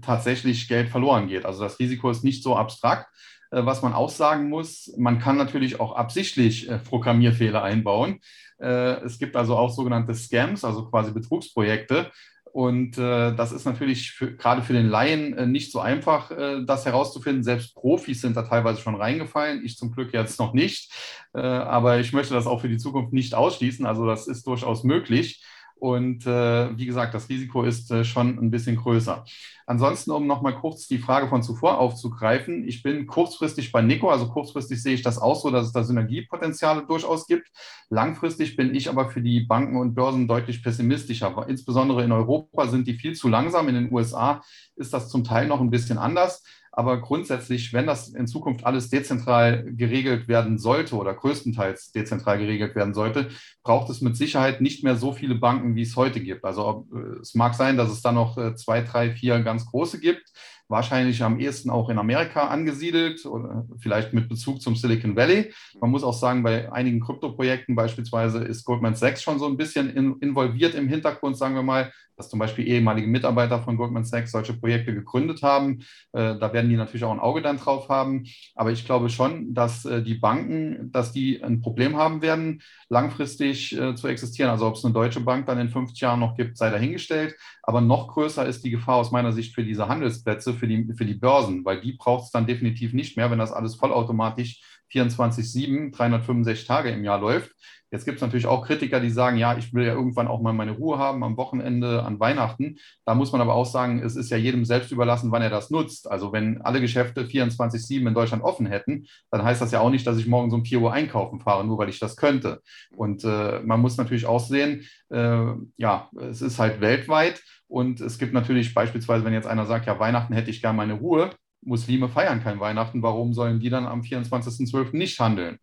tatsächlich 0.03 0.66
Geld 0.69 0.88
verloren 0.88 1.29
geht. 1.29 1.47
Also 1.47 1.62
das 1.62 1.79
Risiko 1.79 2.11
ist 2.11 2.25
nicht 2.25 2.42
so 2.42 2.57
abstrakt. 2.57 3.07
Was 3.51 3.83
man 3.83 3.92
auch 3.95 4.11
sagen 4.11 4.49
muss, 4.49 4.92
man 4.99 5.21
kann 5.21 5.37
natürlich 5.37 5.79
auch 5.79 5.95
absichtlich 5.95 6.69
Programmierfehler 6.88 7.62
einbauen. 7.62 8.21
Es 8.59 9.19
gibt 9.19 9.37
also 9.37 9.57
auch 9.57 9.71
sogenannte 9.71 10.14
Scams, 10.14 10.64
also 10.64 10.90
quasi 10.90 11.12
Betrugsprojekte, 11.12 12.11
und 12.57 12.97
äh, 12.97 13.35
das 13.35 13.53
ist 13.53 13.66
natürlich 13.66 14.12
für, 14.12 14.35
gerade 14.35 14.62
für 14.62 14.73
den 14.73 14.88
Laien 14.88 15.37
äh, 15.37 15.45
nicht 15.45 15.71
so 15.71 15.79
einfach, 15.79 16.31
äh, 16.31 16.64
das 16.64 16.87
herauszufinden. 16.87 17.45
Selbst 17.45 17.75
Profis 17.75 18.23
sind 18.23 18.35
da 18.35 18.45
teilweise 18.45 18.81
schon 18.81 18.95
reingefallen. 18.95 19.62
Ich 19.62 19.77
zum 19.77 19.92
Glück 19.92 20.14
jetzt 20.14 20.40
noch 20.40 20.55
nicht. 20.55 20.90
Äh, 21.35 21.40
aber 21.40 22.01
ich 22.01 22.14
möchte 22.14 22.33
das 22.33 22.47
auch 22.47 22.62
für 22.62 22.71
die 22.71 22.79
Zukunft 22.79 23.12
nicht 23.12 23.35
ausschließen. 23.35 23.85
Also 23.85 24.07
das 24.07 24.27
ist 24.27 24.47
durchaus 24.47 24.85
möglich. 24.85 25.45
Und 25.79 26.27
äh, 26.27 26.77
wie 26.77 26.87
gesagt, 26.87 27.12
das 27.12 27.29
Risiko 27.29 27.62
ist 27.62 27.91
äh, 27.91 28.03
schon 28.03 28.39
ein 28.39 28.51
bisschen 28.51 28.77
größer. 28.77 29.25
Ansonsten, 29.67 30.11
um 30.11 30.27
nochmal 30.27 30.55
kurz 30.55 30.87
die 30.87 30.99
Frage 30.99 31.29
von 31.29 31.43
zuvor 31.43 31.79
aufzugreifen, 31.79 32.67
ich 32.67 32.83
bin 32.83 33.07
kurzfristig 33.07 33.73
bei 33.73 33.83
Nico, 33.83 34.09
also 34.09 34.29
kurzfristig 34.29 34.83
sehe 34.83 34.95
ich 34.95 35.03
das 35.03 35.19
auch 35.19 35.39
so, 35.41 35.51
dass 35.51 35.67
es 35.67 35.73
da 35.73 35.83
Synergiepotenziale 35.83 36.87
durchaus 36.87 37.27
gibt. 37.27 37.49
Langfristig 37.91 38.57
bin 38.57 38.75
ich 38.75 38.89
aber 38.89 39.11
für 39.11 39.21
die 39.21 39.41
Banken 39.41 39.77
und 39.77 39.95
Börsen 39.95 40.29
deutlich 40.29 40.62
pessimistischer. 40.62 41.47
Insbesondere 41.49 42.05
in 42.05 42.12
Europa 42.12 42.69
sind 42.69 42.87
die 42.87 42.95
viel 42.95 43.15
zu 43.15 43.29
langsam. 43.29 43.69
In 43.69 43.75
den 43.75 43.93
USA 43.93 44.41
ist 44.77 44.95
das 44.95 45.11
zum 45.11 45.25
Teil 45.25 45.47
noch 45.47 45.61
ein 45.61 45.71
bisschen 45.71 45.99
anders. 45.99 46.43
Aber 46.79 47.01
grundsätzlich, 47.01 47.73
wenn 47.73 47.87
das 47.87 48.11
in 48.11 48.27
Zukunft 48.27 48.67
alles 48.67 48.91
dezentral 48.91 49.65
geregelt 49.65 50.29
werden 50.29 50.59
sollte 50.59 50.95
oder 50.97 51.15
größtenteils 51.15 51.91
dezentral 51.93 52.39
geregelt 52.39 52.77
werden 52.77 52.93
sollte, 52.93 53.31
braucht 53.62 53.89
es 53.89 54.03
mit 54.03 54.15
Sicherheit 54.15 54.61
nicht 54.61 54.85
mehr 54.85 54.97
so 54.97 55.12
viele 55.12 55.37
Banken, 55.37 55.75
wie 55.75 55.83
es 55.83 55.97
heute 55.97 56.21
gibt. 56.21 56.45
Also 56.45 56.87
äh, 56.95 57.21
es 57.21 57.35
mag 57.35 57.55
sein, 57.55 57.79
dass 57.79 57.91
es 57.91 58.03
da 58.03 58.12
noch 58.12 58.37
äh, 58.37 58.55
zwei, 58.57 58.83
drei, 58.83 59.11
vier 59.11 59.41
ganz 59.41 59.65
große 59.65 59.99
gibt 60.01 60.31
wahrscheinlich 60.69 61.23
am 61.23 61.39
ehesten 61.39 61.71
auch 61.71 61.89
in 61.89 61.99
Amerika 61.99 62.49
angesiedelt 62.49 63.25
oder 63.27 63.67
vielleicht 63.79 64.12
mit 64.12 64.29
Bezug 64.29 64.61
zum 64.61 64.75
Silicon 64.75 65.15
Valley. 65.15 65.53
Man 65.81 65.91
muss 65.91 66.03
auch 66.03 66.15
sagen, 66.15 66.43
bei 66.43 66.73
einigen 66.73 67.01
Kryptoprojekten 67.01 67.77
beispielsweise 67.77 68.43
ist 68.43 68.65
Goldman 68.65 68.97
Sachs 68.97 69.23
schon 69.23 69.39
so 69.39 69.47
ein 69.47 69.57
bisschen 69.57 69.91
in, 69.91 70.17
involviert 70.21 70.75
im 70.75 70.89
Hintergrund, 70.89 71.37
sagen 71.37 71.55
wir 71.55 71.62
mal, 71.62 71.93
dass 72.17 72.29
zum 72.29 72.39
Beispiel 72.39 72.67
ehemalige 72.67 73.07
Mitarbeiter 73.07 73.61
von 73.63 73.77
Goldman 73.77 74.05
Sachs 74.05 74.33
solche 74.33 74.55
Projekte 74.55 74.95
gegründet 74.95 75.43
haben. 75.43 75.81
Äh, 76.13 76.39
da 76.39 76.53
werden 76.53 76.71
die 76.71 76.77
natürlich 76.77 77.05
auch 77.05 77.13
ein 77.13 77.21
Auge 77.21 77.43
dann 77.43 77.59
drauf 77.59 77.89
haben. 77.89 78.25
Aber 78.55 78.73
ich 78.73 78.85
glaube 78.85 79.11
schon, 79.11 79.55
dass 79.55 79.85
äh, 79.85 80.03
die 80.03 80.15
Banken, 80.15 80.91
dass 80.93 81.13
die 81.13 81.43
ein 81.43 81.61
Problem 81.61 81.97
haben 81.97 82.23
werden, 82.23 82.63
langfristig 82.89 83.79
äh, 83.79 83.95
zu 83.95 84.09
existieren. 84.09 84.51
Also 84.51 84.67
ob 84.67 84.77
es 84.77 84.85
eine 84.85 84.95
deutsche 84.95 85.21
Bank 85.21 85.47
dann 85.47 85.59
in 85.59 85.69
50 85.69 86.01
Jahren 86.01 86.21
noch 86.21 86.37
gibt, 86.37 86.57
sei 86.57 86.71
dahingestellt. 86.71 87.35
Aber 87.63 87.81
noch 87.81 88.09
größer 88.09 88.47
ist 88.47 88.65
die 88.65 88.71
Gefahr 88.71 88.97
aus 88.97 89.11
meiner 89.11 89.33
Sicht 89.33 89.55
für 89.55 89.65
diese 89.65 89.89
Handelsplätze, 89.89 90.55
für 90.55 90.69
die, 90.69 90.93
für 90.97 91.05
die 91.05 91.15
Börsen, 91.15 91.65
weil 91.65 91.81
die 91.81 91.93
braucht 91.93 92.25
es 92.25 92.31
dann 92.31 92.47
definitiv 92.47 92.93
nicht 92.93 93.17
mehr, 93.17 93.31
wenn 93.31 93.39
das 93.39 93.53
alles 93.53 93.77
vollautomatisch 93.77 94.61
24-7, 94.93 95.93
365 95.93 96.67
Tage 96.67 96.91
im 96.91 97.05
Jahr 97.05 97.21
läuft. 97.21 97.53
Jetzt 97.90 98.05
gibt 98.05 98.16
es 98.16 98.22
natürlich 98.22 98.46
auch 98.46 98.66
Kritiker, 98.66 98.99
die 98.99 99.11
sagen, 99.11 99.37
ja, 99.37 99.57
ich 99.57 99.72
will 99.72 99.87
ja 99.87 99.92
irgendwann 99.92 100.27
auch 100.27 100.40
mal 100.40 100.53
meine 100.53 100.72
Ruhe 100.72 100.99
haben 100.99 101.22
am 101.22 101.37
Wochenende, 101.37 102.03
an 102.03 102.18
Weihnachten. 102.18 102.79
Da 103.05 103.14
muss 103.14 103.33
man 103.33 103.40
aber 103.40 103.55
auch 103.55 103.66
sagen, 103.66 104.03
es 104.03 104.16
ist 104.16 104.31
ja 104.31 104.37
jedem 104.37 104.64
selbst 104.64 104.90
überlassen, 104.90 105.31
wann 105.31 105.42
er 105.42 105.51
das 105.51 105.70
nutzt. 105.70 106.11
Also 106.11 106.33
wenn 106.33 106.61
alle 106.62 106.81
Geschäfte 106.81 107.25
24-7 107.25 108.09
in 108.09 108.14
Deutschland 108.14 108.42
offen 108.42 108.66
hätten, 108.66 109.07
dann 109.31 109.44
heißt 109.44 109.62
das 109.62 109.70
ja 109.70 109.81
auch 109.81 109.90
nicht, 109.90 110.07
dass 110.07 110.18
ich 110.18 110.27
morgen 110.27 110.51
so 110.51 110.57
um 110.57 110.64
4 110.64 110.81
Uhr 110.81 110.92
einkaufen 110.92 111.40
fahre, 111.40 111.64
nur 111.64 111.79
weil 111.79 111.88
ich 111.88 112.01
das 112.01 112.16
könnte. 112.16 112.61
Und 112.96 113.25
äh, 113.25 113.61
man 113.61 113.81
muss 113.81 113.96
natürlich 113.96 114.27
auch 114.27 114.40
sehen, 114.40 114.85
äh, 115.11 115.53
ja, 115.77 116.11
es 116.29 116.42
ist 116.42 116.59
halt 116.59 116.81
weltweit. 116.81 117.42
Und 117.68 118.01
es 118.01 118.18
gibt 118.18 118.33
natürlich 118.33 118.75
beispielsweise, 118.75 119.25
wenn 119.25 119.33
jetzt 119.33 119.46
einer 119.46 119.66
sagt, 119.66 119.87
ja, 119.87 119.99
Weihnachten 119.99 120.35
hätte 120.35 120.51
ich 120.51 120.61
gern 120.61 120.77
meine 120.77 120.94
Ruhe, 120.94 121.31
Muslime 121.62 122.09
feiern 122.09 122.42
kein 122.42 122.61
Weihnachten, 122.61 123.03
warum 123.03 123.33
sollen 123.33 123.61
die 123.61 123.70
dann 123.70 123.87
am 123.87 124.03
24.12. 124.03 124.96
nicht 124.96 125.18
handeln? 125.18 125.59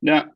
Ja, 0.00 0.26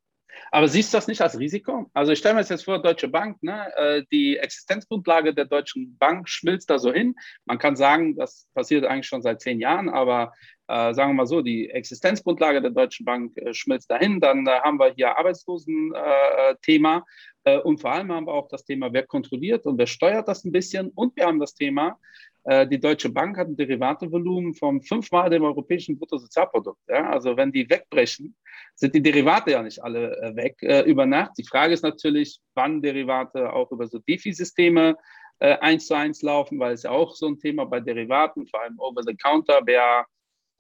Aber 0.50 0.68
siehst 0.68 0.92
du 0.92 0.96
das 0.96 1.09
nicht 1.09 1.20
als 1.20 1.38
Risiko? 1.38 1.90
Also 1.92 2.12
ich 2.12 2.18
stelle 2.18 2.35
mir 2.35 2.42
jetzt 2.42 2.64
vor, 2.64 2.80
Deutsche 2.80 3.09
Bank, 3.09 3.42
ne, 3.42 3.72
äh, 3.76 4.02
die 4.12 4.37
Existenzgrundlage 4.37 5.35
der 5.35 5.46
Deutschen 5.46 5.96
Bank 5.98 6.28
schmilzt 6.28 6.70
da 6.70 6.78
so 6.78 6.92
hin. 6.92 7.14
Man 7.44 7.59
kann 7.59 7.76
sagen, 7.76 8.16
das 8.16 8.48
passiert 8.54 8.85
eigentlich 8.85 9.06
schon 9.06 9.22
seit 9.22 9.40
zehn 9.40 9.61
Jahren, 9.61 9.88
aber 9.88 10.32
äh, 10.68 10.94
sagen 10.94 11.11
wir 11.11 11.14
mal 11.14 11.26
so, 11.26 11.42
die 11.42 11.70
Existenzgrundlage 11.70 12.61
der 12.61 12.70
Deutschen 12.70 13.04
Bank 13.04 13.37
äh, 13.37 13.54
schmilzt 13.54 13.90
dahin. 13.90 14.20
Dann 14.20 14.46
äh, 14.46 14.61
haben 14.61 14.78
wir 14.78 14.92
hier 14.94 15.16
Arbeitslosen-Thema 15.16 17.04
äh, 17.44 17.59
und 17.59 17.80
vor 17.80 17.92
allem 17.92 18.12
haben 18.12 18.26
wir 18.26 18.35
auch 18.35 18.48
das 18.48 18.64
Thema, 18.64 18.92
wer 18.92 19.06
kontrolliert 19.06 19.66
und 19.66 19.78
wer 19.78 19.87
steuert 19.87 20.28
das 20.28 20.44
ein 20.44 20.52
bisschen. 20.52 20.90
Und 20.90 21.16
wir 21.16 21.26
haben 21.26 21.38
das 21.38 21.54
Thema, 21.54 21.98
äh, 22.36 22.36
die 22.48 22.78
Deutsche 22.78 23.09
Bank 23.09 23.37
hat 23.38 23.48
ein 23.48 23.56
Derivatevolumen 23.56 24.54
von 24.54 24.80
fünfmal 24.80 25.30
dem 25.30 25.42
europäischen 25.42 25.98
Bruttosozialprodukt. 25.98 26.80
Ja? 26.88 27.11
Also 27.11 27.37
wenn 27.37 27.50
die 27.50 27.68
wegbrechen, 27.68 28.37
sind 28.74 28.94
die 28.94 29.02
Derivate 29.02 29.50
ja 29.52 29.62
nicht 29.62 29.82
alle 29.82 30.16
äh, 30.20 30.37
weg 30.37 30.62
äh, 30.62 30.82
über 30.82 31.06
Nacht. 31.06 31.32
Die 31.38 31.44
Frage 31.44 31.74
ist 31.74 31.82
natürlich, 31.82 32.38
wann 32.54 32.82
Derivate 32.82 33.52
auch 33.52 33.72
über 33.72 33.87
so 33.88 33.98
DeFi-Systeme 33.98 34.96
äh, 35.38 35.59
eins 35.59 35.87
zu 35.87 35.94
eins 35.94 36.22
laufen, 36.22 36.59
weil 36.59 36.74
es 36.74 36.85
ja 36.85 36.90
auch 36.90 37.14
so 37.16 37.26
ein 37.26 37.38
Thema 37.38 37.64
bei 37.64 37.80
Derivaten, 37.80 38.46
vor 38.46 38.62
allem 38.62 38.78
over 38.78 39.02
the 39.02 39.16
counter, 39.16 39.61
wer 39.64 40.06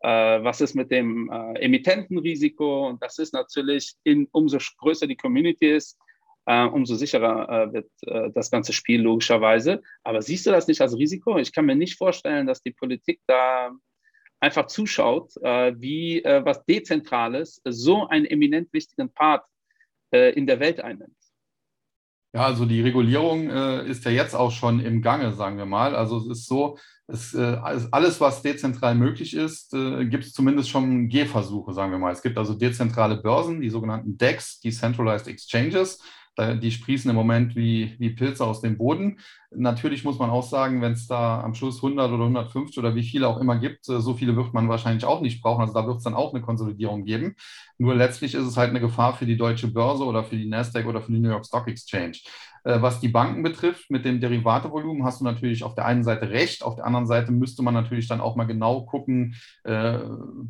äh, 0.00 0.42
was 0.42 0.60
ist 0.60 0.74
mit 0.74 0.90
dem 0.90 1.30
äh, 1.30 1.60
Emittentenrisiko? 1.60 2.88
Und 2.88 3.02
das 3.02 3.18
ist 3.18 3.32
natürlich, 3.32 3.94
in, 4.04 4.28
umso 4.32 4.58
größer 4.78 5.06
die 5.06 5.16
Community 5.16 5.74
ist, 5.74 5.98
äh, 6.46 6.64
umso 6.64 6.94
sicherer 6.94 7.48
äh, 7.48 7.72
wird 7.72 7.90
äh, 8.02 8.30
das 8.32 8.50
ganze 8.50 8.72
Spiel 8.72 9.02
logischerweise. 9.02 9.82
Aber 10.04 10.22
siehst 10.22 10.46
du 10.46 10.50
das 10.50 10.66
nicht 10.66 10.80
als 10.80 10.96
Risiko? 10.96 11.38
Ich 11.38 11.52
kann 11.52 11.66
mir 11.66 11.76
nicht 11.76 11.98
vorstellen, 11.98 12.46
dass 12.46 12.62
die 12.62 12.72
Politik 12.72 13.20
da 13.26 13.72
einfach 14.40 14.66
zuschaut, 14.66 15.32
äh, 15.42 15.74
wie 15.76 16.22
äh, 16.22 16.44
was 16.44 16.64
Dezentrales 16.64 17.60
so 17.64 18.06
einen 18.06 18.26
eminent 18.26 18.72
wichtigen 18.72 19.12
Part 19.12 19.46
äh, 20.12 20.32
in 20.32 20.46
der 20.46 20.60
Welt 20.60 20.80
einnimmt. 20.80 21.16
Ja, 22.34 22.44
also 22.44 22.66
die 22.66 22.82
Regulierung 22.82 23.48
ist 23.48 24.04
ja 24.04 24.10
jetzt 24.10 24.34
auch 24.34 24.50
schon 24.50 24.80
im 24.80 25.00
Gange, 25.00 25.32
sagen 25.32 25.56
wir 25.56 25.64
mal. 25.64 25.96
Also 25.96 26.18
es 26.18 26.26
ist 26.26 26.46
so, 26.46 26.76
es, 27.06 27.34
alles, 27.34 28.20
was 28.20 28.42
dezentral 28.42 28.94
möglich 28.94 29.32
ist, 29.32 29.70
gibt 29.70 30.24
es 30.24 30.34
zumindest 30.34 30.68
schon 30.68 31.08
Gehversuche, 31.08 31.72
sagen 31.72 31.92
wir 31.92 31.98
mal. 31.98 32.12
Es 32.12 32.20
gibt 32.20 32.36
also 32.36 32.52
dezentrale 32.52 33.16
Börsen, 33.16 33.62
die 33.62 33.70
sogenannten 33.70 34.18
DEX, 34.18 34.60
Decentralized 34.60 35.28
Exchanges. 35.28 36.02
Die 36.38 36.70
sprießen 36.70 37.08
im 37.08 37.16
Moment 37.16 37.56
wie, 37.56 37.96
wie 37.98 38.10
Pilze 38.10 38.44
aus 38.44 38.60
dem 38.60 38.76
Boden. 38.76 39.18
Natürlich 39.50 40.04
muss 40.04 40.18
man 40.18 40.28
auch 40.28 40.42
sagen, 40.42 40.82
wenn 40.82 40.92
es 40.92 41.06
da 41.06 41.40
am 41.40 41.54
Schluss 41.54 41.76
100 41.76 42.10
oder 42.10 42.24
150 42.24 42.78
oder 42.78 42.94
wie 42.94 43.02
viele 43.02 43.26
auch 43.26 43.38
immer 43.38 43.56
gibt, 43.56 43.88
äh, 43.88 44.00
so 44.00 44.14
viele 44.14 44.36
wird 44.36 44.52
man 44.52 44.68
wahrscheinlich 44.68 45.04
auch 45.06 45.22
nicht 45.22 45.40
brauchen. 45.42 45.62
Also 45.62 45.72
da 45.72 45.86
wird 45.86 45.96
es 45.96 46.04
dann 46.04 46.14
auch 46.14 46.34
eine 46.34 46.42
Konsolidierung 46.42 47.04
geben. 47.04 47.36
Nur 47.78 47.94
letztlich 47.94 48.34
ist 48.34 48.46
es 48.46 48.56
halt 48.56 48.70
eine 48.70 48.80
Gefahr 48.80 49.14
für 49.14 49.24
die 49.24 49.36
deutsche 49.36 49.68
Börse 49.68 50.04
oder 50.04 50.24
für 50.24 50.36
die 50.36 50.48
Nasdaq 50.48 50.86
oder 50.86 51.00
für 51.00 51.12
die 51.12 51.20
New 51.20 51.30
York 51.30 51.46
Stock 51.46 51.68
Exchange. 51.68 52.18
Äh, 52.66 52.82
was 52.82 52.98
die 52.98 53.08
Banken 53.08 53.44
betrifft, 53.44 53.90
mit 53.92 54.04
dem 54.04 54.20
Derivatevolumen 54.20 55.04
hast 55.04 55.20
du 55.20 55.24
natürlich 55.24 55.62
auf 55.62 55.76
der 55.76 55.84
einen 55.84 56.02
Seite 56.02 56.30
recht, 56.30 56.64
auf 56.64 56.74
der 56.74 56.84
anderen 56.84 57.06
Seite 57.06 57.30
müsste 57.30 57.62
man 57.62 57.74
natürlich 57.74 58.08
dann 58.08 58.20
auch 58.20 58.34
mal 58.34 58.44
genau 58.44 58.82
gucken, 58.82 59.36
äh, 59.62 59.98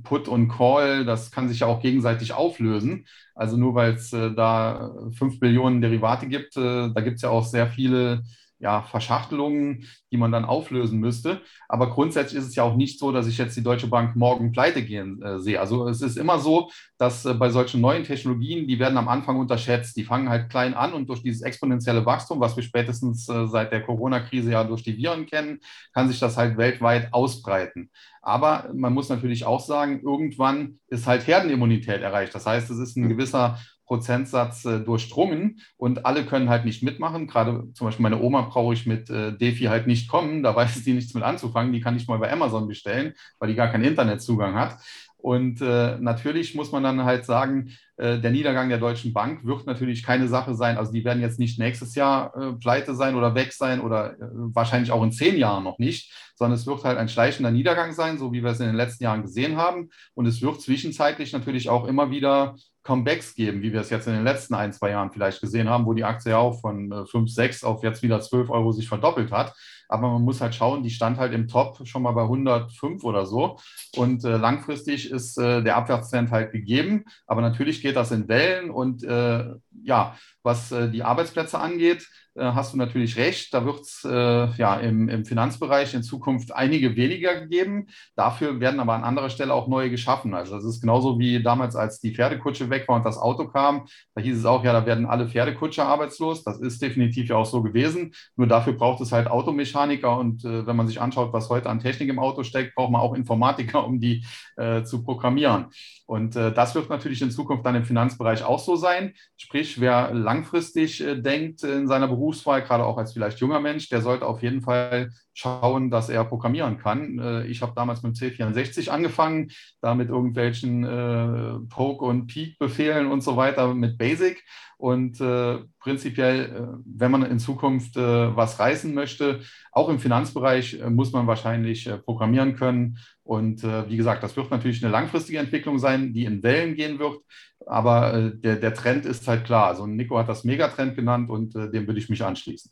Put 0.02 0.26
und 0.26 0.48
Call, 0.48 1.04
das 1.04 1.30
kann 1.30 1.48
sich 1.50 1.60
ja 1.60 1.66
auch 1.66 1.80
gegenseitig 1.82 2.32
auflösen. 2.32 3.06
Also 3.34 3.58
nur 3.58 3.74
weil 3.74 3.92
es 3.92 4.14
äh, 4.14 4.32
da 4.34 4.94
5 5.12 5.40
Billionen 5.40 5.82
Derivate 5.82 6.26
gibt, 6.26 6.56
da 6.56 6.88
gibt 7.02 7.16
es 7.16 7.22
ja 7.22 7.28
auch 7.28 7.44
sehr 7.44 7.66
viele 7.66 8.22
ja, 8.58 8.82
Verschachtelungen, 8.82 9.86
die 10.10 10.16
man 10.16 10.32
dann 10.32 10.44
auflösen 10.44 10.98
müsste. 10.98 11.42
Aber 11.68 11.90
grundsätzlich 11.90 12.40
ist 12.40 12.48
es 12.48 12.54
ja 12.54 12.62
auch 12.62 12.76
nicht 12.76 12.98
so, 12.98 13.12
dass 13.12 13.26
ich 13.26 13.36
jetzt 13.36 13.56
die 13.56 13.62
Deutsche 13.62 13.86
Bank 13.86 14.16
morgen 14.16 14.52
pleite 14.52 14.82
gehen 14.82 15.22
äh, 15.22 15.38
sehe. 15.38 15.60
Also 15.60 15.88
es 15.88 16.00
ist 16.00 16.16
immer 16.16 16.38
so, 16.38 16.70
dass 16.96 17.24
äh, 17.26 17.34
bei 17.34 17.50
solchen 17.50 17.80
neuen 17.80 18.04
Technologien, 18.04 18.66
die 18.66 18.78
werden 18.78 18.96
am 18.96 19.08
Anfang 19.08 19.38
unterschätzt. 19.38 19.96
Die 19.96 20.04
fangen 20.04 20.28
halt 20.28 20.48
klein 20.48 20.74
an 20.74 20.94
und 20.94 21.08
durch 21.08 21.22
dieses 21.22 21.42
exponentielle 21.42 22.06
Wachstum, 22.06 22.40
was 22.40 22.56
wir 22.56 22.62
spätestens 22.62 23.28
äh, 23.28 23.46
seit 23.46 23.72
der 23.72 23.82
Corona-Krise 23.82 24.52
ja 24.52 24.64
durch 24.64 24.82
die 24.82 24.96
Viren 24.96 25.26
kennen, 25.26 25.60
kann 25.92 26.08
sich 26.08 26.18
das 26.18 26.36
halt 26.36 26.56
weltweit 26.56 27.12
ausbreiten. 27.12 27.90
Aber 28.22 28.70
man 28.74 28.92
muss 28.92 29.08
natürlich 29.08 29.44
auch 29.44 29.60
sagen, 29.60 30.00
irgendwann 30.02 30.80
ist 30.88 31.06
halt 31.06 31.26
Herdenimmunität 31.26 32.00
erreicht. 32.00 32.34
Das 32.34 32.46
heißt, 32.46 32.70
es 32.70 32.78
ist 32.78 32.96
ein 32.96 33.08
gewisser 33.08 33.58
Prozentsatz 33.86 34.64
äh, 34.64 34.80
durchdrungen 34.80 35.60
und 35.76 36.04
alle 36.04 36.26
können 36.26 36.48
halt 36.48 36.64
nicht 36.64 36.82
mitmachen. 36.82 37.26
Gerade 37.26 37.72
zum 37.72 37.86
Beispiel 37.86 38.02
meine 38.02 38.20
Oma 38.20 38.42
brauche 38.42 38.74
ich 38.74 38.86
mit 38.86 39.08
äh, 39.10 39.36
Defi 39.36 39.64
halt 39.64 39.86
nicht 39.86 40.08
kommen, 40.08 40.42
da 40.42 40.54
weiß 40.54 40.82
die 40.84 40.92
nichts 40.92 41.14
mit 41.14 41.22
anzufangen. 41.22 41.72
Die 41.72 41.80
kann 41.80 41.96
ich 41.96 42.06
mal 42.06 42.18
bei 42.18 42.32
Amazon 42.32 42.68
bestellen, 42.68 43.14
weil 43.38 43.48
die 43.48 43.54
gar 43.54 43.68
keinen 43.68 43.84
Internetzugang 43.84 44.54
hat. 44.54 44.78
Und 45.18 45.60
äh, 45.60 45.98
natürlich 45.98 46.54
muss 46.54 46.70
man 46.70 46.84
dann 46.84 47.04
halt 47.04 47.24
sagen, 47.24 47.72
äh, 47.96 48.20
der 48.20 48.30
Niedergang 48.30 48.68
der 48.68 48.78
Deutschen 48.78 49.12
Bank 49.12 49.44
wird 49.44 49.66
natürlich 49.66 50.04
keine 50.04 50.28
Sache 50.28 50.54
sein. 50.54 50.78
Also 50.78 50.92
die 50.92 51.04
werden 51.04 51.20
jetzt 51.20 51.40
nicht 51.40 51.58
nächstes 51.58 51.96
Jahr 51.96 52.32
äh, 52.36 52.52
pleite 52.52 52.94
sein 52.94 53.16
oder 53.16 53.34
weg 53.34 53.52
sein 53.52 53.80
oder 53.80 54.12
äh, 54.12 54.28
wahrscheinlich 54.30 54.92
auch 54.92 55.02
in 55.02 55.10
zehn 55.10 55.36
Jahren 55.36 55.64
noch 55.64 55.78
nicht, 55.78 56.12
sondern 56.36 56.56
es 56.56 56.66
wird 56.66 56.84
halt 56.84 56.98
ein 56.98 57.08
schleichender 57.08 57.50
Niedergang 57.50 57.92
sein, 57.92 58.18
so 58.18 58.32
wie 58.32 58.44
wir 58.44 58.50
es 58.50 58.60
in 58.60 58.66
den 58.66 58.76
letzten 58.76 59.02
Jahren 59.02 59.22
gesehen 59.22 59.56
haben. 59.56 59.90
Und 60.14 60.26
es 60.26 60.42
wird 60.42 60.60
zwischenzeitlich 60.60 61.32
natürlich 61.32 61.70
auch 61.70 61.86
immer 61.88 62.10
wieder 62.10 62.54
Comebacks 62.86 63.34
geben, 63.34 63.62
wie 63.62 63.72
wir 63.72 63.80
es 63.80 63.90
jetzt 63.90 64.06
in 64.06 64.14
den 64.14 64.24
letzten 64.24 64.54
ein, 64.54 64.72
zwei 64.72 64.90
Jahren 64.90 65.10
vielleicht 65.10 65.40
gesehen 65.40 65.68
haben, 65.68 65.86
wo 65.86 65.92
die 65.92 66.04
Aktie 66.04 66.30
ja 66.30 66.38
auch 66.38 66.60
von 66.60 67.06
5, 67.06 67.14
äh, 67.14 67.32
6 67.32 67.64
auf 67.64 67.82
jetzt 67.82 68.02
wieder 68.02 68.20
12 68.20 68.48
Euro 68.48 68.70
sich 68.72 68.88
verdoppelt 68.88 69.32
hat. 69.32 69.54
Aber 69.88 70.10
man 70.10 70.22
muss 70.22 70.40
halt 70.40 70.54
schauen, 70.54 70.82
die 70.82 70.90
stand 70.90 71.18
halt 71.18 71.32
im 71.32 71.48
Top 71.48 71.86
schon 71.86 72.02
mal 72.02 72.12
bei 72.12 72.22
105 72.22 73.04
oder 73.04 73.26
so. 73.26 73.58
Und 73.96 74.24
äh, 74.24 74.36
langfristig 74.36 75.10
ist 75.10 75.38
äh, 75.38 75.62
der 75.62 75.76
Abwärtstrend 75.76 76.30
halt 76.30 76.52
gegeben. 76.52 77.04
Aber 77.26 77.40
natürlich 77.40 77.82
geht 77.82 77.96
das 77.96 78.10
in 78.10 78.28
Wellen. 78.28 78.70
Und 78.70 79.04
äh, 79.04 79.54
ja, 79.82 80.16
was 80.42 80.72
äh, 80.72 80.90
die 80.90 81.02
Arbeitsplätze 81.02 81.58
angeht, 81.58 82.06
hast 82.42 82.72
du 82.72 82.78
natürlich 82.78 83.16
recht. 83.16 83.52
Da 83.54 83.64
wird 83.64 83.80
es 83.80 84.04
äh, 84.04 84.10
ja 84.56 84.76
im, 84.76 85.08
im, 85.08 85.24
Finanzbereich 85.24 85.94
in 85.94 86.02
Zukunft 86.02 86.54
einige 86.54 86.96
weniger 86.96 87.46
geben. 87.46 87.88
Dafür 88.14 88.60
werden 88.60 88.80
aber 88.80 88.94
an 88.94 89.04
anderer 89.04 89.30
Stelle 89.30 89.54
auch 89.54 89.68
neue 89.68 89.90
geschaffen. 89.90 90.34
Also 90.34 90.56
das 90.56 90.64
ist 90.64 90.80
genauso 90.80 91.18
wie 91.18 91.42
damals, 91.42 91.76
als 91.76 92.00
die 92.00 92.14
Pferdekutsche 92.14 92.70
weg 92.70 92.86
war 92.88 92.96
und 92.96 93.04
das 93.04 93.18
Auto 93.18 93.48
kam. 93.48 93.86
Da 94.14 94.22
hieß 94.22 94.38
es 94.38 94.44
auch, 94.44 94.64
ja, 94.64 94.72
da 94.72 94.86
werden 94.86 95.06
alle 95.06 95.28
Pferdekutscher 95.28 95.86
arbeitslos. 95.86 96.44
Das 96.44 96.60
ist 96.60 96.82
definitiv 96.82 97.28
ja 97.28 97.36
auch 97.36 97.46
so 97.46 97.62
gewesen. 97.62 98.12
Nur 98.36 98.46
dafür 98.46 98.74
braucht 98.74 99.00
es 99.00 99.12
halt 99.12 99.28
Automechaniker. 99.28 100.18
Und 100.18 100.44
äh, 100.44 100.66
wenn 100.66 100.76
man 100.76 100.86
sich 100.86 101.00
anschaut, 101.00 101.32
was 101.32 101.48
heute 101.48 101.68
an 101.68 101.80
Technik 101.80 102.08
im 102.08 102.18
Auto 102.18 102.42
steckt, 102.42 102.74
braucht 102.74 102.92
man 102.92 103.00
auch 103.00 103.14
Informatiker, 103.14 103.84
um 103.86 104.00
die 104.00 104.24
äh, 104.56 104.82
zu 104.82 105.02
programmieren. 105.02 105.66
Und 106.06 106.36
äh, 106.36 106.52
das 106.52 106.74
wird 106.74 106.88
natürlich 106.88 107.20
in 107.20 107.30
Zukunft 107.30 107.66
dann 107.66 107.74
im 107.74 107.84
Finanzbereich 107.84 108.44
auch 108.44 108.60
so 108.60 108.76
sein. 108.76 109.14
Sprich, 109.36 109.80
wer 109.80 110.14
langfristig 110.14 111.00
äh, 111.00 111.20
denkt 111.20 111.64
in 111.64 111.88
seiner 111.88 112.06
Berufswahl, 112.26 112.62
gerade 112.62 112.84
auch 112.84 112.98
als 112.98 113.12
vielleicht 113.12 113.38
junger 113.38 113.60
Mensch, 113.60 113.88
der 113.88 114.02
sollte 114.02 114.26
auf 114.26 114.42
jeden 114.42 114.60
Fall 114.60 115.10
schauen, 115.36 115.90
dass 115.90 116.08
er 116.08 116.24
programmieren 116.24 116.78
kann. 116.78 117.18
Äh, 117.18 117.46
ich 117.46 117.60
habe 117.60 117.72
damals 117.76 118.02
mit 118.02 118.16
C64 118.16 118.88
angefangen, 118.88 119.50
da 119.82 119.94
mit 119.94 120.08
irgendwelchen 120.08 120.84
äh, 120.84 121.58
Poke- 121.68 122.06
und 122.06 122.26
Peak-Befehlen 122.26 123.06
und 123.06 123.20
so 123.20 123.36
weiter 123.36 123.74
mit 123.74 123.98
Basic. 123.98 124.42
Und 124.78 125.20
äh, 125.20 125.58
prinzipiell, 125.78 126.44
äh, 126.44 126.78
wenn 126.84 127.10
man 127.10 127.22
in 127.22 127.38
Zukunft 127.38 127.96
äh, 127.96 128.36
was 128.36 128.58
reißen 128.58 128.94
möchte, 128.94 129.40
auch 129.72 129.90
im 129.90 129.98
Finanzbereich, 129.98 130.80
äh, 130.80 130.88
muss 130.88 131.12
man 131.12 131.26
wahrscheinlich 131.26 131.86
äh, 131.86 131.98
programmieren 131.98 132.56
können. 132.56 132.98
Und 133.22 133.62
äh, 133.62 133.88
wie 133.90 133.96
gesagt, 133.98 134.22
das 134.22 134.36
wird 134.36 134.50
natürlich 134.50 134.82
eine 134.82 134.92
langfristige 134.92 135.38
Entwicklung 135.38 135.78
sein, 135.78 136.14
die 136.14 136.24
in 136.24 136.42
Wellen 136.42 136.76
gehen 136.76 136.98
wird. 136.98 137.18
Aber 137.66 138.30
der, 138.30 138.56
der 138.56 138.72
Trend 138.72 139.04
ist 139.04 139.28
halt 139.28 139.44
klar. 139.44 139.66
Also 139.66 139.86
Nico 139.86 140.16
hat 140.16 140.28
das 140.28 140.44
Megatrend 140.44 140.94
genannt 140.94 141.28
und 141.28 141.54
dem 141.54 141.86
würde 141.86 141.98
ich 141.98 142.08
mich 142.08 142.22
anschließen. 142.22 142.70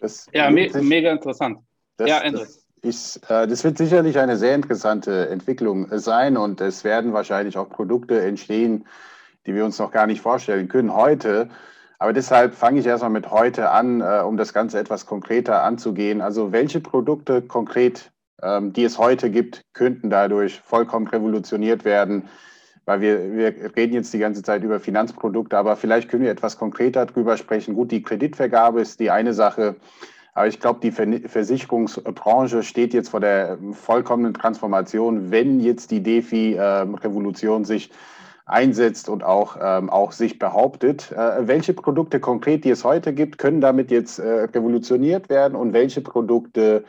Das 0.00 0.28
ja, 0.32 0.48
me 0.48 0.70
mega 0.80 1.10
interessant. 1.10 1.58
Das, 1.98 2.08
ja, 2.08 2.30
das, 2.30 2.64
ist, 2.80 3.20
das 3.28 3.64
wird 3.64 3.76
sicherlich 3.76 4.18
eine 4.18 4.36
sehr 4.36 4.54
interessante 4.54 5.28
Entwicklung 5.28 5.88
sein 5.98 6.36
und 6.36 6.60
es 6.60 6.84
werden 6.84 7.12
wahrscheinlich 7.12 7.58
auch 7.58 7.68
Produkte 7.68 8.20
entstehen, 8.20 8.86
die 9.46 9.54
wir 9.54 9.64
uns 9.64 9.78
noch 9.78 9.90
gar 9.90 10.06
nicht 10.06 10.20
vorstellen 10.20 10.68
können 10.68 10.94
heute. 10.94 11.48
Aber 11.98 12.12
deshalb 12.12 12.54
fange 12.54 12.78
ich 12.80 12.86
erstmal 12.86 13.10
mit 13.10 13.30
heute 13.30 13.70
an, 13.70 14.00
äh, 14.00 14.22
um 14.24 14.36
das 14.36 14.52
Ganze 14.52 14.78
etwas 14.78 15.06
konkreter 15.06 15.64
anzugehen. 15.64 16.20
Also 16.20 16.52
welche 16.52 16.80
Produkte 16.80 17.42
konkret, 17.42 18.12
ähm, 18.40 18.72
die 18.72 18.84
es 18.84 18.98
heute 18.98 19.30
gibt, 19.30 19.62
könnten 19.72 20.08
dadurch 20.08 20.60
vollkommen 20.60 21.08
revolutioniert 21.08 21.84
werden? 21.84 22.28
Weil 22.84 23.00
wir, 23.00 23.32
wir 23.32 23.76
reden 23.76 23.94
jetzt 23.94 24.14
die 24.14 24.18
ganze 24.18 24.42
Zeit 24.42 24.62
über 24.62 24.80
Finanzprodukte, 24.80 25.58
aber 25.58 25.76
vielleicht 25.76 26.08
können 26.08 26.22
wir 26.22 26.30
etwas 26.30 26.56
konkreter 26.56 27.04
darüber 27.04 27.36
sprechen. 27.36 27.74
Gut, 27.74 27.90
die 27.90 28.02
Kreditvergabe 28.02 28.80
ist 28.80 29.00
die 29.00 29.10
eine 29.10 29.34
Sache. 29.34 29.76
Aber 30.38 30.46
ich 30.46 30.60
glaube, 30.60 30.78
die 30.80 30.92
Versicherungsbranche 30.92 32.62
steht 32.62 32.94
jetzt 32.94 33.08
vor 33.08 33.18
der 33.18 33.58
vollkommenen 33.72 34.34
Transformation, 34.34 35.32
wenn 35.32 35.58
jetzt 35.58 35.90
die 35.90 36.00
DeFi-Revolution 36.00 37.62
ähm, 37.62 37.64
sich 37.64 37.90
einsetzt 38.46 39.08
und 39.08 39.24
auch, 39.24 39.56
ähm, 39.60 39.90
auch 39.90 40.12
sich 40.12 40.38
behauptet. 40.38 41.10
Äh, 41.10 41.48
welche 41.48 41.74
Produkte 41.74 42.20
konkret, 42.20 42.64
die 42.64 42.70
es 42.70 42.84
heute 42.84 43.14
gibt, 43.14 43.38
können 43.38 43.60
damit 43.60 43.90
jetzt 43.90 44.20
äh, 44.20 44.44
revolutioniert 44.44 45.28
werden 45.28 45.56
und 45.56 45.72
welche 45.72 46.02
Produkte, 46.02 46.84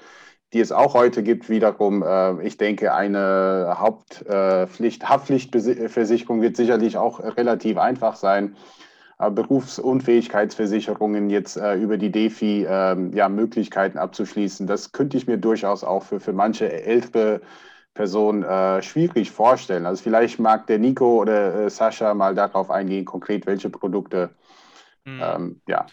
die 0.53 0.59
es 0.59 0.71
auch 0.71 0.93
heute 0.93 1.24
gibt, 1.24 1.49
wiederum, 1.49 2.03
äh, 2.03 2.45
ich 2.45 2.57
denke, 2.57 2.93
eine 2.93 3.78
Hauptpflicht, 3.80 5.09
Haftpflichtversicherung 5.09 6.43
wird 6.43 6.55
sicherlich 6.55 6.97
auch 6.97 7.19
relativ 7.19 7.80
einfach 7.80 8.15
sein. 8.15 8.55
Äh, 9.20 9.30
Berufsunfähigkeitsversicherungen 9.30 11.30
jetzt 11.30 11.57
äh, 11.57 11.76
über 11.76 11.97
die 11.97 12.11
DeFi 12.11 12.65
ähm, 12.67 13.13
ja, 13.13 13.30
Möglichkeiten 13.30 13.97
abzuschließen. 13.97 14.65
Das 14.65 14.91
könnte 14.91 15.17
ich 15.17 15.28
mir 15.28 15.38
durchaus 15.38 15.84
auch 15.84 16.03
für, 16.03 16.20
für 16.20 16.34
manche 16.34 16.72
ältere 16.72 17.41
Personen 17.93 18.43
äh, 18.43 18.82
schwierig 18.82 19.32
vorstellen. 19.32 19.86
Also 19.86 20.03
vielleicht 20.03 20.39
mag 20.39 20.67
der 20.67 20.80
Nico 20.80 21.22
oder 21.22 21.65
äh, 21.65 21.70
Sascha 21.70 22.13
mal 22.13 22.34
darauf 22.34 22.72
eingehen, 22.72 23.05
konkret 23.05 23.45
welche 23.45 23.70
Produkte 23.70 24.32
mhm. 25.03 25.22
ähm, 25.22 25.61
ja, 25.67 25.86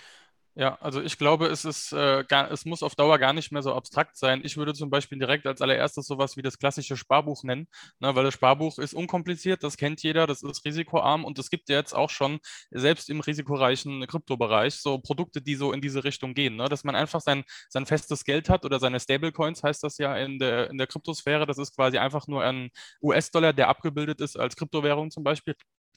ja, 0.59 0.77
also 0.81 1.03
ich 1.03 1.19
glaube, 1.19 1.49
es 1.49 1.67
ist 1.67 1.93
äh, 1.93 2.25
gar, 2.27 2.51
es 2.51 2.65
muss 2.65 2.83
auf 2.83 2.95
Dauer 2.95 3.19
gar 3.19 3.35
nicht 3.35 3.53
mehr 3.53 3.61
so 3.61 3.75
abstrakt 3.75 4.17
sein. 4.17 4.41
Ich 4.43 4.57
würde 4.57 4.73
zum 4.73 4.89
Beispiel 4.89 5.19
direkt 5.19 5.47
als 5.47 5.61
allererstes 5.61 6.07
sowas 6.07 6.39
wie 6.39 6.43
das 6.43 6.59
klassische 6.59 6.97
Sparbuch 6.97 7.43
nennen, 7.45 7.69
ne, 8.01 8.15
weil 8.15 8.25
das 8.25 8.33
Sparbuch 8.35 8.79
ist 8.79 8.95
unkompliziert, 8.95 9.63
das 9.63 9.77
kennt 9.77 10.03
jeder, 10.03 10.27
das 10.27 10.43
ist 10.43 10.65
risikoarm 10.65 11.27
und 11.27 11.39
es 11.39 11.51
gibt 11.51 11.69
ja 11.69 11.77
jetzt 11.77 11.93
auch 11.95 12.09
schon 12.09 12.39
selbst 12.71 13.11
im 13.11 13.21
risikoreichen 13.21 14.07
Kryptobereich 14.07 14.77
so 14.77 14.97
Produkte, 14.99 15.43
die 15.43 15.57
so 15.57 15.73
in 15.75 15.83
diese 15.83 16.05
Richtung 16.05 16.33
gehen, 16.33 16.57
ne, 16.57 16.71
dass 16.71 16.85
man 16.85 16.97
einfach 16.97 17.21
sein, 17.21 17.45
sein 17.69 17.85
festes 17.85 18.25
Geld 18.25 18.49
hat 18.49 18.65
oder 18.65 18.81
seine 18.81 18.99
Stablecoins 18.99 19.63
heißt 19.63 19.83
das 19.85 19.99
ja 19.99 20.17
in 20.17 20.39
der, 20.39 20.71
in 20.71 20.79
der 20.79 20.87
Kryptosphäre. 20.87 21.45
Das 21.47 21.59
ist 21.59 21.75
quasi 21.77 21.99
einfach 21.99 22.29
nur 22.29 22.43
ein 22.43 22.71
US-Dollar, 23.03 23.53
der 23.53 23.69
abgebildet 23.69 24.23
ist 24.23 24.39
als 24.39 24.57
Kryptowährung 24.57 25.11
zum 25.11 25.23
Beispiel. 25.23 25.55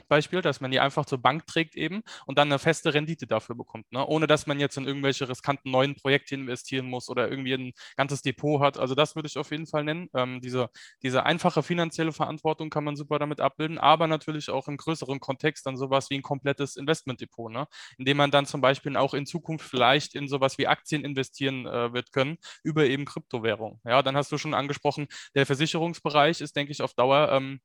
Beispiel, 0.08 0.42
dass 0.42 0.62
man 0.62 0.72
die 0.72 0.80
einfach 0.80 1.06
zur 1.06 1.20
Bank 1.20 1.46
trägt 1.48 1.76
eben 1.76 2.02
und 2.26 2.38
dann 2.38 2.48
eine 2.50 2.60
feste 2.60 2.94
Rendite 2.94 3.28
dafür 3.28 3.56
bekommt, 3.56 3.92
ne? 3.92 4.06
ohne 4.06 4.28
dass 4.28 4.48
man 4.48 4.60
jetzt 4.60 4.78
in 4.78 4.86
irgendwelche 4.86 5.28
riskanten 5.30 5.72
neuen 5.72 5.96
Projekte 5.96 6.36
investieren 6.36 6.88
muss 6.88 7.10
oder 7.10 7.30
irgendwie 7.30 7.54
ein 7.54 7.74
ganzes 7.98 8.22
Depot 8.22 8.62
hat. 8.62 8.78
Also 8.78 8.96
das 8.96 9.16
würde 9.16 9.28
ich 9.28 9.38
auf 9.38 9.52
jeden 9.52 9.68
Fall 9.68 9.84
nennen. 9.84 10.10
Ähm, 10.14 10.42
diese, 10.42 10.70
diese 11.04 11.26
einfache 11.26 11.64
finanzielle 11.64 12.12
Verantwortung 12.12 12.70
kann 12.70 12.84
man 12.84 12.96
super 12.96 13.20
damit 13.20 13.40
abbilden, 13.42 13.78
aber 13.78 14.08
natürlich 14.08 14.50
auch 14.50 14.68
im 14.68 14.78
größeren 14.78 15.20
Kontext 15.20 15.66
dann 15.66 15.78
sowas 15.78 16.10
wie 16.10 16.16
ein 16.16 16.22
komplettes 16.22 16.76
Investmentdepot, 16.76 17.52
ne? 17.52 17.68
indem 17.98 18.18
man 18.18 18.32
dann 18.32 18.46
zum 18.46 18.62
Beispiel 18.62 18.96
auch 18.98 19.14
in 19.14 19.26
Zukunft 19.26 19.70
vielleicht 19.70 20.16
in 20.16 20.28
sowas 20.28 20.58
wie 20.58 20.68
Aktien 20.68 21.04
investieren 21.04 21.66
äh, 21.66 21.94
wird 21.94 22.12
können 22.12 22.38
über 22.64 22.86
eben 22.86 23.06
Kryptowährung. 23.06 23.80
Ja, 23.86 24.02
dann 24.02 24.16
hast 24.16 24.32
du 24.32 24.38
schon 24.38 24.54
angesprochen, 24.54 25.08
der 25.36 25.46
Versicherungsbereich 25.46 26.42
ist, 26.42 26.56
denke 26.56 26.72
ich, 26.72 26.82
auf 26.82 26.94
Dauer 26.94 27.32
ähm, 27.32 27.60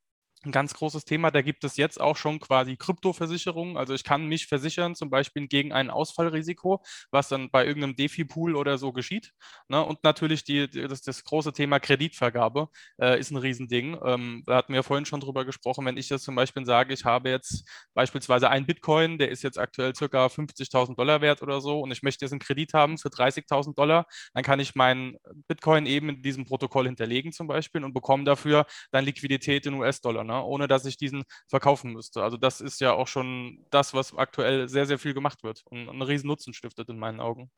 ein 0.46 0.52
ganz 0.52 0.74
großes 0.74 1.04
Thema. 1.04 1.30
Da 1.30 1.42
gibt 1.42 1.64
es 1.64 1.76
jetzt 1.76 2.00
auch 2.00 2.16
schon 2.16 2.40
quasi 2.40 2.76
Kryptoversicherungen. 2.76 3.76
Also 3.76 3.94
ich 3.94 4.04
kann 4.04 4.26
mich 4.26 4.46
versichern, 4.46 4.94
zum 4.94 5.10
Beispiel 5.10 5.46
gegen 5.48 5.72
ein 5.72 5.90
Ausfallrisiko, 5.90 6.82
was 7.10 7.28
dann 7.28 7.50
bei 7.50 7.66
irgendeinem 7.66 7.96
Defi-Pool 7.96 8.56
oder 8.56 8.78
so 8.78 8.92
geschieht. 8.92 9.32
Ne? 9.68 9.82
Und 9.84 10.04
natürlich 10.04 10.44
die, 10.44 10.68
das, 10.68 11.02
das, 11.02 11.24
große 11.24 11.52
Thema 11.52 11.80
Kreditvergabe 11.80 12.68
äh, 13.00 13.18
ist 13.18 13.30
ein 13.30 13.36
Riesending. 13.36 13.98
Ähm, 14.04 14.42
da 14.46 14.56
hatten 14.56 14.72
wir 14.74 14.82
vorhin 14.82 15.06
schon 15.06 15.20
drüber 15.20 15.44
gesprochen. 15.44 15.86
Wenn 15.86 15.96
ich 15.96 16.10
jetzt 16.10 16.24
zum 16.24 16.34
Beispiel 16.34 16.64
sage, 16.66 16.92
ich 16.92 17.04
habe 17.04 17.30
jetzt 17.30 17.64
beispielsweise 17.94 18.50
einen 18.50 18.66
Bitcoin, 18.66 19.18
der 19.18 19.30
ist 19.30 19.42
jetzt 19.42 19.58
aktuell 19.58 19.94
circa 19.94 20.26
50.000 20.26 20.96
Dollar 20.96 21.20
wert 21.20 21.42
oder 21.42 21.60
so 21.60 21.80
und 21.80 21.90
ich 21.90 22.02
möchte 22.02 22.24
jetzt 22.24 22.32
einen 22.32 22.40
Kredit 22.40 22.74
haben 22.74 22.98
für 22.98 23.08
30.000 23.08 23.74
Dollar, 23.74 24.06
dann 24.34 24.44
kann 24.44 24.60
ich 24.60 24.74
meinen 24.74 25.16
Bitcoin 25.48 25.86
eben 25.86 26.10
in 26.10 26.22
diesem 26.22 26.44
Protokoll 26.44 26.86
hinterlegen 26.86 27.32
zum 27.32 27.46
Beispiel 27.46 27.84
und 27.84 27.94
bekomme 27.94 28.24
dafür 28.24 28.66
dann 28.90 29.04
Liquidität 29.04 29.66
in 29.66 29.74
US-Dollar. 29.74 30.24
Ne? 30.24 30.33
Ne? 30.34 30.44
ohne 30.44 30.68
dass 30.68 30.84
ich 30.84 30.96
diesen 30.96 31.24
verkaufen 31.48 31.92
müsste. 31.92 32.22
Also 32.22 32.36
das 32.36 32.60
ist 32.60 32.80
ja 32.80 32.92
auch 32.92 33.08
schon 33.08 33.64
das, 33.70 33.94
was 33.94 34.16
aktuell 34.16 34.68
sehr, 34.68 34.86
sehr 34.86 34.98
viel 34.98 35.14
gemacht 35.14 35.42
wird 35.44 35.62
und 35.66 35.88
einen 35.88 36.02
riesen 36.02 36.28
Nutzen 36.28 36.54
stiftet 36.54 36.88
in 36.88 36.98
meinen 36.98 37.20
Augen. 37.20 37.50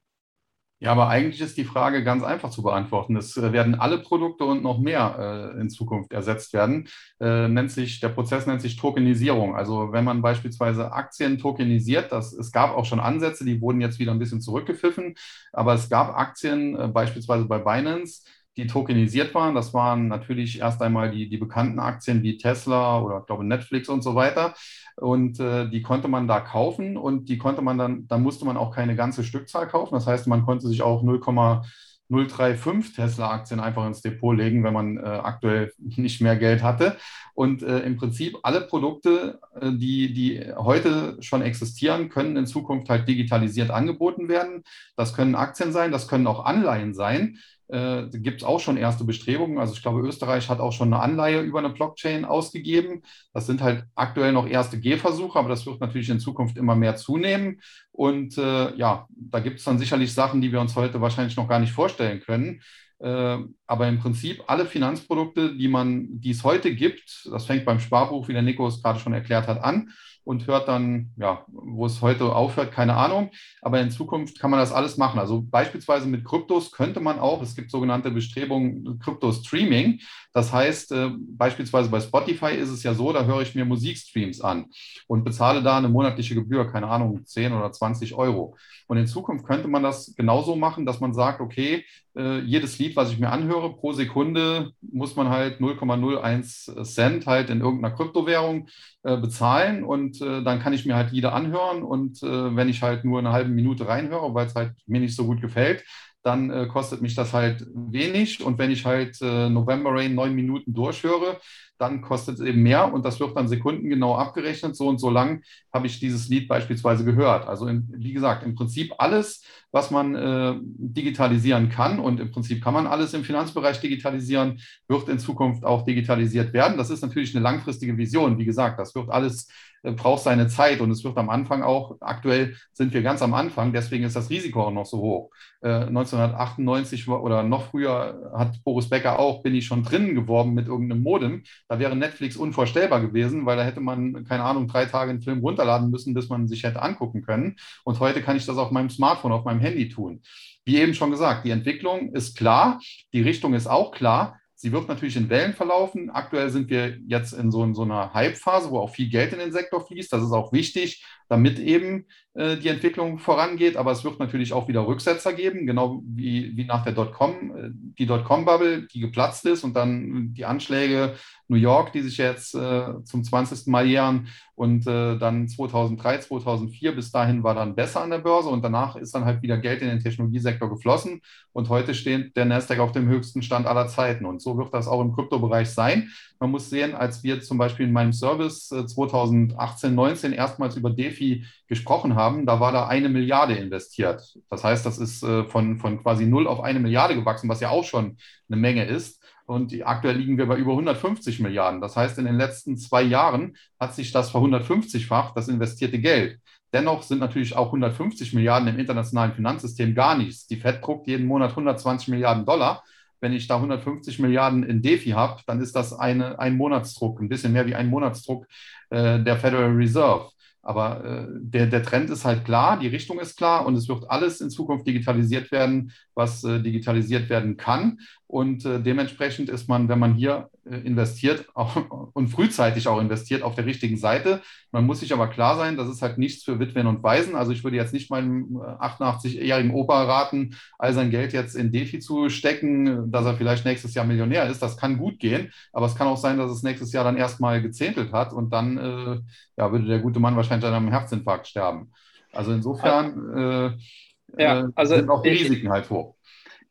Ja, 0.79 0.93
aber 0.93 1.09
eigentlich 1.09 1.41
ist 1.41 1.57
die 1.57 1.65
Frage 1.65 2.05
ganz 2.05 2.23
einfach 2.23 2.51
zu 2.51 2.63
beantworten. 2.63 3.17
Es 3.17 3.35
äh, 3.39 3.51
werden 3.53 3.77
alle 3.77 3.99
Produkte 3.99 4.45
und 4.45 4.63
noch 4.63 4.79
mehr 4.79 5.55
äh, 5.57 5.61
in 5.61 5.71
Zukunft 5.71 6.13
ersetzt 6.13 6.53
werden. 6.53 6.87
Äh, 7.19 7.49
nennt 7.49 7.71
sich, 7.71 7.99
der 8.01 8.11
Prozess 8.11 8.47
nennt 8.47 8.61
sich 8.61 8.77
Tokenisierung. 8.77 9.57
Also 9.57 9.93
wenn 9.93 10.05
man 10.05 10.21
beispielsweise 10.21 10.93
Aktien 10.93 11.39
tokenisiert, 11.39 12.13
das, 12.13 12.35
es 12.35 12.53
gab 12.53 12.77
auch 12.77 12.85
schon 12.85 13.01
Ansätze, 13.01 13.47
die 13.47 13.63
wurden 13.63 13.81
jetzt 13.81 13.99
wieder 13.99 14.13
ein 14.13 14.19
bisschen 14.19 14.43
zurückgepfiffen, 14.43 15.15
aber 15.51 15.73
es 15.73 15.89
gab 15.89 16.15
Aktien, 16.15 16.79
äh, 16.79 16.89
beispielsweise 16.89 17.47
bei 17.47 17.59
Binance, 17.59 18.25
die 18.57 18.67
tokenisiert 18.67 19.35
waren. 19.35 19.55
Das 19.55 19.75
waren 19.75 20.09
natürlich 20.09 20.61
erst 20.61 20.81
einmal 20.83 21.11
die, 21.11 21.29
die 21.29 21.37
bekannten 21.37 21.79
Aktien 21.79 22.23
wie 22.23 22.39
Tesla 22.39 23.01
oder 23.01 23.21
glaube 23.21 23.45
Netflix 23.45 23.89
und 23.89 24.03
so 24.03 24.15
weiter. 24.15 24.55
Und 24.97 25.39
äh, 25.41 25.69
die 25.69 25.83
konnte 25.83 26.09
man 26.09 26.27
da 26.27 26.41
kaufen 26.41 26.97
und 26.97 27.29
die 27.29 27.39
konnte 27.39 27.61
man 27.61 27.77
dann, 27.77 28.09
da 28.09 28.17
musste 28.19 28.47
man 28.47 28.57
auch 28.57 28.75
keine 28.75 28.97
ganze 28.97 29.25
Stückzahl 29.25 29.69
kaufen. 29.69 29.95
Das 29.95 30.07
heißt, 30.07 30.27
man 30.27 30.47
konnte 30.47 30.69
sich 30.69 30.81
auch 30.81 31.03
0,035 31.03 32.95
Tesla-Aktien 32.95 33.61
einfach 33.61 33.87
ins 33.87 34.01
Depot 34.01 34.35
legen, 34.35 34.65
wenn 34.65 34.73
man 34.73 34.97
äh, 34.97 35.01
aktuell 35.03 35.73
nicht 35.79 36.23
mehr 36.23 36.37
Geld 36.37 36.63
hatte. 36.63 36.97
Und 37.35 37.63
äh, 37.63 37.81
im 37.81 37.99
Prinzip 37.99 38.39
alle 38.43 38.63
Produkte, 38.63 39.39
äh, 39.61 39.71
die, 39.73 40.15
die 40.15 40.43
heute 40.57 41.19
schon 41.21 41.43
existieren, 41.43 42.09
können 42.09 42.39
in 42.39 42.47
Zukunft 42.47 42.89
halt 42.89 43.07
digitalisiert 43.07 43.71
angeboten 43.71 44.31
werden. 44.31 44.65
Das 44.97 45.13
können 45.13 45.35
Aktien 45.35 45.73
sein, 45.73 45.93
das 45.93 46.09
können 46.09 46.27
auch 46.27 46.47
Anleihen 46.47 46.95
sein. 46.95 47.37
Äh, 47.69 48.07
gibt 48.13 48.43
es 48.43 48.47
auch 48.47 48.61
schon 48.61 48.77
erste 48.77 49.05
Bestrebungen. 49.05 49.59
Also 49.59 49.75
ich 49.75 49.83
glaube, 49.83 50.01
Österreich 50.07 50.49
hat 50.49 50.61
auch 50.61 50.73
schon 50.73 50.93
eine 50.93 51.03
Anleihe 51.03 51.41
über 51.41 51.59
eine 51.59 51.71
Blockchain 51.71 52.25
ausgegeben. 52.25 53.03
Das 53.33 53.47
sind 53.47 53.61
halt 53.61 53.85
aktuell 53.95 54.33
noch 54.33 54.47
erste 54.47 54.79
Gehversuche, 54.79 55.39
aber 55.39 55.49
das 55.49 55.67
wird 55.67 55.81
natürlich 55.81 56.11
in 56.11 56.21
Zukunft 56.21 56.57
immer 56.57 56.77
mehr 56.77 56.97
zunehmen. 56.97 57.61
Und 57.93 58.39
äh, 58.39 58.75
ja, 58.77 59.07
da 59.09 59.41
gibt 59.41 59.59
es 59.59 59.65
dann 59.65 59.79
sicherlich 59.79 60.15
Sachen, 60.15 60.41
die 60.41 60.53
wir 60.53 60.61
uns 60.61 60.77
heute 60.77 61.01
wahrscheinlich 61.01 61.37
noch 61.37 61.49
gar 61.49 61.59
nicht 61.59 61.73
vorstellen 61.73 62.21
können. 62.21 62.61
Äh, 62.99 63.39
aber 63.67 63.89
im 63.89 63.99
Prinzip 63.99 64.45
alle 64.47 64.67
Finanzprodukte, 64.67 65.57
die 65.57 65.69
man, 65.69 66.21
die 66.21 66.31
es 66.31 66.45
heute 66.45 66.75
gibt, 66.75 67.29
das 67.31 67.47
fängt 67.47 67.65
beim 67.65 67.81
Sparbuch, 67.81 68.29
wie 68.29 68.33
der 68.33 68.43
Nico 68.43 68.67
es 68.67 68.83
gerade 68.83 69.01
schon 69.01 69.13
erklärt 69.13 69.49
hat, 69.49 69.63
an 69.63 69.91
und 70.27 70.49
hört 70.49 70.67
dann, 70.67 71.13
ja, 71.17 71.45
wo 71.47 71.87
es 71.87 72.03
heute 72.03 72.35
aufhört, 72.35 72.73
keine 72.73 72.97
Ahnung. 72.97 73.31
Aber 73.63 73.81
in 73.81 73.93
Zukunft 73.93 74.41
kann 74.41 74.51
man 74.51 74.59
das 74.59 74.73
alles 74.73 74.97
machen. 74.97 75.21
Also 75.21 75.41
beispielsweise 75.41 76.09
mit 76.09 76.25
Kryptos 76.25 76.73
könnte 76.73 76.99
man 76.99 77.21
auch, 77.21 77.41
es 77.43 77.55
gibt 77.55 77.71
sogenannte 77.71 78.11
Bestrebungen, 78.11 78.99
Krypto-Streaming. 78.99 80.01
Das 80.33 80.53
heißt, 80.53 80.91
äh, 80.91 81.11
beispielsweise 81.17 81.91
bei 81.91 82.01
Spotify 82.01 82.57
ist 82.57 82.71
es 82.71 82.83
ja 82.83 82.93
so, 82.93 83.13
da 83.13 83.25
höre 83.25 83.43
ich 83.43 83.55
mir 83.55 83.65
Musikstreams 83.65 84.41
an 84.41 84.67
und 85.07 85.25
bezahle 85.25 85.63
da 85.63 85.79
eine 85.79 85.89
monatliche 85.89 86.35
Gebühr, 86.35 86.71
keine 86.73 86.89
Ahnung, 86.89 87.25
10 87.25 87.53
oder 87.53 87.71
20 87.71 88.15
Euro. 88.15 88.57
Und 88.89 88.97
in 88.97 89.07
Zukunft 89.07 89.47
könnte 89.47 89.69
man 89.69 89.85
das 89.85 90.13
genauso 90.17 90.57
machen, 90.57 90.87
dass 90.87 90.99
man 90.99 91.15
sagt, 91.15 91.41
okay, 91.41 91.85
äh, 92.17 92.41
jedes 92.41 92.79
Lied, 92.79 92.97
was 92.97 93.13
ich 93.13 93.19
mir 93.19 93.31
anhöre, 93.31 93.56
pro 93.71 93.93
Sekunde 93.93 94.71
muss 94.81 95.17
man 95.17 95.29
halt 95.29 95.61
0,01 95.61 96.85
Cent 96.85 97.27
halt 97.27 97.51
in 97.51 97.61
irgendeiner 97.61 97.95
Kryptowährung 97.95 98.69
äh, 99.03 99.17
bezahlen 99.17 99.85
und 99.85 100.21
äh, 100.21 100.43
dann 100.43 100.61
kann 100.61 100.73
ich 100.73 100.87
mir 100.87 100.97
halt 100.97 101.13
Lieder 101.13 101.35
anhören 101.35 101.83
und 101.83 102.23
äh, 102.23 102.57
wenn 102.57 102.69
ich 102.69 102.83
halt 102.83 103.05
nur 103.05 103.19
eine 103.19 103.33
halbe 103.33 103.51
Minute 103.51 103.89
reinhöre, 103.89 104.35
weil 104.35 104.47
es 104.47 104.55
halt 104.55 104.73
mir 104.87 105.01
nicht 105.01 105.17
so 105.17 105.27
gut 105.27 105.41
gefällt, 105.41 105.85
dann 106.27 106.51
äh, 106.51 106.67
kostet 106.67 107.03
mich 107.03 107.15
das 107.15 107.33
halt 107.33 107.65
wenig 107.73 108.45
und 108.45 108.59
wenn 108.59 108.73
ich 108.73 108.85
halt 108.85 109.17
äh, 109.23 109.49
November 109.49 109.93
Rain 109.93 110.17
neun 110.17 110.35
Minuten 110.35 110.75
durchhöre, 110.75 111.39
dann 111.79 112.01
kostet 112.01 112.41
es 112.41 112.45
eben 112.45 112.65
mehr 112.65 112.93
und 112.93 113.05
das 113.05 113.21
wird 113.21 113.37
dann 113.37 113.47
sekundengenau 113.47 114.17
abgerechnet. 114.17 114.75
So 114.75 114.89
und 114.89 114.99
so 114.99 115.09
lang 115.09 115.43
habe 115.73 115.87
ich 115.87 116.01
dieses 116.01 116.29
Lied 116.29 116.49
beispielsweise 116.49 117.05
gehört. 117.05 117.47
Also 117.47 117.69
in, 117.69 117.87
wie 117.97 118.13
gesagt, 118.13 118.43
im 118.45 118.57
Prinzip 118.57 118.93
alles, 118.99 119.45
was 119.71 119.93
man 119.93 120.17
äh, 120.17 120.55
digitalisieren 120.63 121.69
kann 121.69 122.01
und 122.01 122.19
im 122.19 122.33
Prinzip 122.33 122.65
kann 122.65 122.75
man 122.75 122.89
alles 122.89 123.15
im 123.15 123.23
Finanzbereich 123.23 123.81
digitalisieren, 123.81 124.61
wird 124.89 125.09
in 125.09 125.21
Zukunft 125.21 125.65
auch 125.65 125.85
digitalisiert 125.85 126.53
werden. 126.53 126.77
Das 126.77 126.91
ist 126.91 127.03
natürlich 127.03 127.37
eine 127.37 127.45
langfristige 127.45 127.97
Vision. 127.97 128.39
Wie 128.39 128.47
gesagt, 128.47 128.81
das 128.81 128.97
wird 128.97 129.11
alles 129.11 129.49
braucht 129.83 130.23
seine 130.23 130.49
Zeit 130.49 130.81
und 130.81 130.91
es 130.91 131.05
wird 131.05 131.17
am 131.17 131.31
Anfang 131.31 131.63
auch, 131.63 131.97
aktuell 132.01 132.57
sind 132.73 132.93
wir 132.93 133.03
ganz 133.03 133.23
am 133.23 133.35
Anfang, 133.35 133.73
deswegen 133.73 134.05
ist 134.05 134.17
das 134.17 134.31
Risiko 134.31 134.65
auch 134.65 134.73
noch 134.73 134.87
so 134.87 134.99
hoch. 134.99 135.31
Äh, 135.61 135.87
1998 135.87 137.09
oder 137.09 137.43
noch 137.43 137.71
früher 137.71 138.33
hat 138.37 138.63
Boris 138.65 138.89
Becker 138.89 139.19
auch, 139.19 139.43
bin 139.43 139.55
ich 139.55 139.67
schon 139.67 139.83
drinnen 139.83 140.15
geworben 140.15 140.55
mit 140.55 140.67
irgendeinem 140.67 141.03
Modem. 141.03 141.43
Da 141.69 141.79
wäre 141.79 141.97
Netflix 141.97 142.37
unvorstellbar 142.37 143.01
gewesen, 143.01 143.47
weil 143.47 143.57
da 143.57 143.65
hätte 143.65 143.81
man, 143.81 144.25
keine 144.25 144.45
Ahnung, 144.45 144.69
drei 144.69 144.87
Tage 144.87 145.11
einen 145.11 145.23
Film 145.23 145.41
runterladen 145.41 145.91
müssen, 145.91 146.15
bis 146.15 146.29
man 146.29 146.49
sich 146.49 146.65
hätte 146.65 146.83
angucken 146.83 147.23
können. 147.23 147.57
Und 147.85 148.01
heute 148.01 148.23
kann 148.23 148.37
ich 148.37 148.47
das 148.47 148.59
auf 148.59 148.71
meinem 148.71 148.91
Smartphone, 148.91 149.33
auf 149.33 149.45
meinem 149.45 149.61
Handy 149.61 149.89
tun. 149.89 150.23
Wie 150.65 150.79
eben 150.79 150.95
schon 150.95 151.13
gesagt, 151.13 151.45
die 151.45 151.51
Entwicklung 151.51 152.13
ist 152.13 152.37
klar, 152.37 152.81
die 153.13 153.23
Richtung 153.23 153.55
ist 153.55 153.69
auch 153.69 153.93
klar. 153.93 154.41
Sie 154.59 154.73
wird 154.73 154.89
natürlich 154.89 155.17
in 155.17 155.29
Wellen 155.29 155.53
verlaufen. 155.53 156.09
Aktuell 156.09 156.49
sind 156.49 156.71
wir 156.71 156.97
jetzt 157.07 157.35
in 157.35 157.51
so, 157.51 157.63
in 157.63 157.75
so 157.75 157.83
einer 157.83 158.15
Hype-Phase, 158.15 158.71
wo 158.71 158.79
auch 158.81 158.89
viel 158.89 159.11
Geld 159.11 159.35
in 159.35 159.39
den 159.39 159.53
Sektor 159.53 159.87
fließt. 159.87 160.11
Das 160.11 160.23
ist 160.23 160.33
auch 160.33 160.51
wichtig, 160.51 161.05
damit 161.29 161.59
eben 161.59 162.07
äh, 162.35 162.57
die 162.57 162.69
Entwicklung 162.69 163.19
vorangeht. 163.19 163.77
Aber 163.77 163.93
es 163.93 164.05
wird 164.05 164.19
natürlich 164.19 164.53
auch 164.53 164.69
wieder 164.69 164.87
Rücksetzer 164.87 165.33
geben, 165.33 165.67
genau 165.67 166.03
wie, 166.07 166.57
wie 166.57 166.65
nach 166.65 166.85
der 166.85 166.93
Dotcom, 166.93 167.57
äh, 167.57 167.71
die 167.99 168.07
Dotcom-Bubble, 168.07 168.87
die 168.93 169.01
geplatzt 169.01 169.47
ist 169.47 169.65
und 169.65 169.75
dann 169.75 170.35
die 170.35 170.45
Anschläge 170.45 171.15
New 171.49 171.57
York, 171.57 171.93
die 171.93 172.01
sich 172.01 172.19
jetzt 172.19 172.55
äh, 172.55 173.03
zum 173.05 173.23
20. 173.23 173.69
Mal 173.69 173.87
jähren 173.87 174.29
und 174.55 174.87
äh, 174.87 175.17
dann 175.17 175.49
2003, 175.49 176.21
2004, 176.21 176.95
bis 176.95 177.13
dahin 177.13 177.43
war 177.45 177.55
dann 177.55 177.77
besser 177.77 178.03
an 178.03 178.11
der 178.11 178.19
Börse 178.19 178.49
und 178.49 178.65
danach 178.65 178.97
ist 178.97 179.15
dann 179.15 179.25
halt 179.25 179.43
wieder 179.43 179.59
Geld 179.59 179.83
in 179.83 179.89
den 179.89 180.01
Technologiesektor 180.01 180.69
geflossen 180.69 181.21
und 181.53 181.69
heute 181.69 181.95
steht 181.95 182.37
der 182.37 182.47
Nasdaq 182.47 182.81
auf 182.81 182.93
dem 182.93 183.07
höchsten 183.09 183.43
Stand 183.43 183.67
aller 183.67 183.87
Zeiten 183.87 184.27
und 184.27 184.43
so 184.43 184.59
wird 184.59 184.75
das 184.75 184.89
auch 184.89 185.01
im 185.01 185.13
Kryptobereich 185.13 185.71
sein. 185.71 186.11
Man 186.41 186.51
muss 186.51 186.69
sehen, 186.69 186.95
als 186.95 187.23
wir 187.23 187.41
zum 187.41 187.59
Beispiel 187.59 187.87
in 187.87 187.93
meinem 187.93 188.13
Service 188.13 188.69
2018, 188.69 189.91
äh, 189.91 189.95
19 189.95 190.33
erstmals 190.33 190.77
über 190.77 190.91
DeFi 190.91 191.16
DeFi 191.17 191.45
gesprochen 191.67 192.15
haben, 192.15 192.47
da 192.47 192.61
war 192.61 192.73
da 192.73 192.87
eine 192.87 193.09
Milliarde 193.09 193.55
investiert. 193.55 194.23
Das 194.51 194.65
heißt, 194.65 194.85
das 194.85 194.99
ist 194.99 195.23
äh, 195.23 195.45
von, 195.45 195.79
von 195.79 196.03
quasi 196.03 196.27
null 196.27 196.47
auf 196.47 196.61
eine 196.61 196.81
Milliarde 196.81 197.15
gewachsen, 197.15 197.49
was 197.49 197.61
ja 197.61 197.71
auch 197.71 197.85
schon 197.85 198.17
eine 198.49 198.61
Menge 198.61 198.85
ist. 198.85 199.23
Und 199.47 199.75
aktuell 199.85 200.17
liegen 200.17 200.39
wir 200.39 200.47
bei 200.47 200.57
über 200.57 200.73
150 200.73 201.39
Milliarden. 201.41 201.81
Das 201.81 201.97
heißt, 201.97 202.19
in 202.19 202.25
den 202.25 202.37
letzten 202.37 202.77
zwei 202.77 203.03
Jahren 203.03 203.57
hat 203.79 203.95
sich 203.95 204.11
das 204.11 204.31
ver 204.31 204.41
150-fach, 204.41 205.35
das 205.35 205.49
investierte 205.49 206.01
Geld. 206.01 206.41
Dennoch 206.73 207.05
sind 207.05 207.21
natürlich 207.21 207.55
auch 207.57 207.67
150 207.67 208.35
Milliarden 208.35 208.69
im 208.69 208.79
internationalen 208.79 209.33
Finanzsystem 209.33 209.95
gar 209.95 210.19
nichts. 210.19 210.49
Die 210.49 210.57
Fed 210.57 210.85
druckt 210.85 211.07
jeden 211.07 211.27
Monat 211.27 211.51
120 211.51 212.09
Milliarden 212.09 212.45
Dollar. 212.45 212.83
Wenn 213.21 213.33
ich 213.33 213.47
da 213.47 213.57
150 213.57 214.19
Milliarden 214.19 214.65
in 214.65 214.83
DeFi 214.83 215.11
habe, 215.11 215.41
dann 215.47 215.61
ist 215.61 215.77
das 215.77 215.93
eine, 215.93 216.39
ein 216.39 216.57
Monatsdruck, 216.57 217.21
ein 217.21 217.29
bisschen 217.29 217.53
mehr 217.53 217.67
wie 217.67 217.75
ein 217.75 217.89
Monatsdruck 217.89 218.47
äh, 218.91 219.21
der 219.21 219.37
Federal 219.37 219.73
Reserve. 219.73 220.31
Aber 220.67 221.05
äh, 221.05 221.27
der, 221.31 221.67
der 221.69 221.85
Trend 221.85 222.11
ist 222.11 222.25
halt 222.25 222.45
klar, 222.45 222.77
die 222.81 222.89
Richtung 222.89 223.21
ist 223.21 223.37
klar 223.37 223.65
und 223.67 223.77
es 223.77 223.89
wird 223.89 224.11
alles 224.11 224.41
in 224.41 224.51
Zukunft 224.51 224.85
digitalisiert 224.85 225.53
werden, 225.53 225.93
was 226.15 226.43
äh, 226.43 226.61
digitalisiert 226.61 227.29
werden 227.31 227.57
kann. 227.57 228.01
Und 228.29 228.65
äh, 228.65 228.83
dementsprechend 228.83 229.49
ist 229.49 229.69
man, 229.69 229.89
wenn 229.89 230.01
man 230.01 230.15
hier 230.15 230.51
äh, 230.69 230.79
investiert 230.79 231.47
auch, 231.55 232.11
und 232.13 232.29
frühzeitig 232.29 232.89
auch 232.89 233.01
investiert, 233.01 233.43
auf 233.43 233.55
der 233.55 233.67
richtigen 233.67 233.97
Seite. 233.97 234.43
Man 234.73 234.85
muss 234.85 235.01
sich 235.01 235.13
aber 235.13 235.29
klar 235.29 235.57
sein, 235.57 235.77
das 235.77 235.89
ist 235.89 236.03
halt 236.03 236.19
nichts 236.19 236.43
für 236.43 236.59
Witwen 236.59 236.89
und 236.89 237.03
Waisen. 237.05 237.37
Also 237.37 237.53
ich 237.53 237.63
würde 237.63 237.77
jetzt 237.77 237.93
nicht 237.93 238.11
meinem 238.11 238.57
88-jährigen 238.57 239.71
äh, 239.71 239.75
Opa 239.75 240.03
raten, 240.05 240.57
all 240.79 240.93
sein 240.93 241.11
Geld 241.11 241.33
jetzt 241.33 241.55
in 241.55 241.71
Defi 241.71 242.01
zu 242.01 242.29
stecken, 242.29 243.13
dass 243.13 243.27
er 243.27 243.37
vielleicht 243.37 243.65
nächstes 243.65 243.95
Jahr 243.95 244.05
Millionär 244.05 244.49
ist. 244.51 244.61
Das 244.61 244.77
kann 244.77 244.99
gut 244.99 245.21
gehen, 245.21 245.53
aber 245.73 245.87
es 245.87 245.95
kann 245.95 246.09
auch 246.09 246.17
sein, 246.17 246.39
dass 246.39 246.51
es 246.51 246.65
nächstes 246.65 246.93
Jahr 246.93 247.05
dann 247.05 247.17
erstmal 247.17 247.63
gezähntelt 247.63 248.13
hat 248.13 248.33
und 248.33 248.53
dann 248.53 248.77
äh, 248.77 249.21
ja, 249.57 249.71
würde 249.71 249.87
der 249.87 250.01
gute 250.01 250.19
Mann 250.19 250.37
wahrscheinlich 250.37 250.67
an 250.67 250.75
einem 250.75 250.91
Herzinfarkt 250.91 251.47
sterben. 251.47 251.93
Also 252.33 252.53
insofern 252.53 253.37
äh, 253.37 254.43
ja, 254.43 254.69
also 254.75 254.97
sind 254.97 255.09
auch 255.09 255.23
die 255.23 255.31
Risiken 255.31 255.71
halt 255.71 255.89
hoch. 255.91 256.16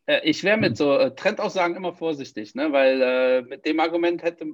Äh, 0.05 0.21
ich 0.23 0.43
wäre 0.43 0.57
mit 0.57 0.71
hm. 0.71 0.75
so 0.75 0.97
äh, 0.97 1.13
Trendaussagen 1.15 1.75
immer 1.75 1.93
vorsichtig, 1.93 2.55
ne? 2.55 2.71
weil 2.71 3.01
äh, 3.01 3.41
mit 3.41 3.65
dem 3.65 3.79
Argument 3.79 4.23
hätte, 4.23 4.45
äh, 4.45 4.49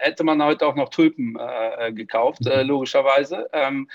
hätte 0.00 0.24
man 0.24 0.42
heute 0.42 0.66
auch 0.66 0.76
noch 0.76 0.88
Tulpen 0.88 1.36
äh, 1.38 1.92
gekauft, 1.92 2.46
äh, 2.46 2.62
mhm. 2.62 2.68
logischerweise. 2.68 3.48
Ähm, 3.52 3.88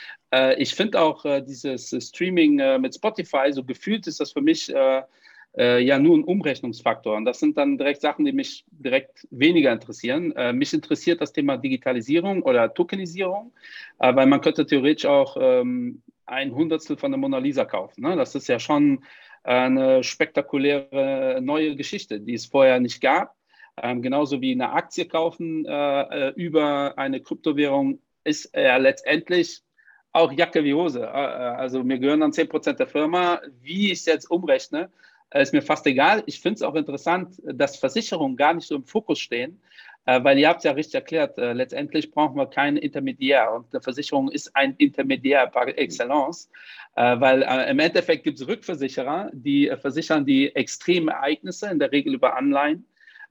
ich 0.57 0.75
finde 0.75 1.01
auch 1.01 1.25
dieses 1.41 1.89
Streaming 1.89 2.79
mit 2.79 2.95
Spotify, 2.95 3.51
so 3.51 3.65
gefühlt 3.65 4.07
ist 4.07 4.21
das 4.21 4.31
für 4.31 4.39
mich 4.39 4.69
ja 4.69 5.99
nur 5.99 6.17
ein 6.17 6.23
Umrechnungsfaktor. 6.23 7.17
Und 7.17 7.25
das 7.25 7.41
sind 7.41 7.57
dann 7.57 7.77
direkt 7.77 7.99
Sachen, 7.99 8.23
die 8.23 8.31
mich 8.31 8.63
direkt 8.71 9.27
weniger 9.29 9.73
interessieren. 9.73 10.33
mich 10.53 10.73
interessiert 10.73 11.19
das 11.19 11.33
Thema 11.33 11.57
Digitalisierung 11.57 12.43
oder 12.43 12.73
Tokenisierung, 12.73 13.51
weil 13.97 14.25
man 14.25 14.39
könnte 14.39 14.65
theoretisch 14.65 15.05
auch 15.05 15.35
ähm, 15.37 16.01
ein 16.27 16.55
Hundertstel 16.55 16.95
von 16.95 17.11
der 17.11 17.19
Mona 17.19 17.39
Lisa 17.39 17.65
kaufen. 17.65 18.03
Ne? 18.03 18.15
Das 18.15 18.33
ist 18.33 18.47
ja 18.47 18.57
schon 18.57 19.03
eine 19.43 20.03
spektakuläre 20.03 21.39
neue 21.41 21.75
Geschichte, 21.75 22.19
die 22.19 22.35
es 22.35 22.45
vorher 22.45 22.79
nicht 22.79 23.01
gab. 23.01 23.35
Ähm, 23.81 24.01
genauso 24.01 24.41
wie 24.41 24.51
eine 24.51 24.71
Aktie 24.71 25.05
kaufen 25.05 25.65
äh, 25.65 26.29
äh 26.29 26.33
über 26.35 26.97
eine 26.97 27.21
Kryptowährung 27.21 27.99
ist 28.23 28.55
ja 28.55 28.77
letztendlich 28.77 29.63
auch 30.11 30.31
Jacke 30.31 30.63
wie 30.63 30.73
Hose. 30.73 31.01
Äh, 31.01 31.05
äh 31.05 31.55
also 31.57 31.83
mir 31.83 31.99
gehören 31.99 32.19
dann 32.19 32.31
10% 32.31 32.73
der 32.73 32.87
Firma. 32.87 33.41
Wie 33.61 33.91
ich 33.91 33.99
es 33.99 34.05
jetzt 34.05 34.29
umrechne, 34.29 34.89
äh, 35.31 35.41
ist 35.41 35.53
mir 35.53 35.61
fast 35.61 35.87
egal. 35.87 36.23
Ich 36.25 36.41
finde 36.41 36.55
es 36.55 36.61
auch 36.61 36.75
interessant, 36.75 37.41
dass 37.43 37.77
Versicherungen 37.77 38.37
gar 38.37 38.53
nicht 38.53 38.67
so 38.67 38.75
im 38.75 38.85
Fokus 38.85 39.19
stehen, 39.19 39.61
weil 40.06 40.39
ihr 40.39 40.49
habt 40.49 40.60
es 40.60 40.64
ja 40.64 40.72
richtig 40.72 40.95
erklärt, 40.95 41.38
äh, 41.38 41.54
letztendlich 41.54 42.12
brauchen 42.12 42.36
wir 42.36 42.47
keinen 42.47 42.78
Intermediär 42.78 43.52
und 43.54 43.68
eine 43.72 43.82
Versicherung 43.82 44.32
ist 44.32 44.56
ein 44.56 44.76
Intermediär 44.78 45.47
par 45.47 45.68
excellence, 45.68 46.49
äh, 46.95 47.20
weil 47.20 47.43
im 47.70 47.80
Endeffekt 47.80 48.24
gibt 48.24 48.39
es 48.39 48.47
Rückversicherer, 48.47 49.30
die 49.34 49.72
versichern 49.80 50.26
die 50.26 50.56
extremen 50.56 51.10
Ereignisse, 51.10 51.70
in 51.70 51.80
der 51.80 51.91
Regel 51.91 52.16
über 52.16 52.36
Anleihen. 52.36 52.86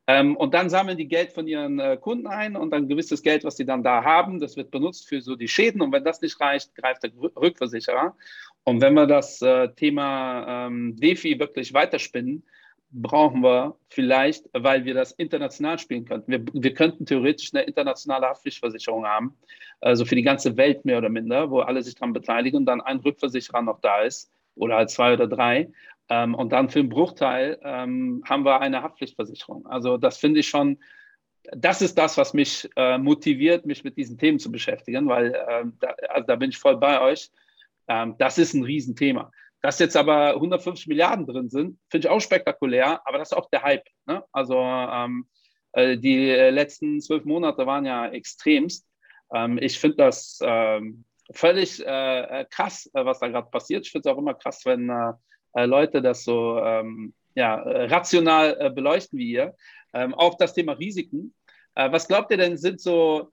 Ähm, 0.07 0.37
und 0.37 0.55
dann 0.55 0.71
sammeln 0.71 0.97
die 0.97 1.09
Geld 1.09 1.33
von 1.33 1.47
ihren 1.47 2.01
Kunden 2.01 2.27
ein 2.27 2.57
und 2.57 2.71
dann 2.71 2.89
gewisses 2.89 3.23
Geld, 3.23 3.45
was 3.45 3.57
sie 3.57 3.67
dann 3.67 3.83
da 3.83 4.03
haben, 4.03 4.41
das 4.41 4.57
wird 4.57 4.71
benutzt 4.71 5.09
für 5.09 5.21
so 5.21 5.37
die 5.37 5.49
Schäden. 5.49 5.83
Und 5.83 5.93
wenn 5.93 6.05
das 6.05 6.21
nicht 6.21 6.41
reicht, 6.41 6.75
greift 6.75 7.03
der 7.03 7.11
Rückversicherer. 7.37 8.17
Und 8.65 8.81
wenn 8.81 8.95
wir 8.95 9.07
das 9.07 9.45
Thema 9.77 10.67
ähm, 10.67 10.97
DeFi 10.97 11.39
wirklich 11.39 11.75
weiterspinnen, 11.75 12.45
brauchen 12.93 13.43
wir 13.43 13.77
vielleicht, 13.89 14.49
weil 14.53 14.85
wir 14.85 14.95
das 14.95 15.13
international 15.13 15.79
spielen 15.79 16.05
könnten. 16.05 16.31
Wir, 16.31 16.45
wir 16.53 16.75
könnten 16.75 17.07
theoretisch 17.07 17.51
eine 17.55 17.63
internationale 17.63 18.27
Haftpflichtversicherung 18.27 19.07
haben, 19.07 19.37
also 19.81 20.05
für 20.05 20.17
die 20.17 20.23
ganze 20.23 20.57
Welt 20.57 20.85
mehr 20.85 20.99
oder 20.99 21.09
minder, 21.09 21.51
wo 21.51 21.61
alle 21.61 21.83
sich 21.83 21.95
daran 21.95 22.13
beteiligen 22.13 22.59
und 22.59 22.67
dann 22.67 22.81
ein 22.81 22.99
Rückversicherer 22.99 23.63
noch 23.63 23.81
da 23.81 24.01
ist 24.03 24.31
oder 24.57 24.77
halt 24.77 24.91
zwei 24.91 25.15
oder 25.15 25.27
drei. 25.27 25.71
Ähm, 26.09 26.35
und 26.35 26.53
dann 26.53 26.69
für 26.69 26.81
einen 26.81 26.89
Bruchteil 26.89 27.59
ähm, 27.63 28.23
haben 28.29 28.45
wir 28.45 28.61
eine 28.61 28.83
Haftpflichtversicherung. 28.83 29.67
Also 29.67 29.97
das 29.97 30.19
finde 30.19 30.41
ich 30.41 30.49
schon, 30.49 30.79
das 31.53 31.83
ist 31.83 31.97
das, 31.97 32.19
was 32.19 32.35
mich 32.35 32.69
äh, 32.77 32.99
motiviert, 32.99 33.65
mich 33.65 33.85
mit 33.85 33.97
diesen 33.97 34.19
Themen 34.19 34.41
zu 34.41 34.51
beschäftigen, 34.51 35.07
weil 35.09 35.33
äh, 35.35 35.65
da, 35.79 35.95
also 36.09 36.27
da 36.27 36.37
bin 36.37 36.51
ich 36.51 36.59
voll 36.59 36.77
bei 36.77 37.01
euch. 37.01 37.31
Ähm, 37.87 38.17
das 38.19 38.39
ist 38.39 38.55
ein 38.55 38.65
Riesenthema. 38.65 39.31
Dass 39.63 39.79
jetzt 39.79 39.97
aber 39.97 40.35
150 40.35 40.87
Milliarden 40.87 41.27
drin 41.27 41.51
sind, 41.51 41.79
finde 41.91 42.07
ich 42.07 42.11
auch 42.11 42.21
spektakulär, 42.21 43.07
aber 43.07 43.19
das 43.19 43.33
ist 43.33 43.37
auch 43.37 43.51
der 43.51 43.63
Hype. 43.63 43.85
Ne? 44.07 44.25
Also 44.33 44.57
ähm, 44.59 45.27
äh, 45.73 45.99
die 45.99 46.31
letzten 46.31 47.01
zwölf 47.01 47.25
Monate 47.25 47.67
waren 47.67 47.85
ja 47.85 48.09
extremst. 48.09 48.87
Ähm, 49.33 49.59
ich 49.61 49.79
finde 49.79 49.99
das 49.99 50.39
ähm, 50.43 51.05
völlig 51.33 51.85
äh, 51.85 52.47
krass, 52.51 52.91
äh, 52.95 53.05
was 53.05 53.21
da 53.21 53.29
gerade 53.29 53.51
passiert. 53.51 53.87
Ich 53.87 53.93
finde 53.93 54.09
es 54.09 54.15
auch 54.15 54.19
immer 54.19 54.35
krass, 54.35 54.63
wenn 54.65 54.89
äh, 54.89 55.13
äh 55.55 55.67
Leute 55.67 56.03
das 56.03 56.25
so 56.25 56.59
ähm, 56.59 57.15
ja, 57.35 57.55
rational 57.55 58.57
äh, 58.59 58.71
beleuchten 58.71 59.19
wie 59.19 59.31
ihr. 59.31 59.55
Ähm, 59.93 60.15
auch 60.15 60.37
das 60.37 60.55
Thema 60.55 60.73
Risiken. 60.73 61.35
was 61.75 62.07
glaubt 62.09 62.31
ihr 62.31 62.37
denn, 62.37 62.57
sind 62.59 62.81
so 62.81 63.31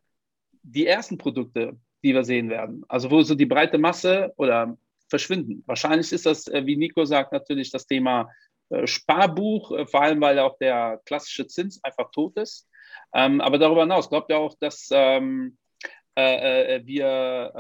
die 0.64 0.88
ersten 0.88 1.18
Produkte, 1.18 1.78
die 2.04 2.14
wir 2.14 2.24
sehen 2.24 2.50
werden? 2.50 2.84
Also 2.88 3.12
wo 3.12 3.22
so 3.22 3.36
die 3.36 3.46
breite 3.46 3.78
Masse 3.78 4.34
oder 4.38 4.78
verschwinden. 5.10 5.64
Wahrscheinlich 5.66 6.12
ist 6.12 6.26
das, 6.26 6.48
äh, 6.48 6.66
wie 6.66 6.78
Nico 6.78 7.06
sagt, 7.06 7.32
natürlich 7.32 7.72
das 7.72 7.88
Thema 7.88 8.30
äh, 8.70 8.88
Sparbuch, 8.88 9.72
äh, 9.72 9.86
vor 9.86 10.02
allem 10.02 10.22
weil 10.22 10.40
auch 10.40 10.58
der 10.58 11.02
klassische 11.06 11.48
Zins 11.48 11.84
einfach 11.84 12.12
tot 12.12 12.38
ist. 12.38 12.68
Ähm, 13.14 13.42
aber 13.42 13.58
darüber 13.58 13.82
hinaus 13.82 14.10
glaubt 14.10 14.30
ihr 14.30 14.38
auch, 14.38 14.56
dass 14.60 14.90
ähm, 14.92 15.58
wir, 16.20 17.54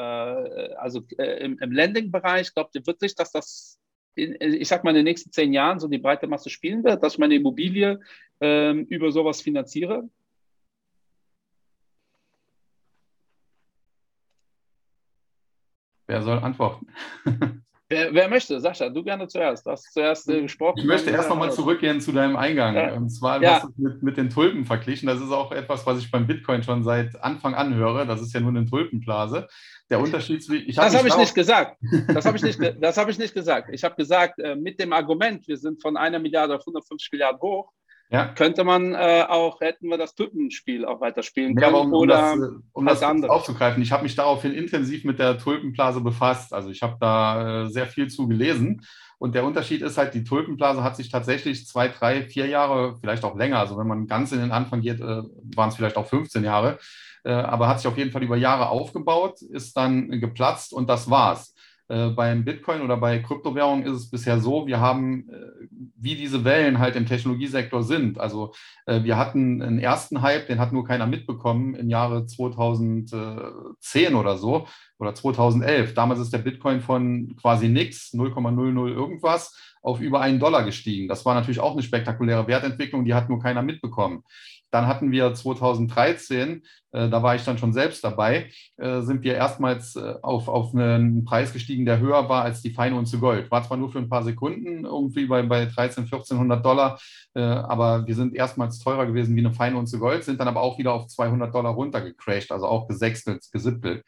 also 0.79 1.03
im, 1.19 1.59
im 1.59 1.71
Landing-Bereich, 1.71 2.55
glaubt 2.55 2.73
ihr 2.73 2.87
wirklich, 2.87 3.13
dass 3.13 3.31
das 3.31 3.79
in, 4.15 4.35
ich 4.39 4.67
sag 4.67 4.83
mal, 4.83 4.89
in 4.89 4.95
den 4.95 5.03
nächsten 5.03 5.31
zehn 5.31 5.53
Jahren 5.53 5.79
so 5.79 5.87
die 5.87 5.99
breite 5.99 6.25
Masse 6.25 6.49
spielen 6.49 6.83
wird, 6.83 7.03
dass 7.03 7.13
ich 7.13 7.19
meine 7.19 7.35
Immobilie 7.35 7.99
ähm, 8.41 8.85
über 8.85 9.11
sowas 9.11 9.41
finanziere? 9.41 10.09
Wer 16.07 16.21
soll 16.23 16.39
antworten? 16.39 16.87
Wer, 17.89 18.13
wer, 18.13 18.27
möchte? 18.27 18.59
Sascha, 18.59 18.89
du 18.89 19.01
gerne 19.01 19.29
zuerst. 19.29 19.65
Du 19.65 19.71
hast 19.71 19.93
zuerst 19.93 20.29
äh, 20.29 20.41
gesprochen. 20.41 20.79
Ich 20.79 20.83
möchte 20.83 21.09
erst 21.09 21.29
nochmal 21.29 21.53
zurückgehen 21.53 22.01
zu 22.01 22.11
deinem 22.11 22.35
Eingang. 22.35 22.75
Ja. 22.75 22.93
Und 22.93 23.09
zwar 23.09 23.41
ja. 23.41 23.65
mit, 23.77 24.03
mit 24.03 24.17
den 24.17 24.29
Tulpen 24.29 24.65
verglichen. 24.65 25.07
Das 25.07 25.21
ist 25.21 25.31
auch 25.31 25.53
etwas, 25.53 25.85
was 25.85 25.99
ich 25.99 26.11
beim 26.11 26.27
Bitcoin 26.27 26.63
schon 26.63 26.83
seit 26.83 27.15
Anfang 27.23 27.55
an 27.55 27.75
höre. 27.75 28.05
Das 28.05 28.21
ist 28.21 28.33
ja 28.33 28.41
nur 28.41 28.49
eine 28.49 28.65
Tulpenblase. 28.65 29.47
Der 29.89 30.01
Unterschied 30.01 30.43
hab 30.77 30.85
Das 30.85 30.97
habe 30.97 31.07
ich 31.07 31.15
nicht 31.15 31.33
gesagt. 31.33 31.77
Das 32.09 32.25
habe 32.25 32.35
ich, 32.35 32.43
nicht, 32.43 32.59
hab 32.83 33.07
ich 33.07 33.19
nicht 33.19 33.33
gesagt. 33.33 33.69
Ich 33.71 33.85
habe 33.85 33.95
gesagt, 33.95 34.37
äh, 34.39 34.57
mit 34.57 34.81
dem 34.81 34.91
Argument, 34.91 35.47
wir 35.47 35.55
sind 35.55 35.81
von 35.81 35.95
einer 35.95 36.19
Milliarde 36.19 36.55
auf 36.55 36.61
150 36.63 37.09
Milliarden 37.13 37.39
hoch, 37.41 37.71
ja. 38.09 38.27
Könnte 38.29 38.63
man 38.63 38.93
äh, 38.93 39.25
auch, 39.27 39.59
hätten 39.59 39.89
wir 39.89 39.97
das 39.97 40.15
Tulpenspiel 40.15 40.85
auch 40.85 41.01
weiterspielen 41.01 41.55
können 41.55 41.75
ja, 41.75 41.81
um, 41.81 41.93
oder 41.93 42.33
um 42.71 42.85
das, 42.85 43.03
um 43.03 43.21
das 43.21 43.29
aufzugreifen. 43.29 43.83
Ich 43.83 43.91
habe 43.91 44.03
mich 44.03 44.15
daraufhin 44.15 44.53
intensiv 44.53 45.03
mit 45.03 45.19
der 45.19 45.37
Tulpenblase 45.37 45.99
befasst. 45.99 46.53
Also 46.53 46.69
ich 46.69 46.81
habe 46.81 46.95
da 46.99 47.63
äh, 47.63 47.69
sehr 47.69 47.85
viel 47.85 48.07
zu 48.07 48.27
gelesen. 48.27 48.81
Und 49.19 49.35
der 49.35 49.43
Unterschied 49.43 49.81
ist 49.81 49.97
halt, 49.97 50.13
die 50.13 50.23
Tulpenblase 50.23 50.83
hat 50.83 50.95
sich 50.95 51.09
tatsächlich 51.09 51.65
zwei, 51.67 51.89
drei, 51.89 52.21
vier 52.21 52.45
Jahre, 52.47 52.95
vielleicht 53.01 53.23
auch 53.23 53.35
länger, 53.35 53.59
also 53.59 53.77
wenn 53.77 53.87
man 53.87 54.07
ganz 54.07 54.31
in 54.31 54.39
den 54.39 54.51
Anfang 54.51 54.81
geht, 54.81 55.01
äh, 55.01 55.23
waren 55.55 55.69
es 55.69 55.75
vielleicht 55.75 55.97
auch 55.97 56.05
15 56.05 56.43
Jahre, 56.43 56.77
äh, 57.23 57.31
aber 57.31 57.67
hat 57.67 57.79
sich 57.79 57.87
auf 57.87 57.97
jeden 57.97 58.11
Fall 58.11 58.23
über 58.23 58.37
Jahre 58.37 58.69
aufgebaut, 58.69 59.41
ist 59.41 59.75
dann 59.75 60.11
geplatzt 60.21 60.71
und 60.71 60.87
das 60.87 61.09
war's. 61.09 61.55
Äh, 61.89 62.09
beim 62.09 62.43
Bitcoin 62.43 62.81
oder 62.81 62.97
bei 62.97 63.19
Kryptowährungen 63.19 63.85
ist 63.85 63.93
es 63.93 64.09
bisher 64.09 64.39
so, 64.41 64.67
wir 64.67 64.81
haben, 64.81 65.29
äh, 65.29 65.67
wie 65.95 66.15
diese 66.15 66.43
Wellen 66.43 66.79
halt 66.79 66.97
im 66.97 67.05
Technologiesektor 67.05 67.81
sind. 67.81 68.19
Also 68.19 68.53
äh, 68.85 69.03
wir 69.03 69.15
hatten 69.17 69.61
einen 69.61 69.79
ersten 69.79 70.21
Hype, 70.21 70.47
den 70.47 70.59
hat 70.59 70.73
nur 70.73 70.85
keiner 70.85 71.07
mitbekommen 71.07 71.75
im 71.75 71.89
Jahre 71.89 72.25
2010 72.25 74.15
oder 74.15 74.37
so 74.37 74.67
oder 74.99 75.15
2011. 75.15 75.93
Damals 75.93 76.19
ist 76.19 76.33
der 76.33 76.39
Bitcoin 76.39 76.81
von 76.81 77.37
quasi 77.37 77.69
nichts, 77.69 78.13
0,00 78.13 78.87
irgendwas, 78.89 79.55
auf 79.81 80.01
über 80.01 80.19
einen 80.19 80.39
Dollar 80.39 80.65
gestiegen. 80.65 81.07
Das 81.07 81.25
war 81.25 81.35
natürlich 81.35 81.61
auch 81.61 81.71
eine 81.71 81.83
spektakuläre 81.83 82.47
Wertentwicklung, 82.47 83.05
die 83.05 83.13
hat 83.13 83.29
nur 83.29 83.39
keiner 83.39 83.61
mitbekommen. 83.61 84.23
Dann 84.71 84.87
hatten 84.87 85.11
wir 85.11 85.33
2013, 85.33 86.63
äh, 86.91 87.09
da 87.09 87.23
war 87.23 87.35
ich 87.35 87.43
dann 87.43 87.57
schon 87.57 87.73
selbst 87.73 88.03
dabei, 88.03 88.49
äh, 88.77 89.01
sind 89.01 89.23
wir 89.23 89.35
erstmals 89.35 89.95
äh, 89.95 90.15
auf, 90.21 90.47
auf 90.47 90.73
einen 90.73 91.23
Preis 91.25 91.53
gestiegen, 91.53 91.85
der 91.85 91.99
höher 91.99 92.27
war 92.29 92.43
als 92.43 92.61
die 92.61 92.71
feine 92.71 92.95
Unze 92.95 93.19
Gold. 93.19 93.49
War 93.51 93.63
zwar 93.63 93.77
nur 93.77 93.89
für 93.89 93.99
ein 93.99 94.09
paar 94.09 94.23
Sekunden 94.23 94.85
irgendwie 94.85 95.25
bei, 95.25 95.41
bei 95.43 95.65
13, 95.65 96.05
1400 96.05 96.65
Dollar, 96.65 96.99
äh, 97.33 97.41
aber 97.41 98.07
wir 98.07 98.15
sind 98.15 98.35
erstmals 98.35 98.79
teurer 98.79 99.05
gewesen 99.05 99.35
wie 99.35 99.39
eine 99.39 99.53
feine 99.53 99.77
Unze 99.77 99.99
Gold, 99.99 100.23
sind 100.23 100.39
dann 100.39 100.47
aber 100.47 100.61
auch 100.61 100.77
wieder 100.77 100.93
auf 100.93 101.07
200 101.07 101.53
Dollar 101.53 101.73
runtergecrashed, 101.73 102.51
also 102.51 102.67
auch 102.67 102.87
gesechstelt, 102.87 103.45
gesippelt. 103.51 104.03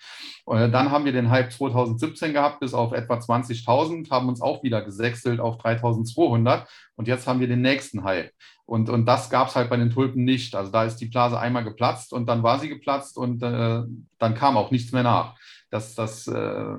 Äh, 0.47 0.70
dann 0.70 0.91
haben 0.91 1.05
wir 1.05 1.14
den 1.14 1.30
Hype 1.30 1.51
2017 1.51 2.34
gehabt 2.34 2.60
bis 2.60 2.74
auf 2.74 2.91
etwa 2.91 3.16
20.000, 3.16 4.10
haben 4.10 4.30
uns 4.30 4.41
auch 4.41 4.64
wieder 4.64 4.82
gesechselt 4.82 5.39
auf 5.39 5.57
3200 5.57 6.68
und 6.95 7.07
jetzt 7.07 7.28
haben 7.28 7.39
wir 7.39 7.47
den 7.47 7.62
nächsten 7.62 8.03
Hype. 8.03 8.32
Und, 8.70 8.88
und 8.90 9.08
das 9.08 9.32
gab 9.32 9.48
es 9.48 9.56
halt 9.56 9.72
bei 9.72 9.78
den 9.78 9.90
Tulpen 9.90 10.24
nicht. 10.24 10.54
Also 10.54 10.72
da 10.72 10.84
ist 10.84 10.98
die 10.98 11.08
Blase 11.08 11.40
einmal 11.40 11.64
geplatzt 11.64 12.14
und 12.14 12.28
dann 12.28 12.44
war 12.44 12.60
sie 12.60 12.70
geplatzt 12.70 13.18
und 13.18 13.42
äh, 13.42 13.82
dann 14.20 14.36
kam 14.36 14.58
auch 14.58 14.70
nichts 14.70 14.92
mehr 14.92 15.02
nach. 15.02 15.36
Das, 15.72 15.96
das 15.96 16.28
äh, 16.28 16.76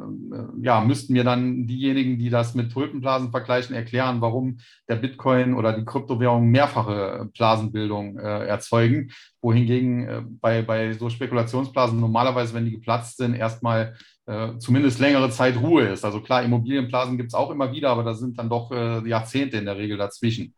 ja, 0.63 0.81
müssten 0.83 1.15
mir 1.15 1.25
dann 1.25 1.67
diejenigen, 1.67 2.17
die 2.17 2.31
das 2.31 2.55
mit 2.55 2.71
Tulpenblasen 2.71 3.33
vergleichen, 3.33 3.75
erklären, 3.75 4.21
warum 4.21 4.59
der 4.89 4.97
Bitcoin 4.97 5.55
oder 5.55 5.73
die 5.73 5.85
Kryptowährung 5.85 6.49
mehrfache 6.49 7.29
Blasenbildung 7.37 8.21
äh, 8.21 8.47
erzeugen, 8.47 9.11
wohingegen 9.41 10.09
äh, 10.09 10.23
bei, 10.41 10.63
bei 10.63 10.93
so 10.93 11.11
Spekulationsblasen 11.11 11.99
normalerweise, 11.99 12.55
wenn 12.55 12.67
die 12.67 12.73
geplatzt 12.73 13.17
sind, 13.17 13.35
erstmal 13.35 13.97
äh, 14.27 14.59
zumindest 14.59 15.01
längere 15.01 15.31
Zeit 15.31 15.61
Ruhe 15.61 15.89
ist. 15.89 16.05
Also 16.05 16.21
klar, 16.21 16.45
Immobilienblasen 16.45 17.17
gibt 17.17 17.31
es 17.31 17.35
auch 17.35 17.51
immer 17.51 17.73
wieder, 17.73 17.91
aber 17.91 18.05
da 18.05 18.15
sind 18.15 18.39
dann 18.39 18.49
doch 18.49 18.71
äh, 18.71 19.09
Jahrzehnte 19.09 19.57
in 19.57 19.65
der 19.65 19.77
Regel 19.77 19.99
dazwischen. 19.99 20.55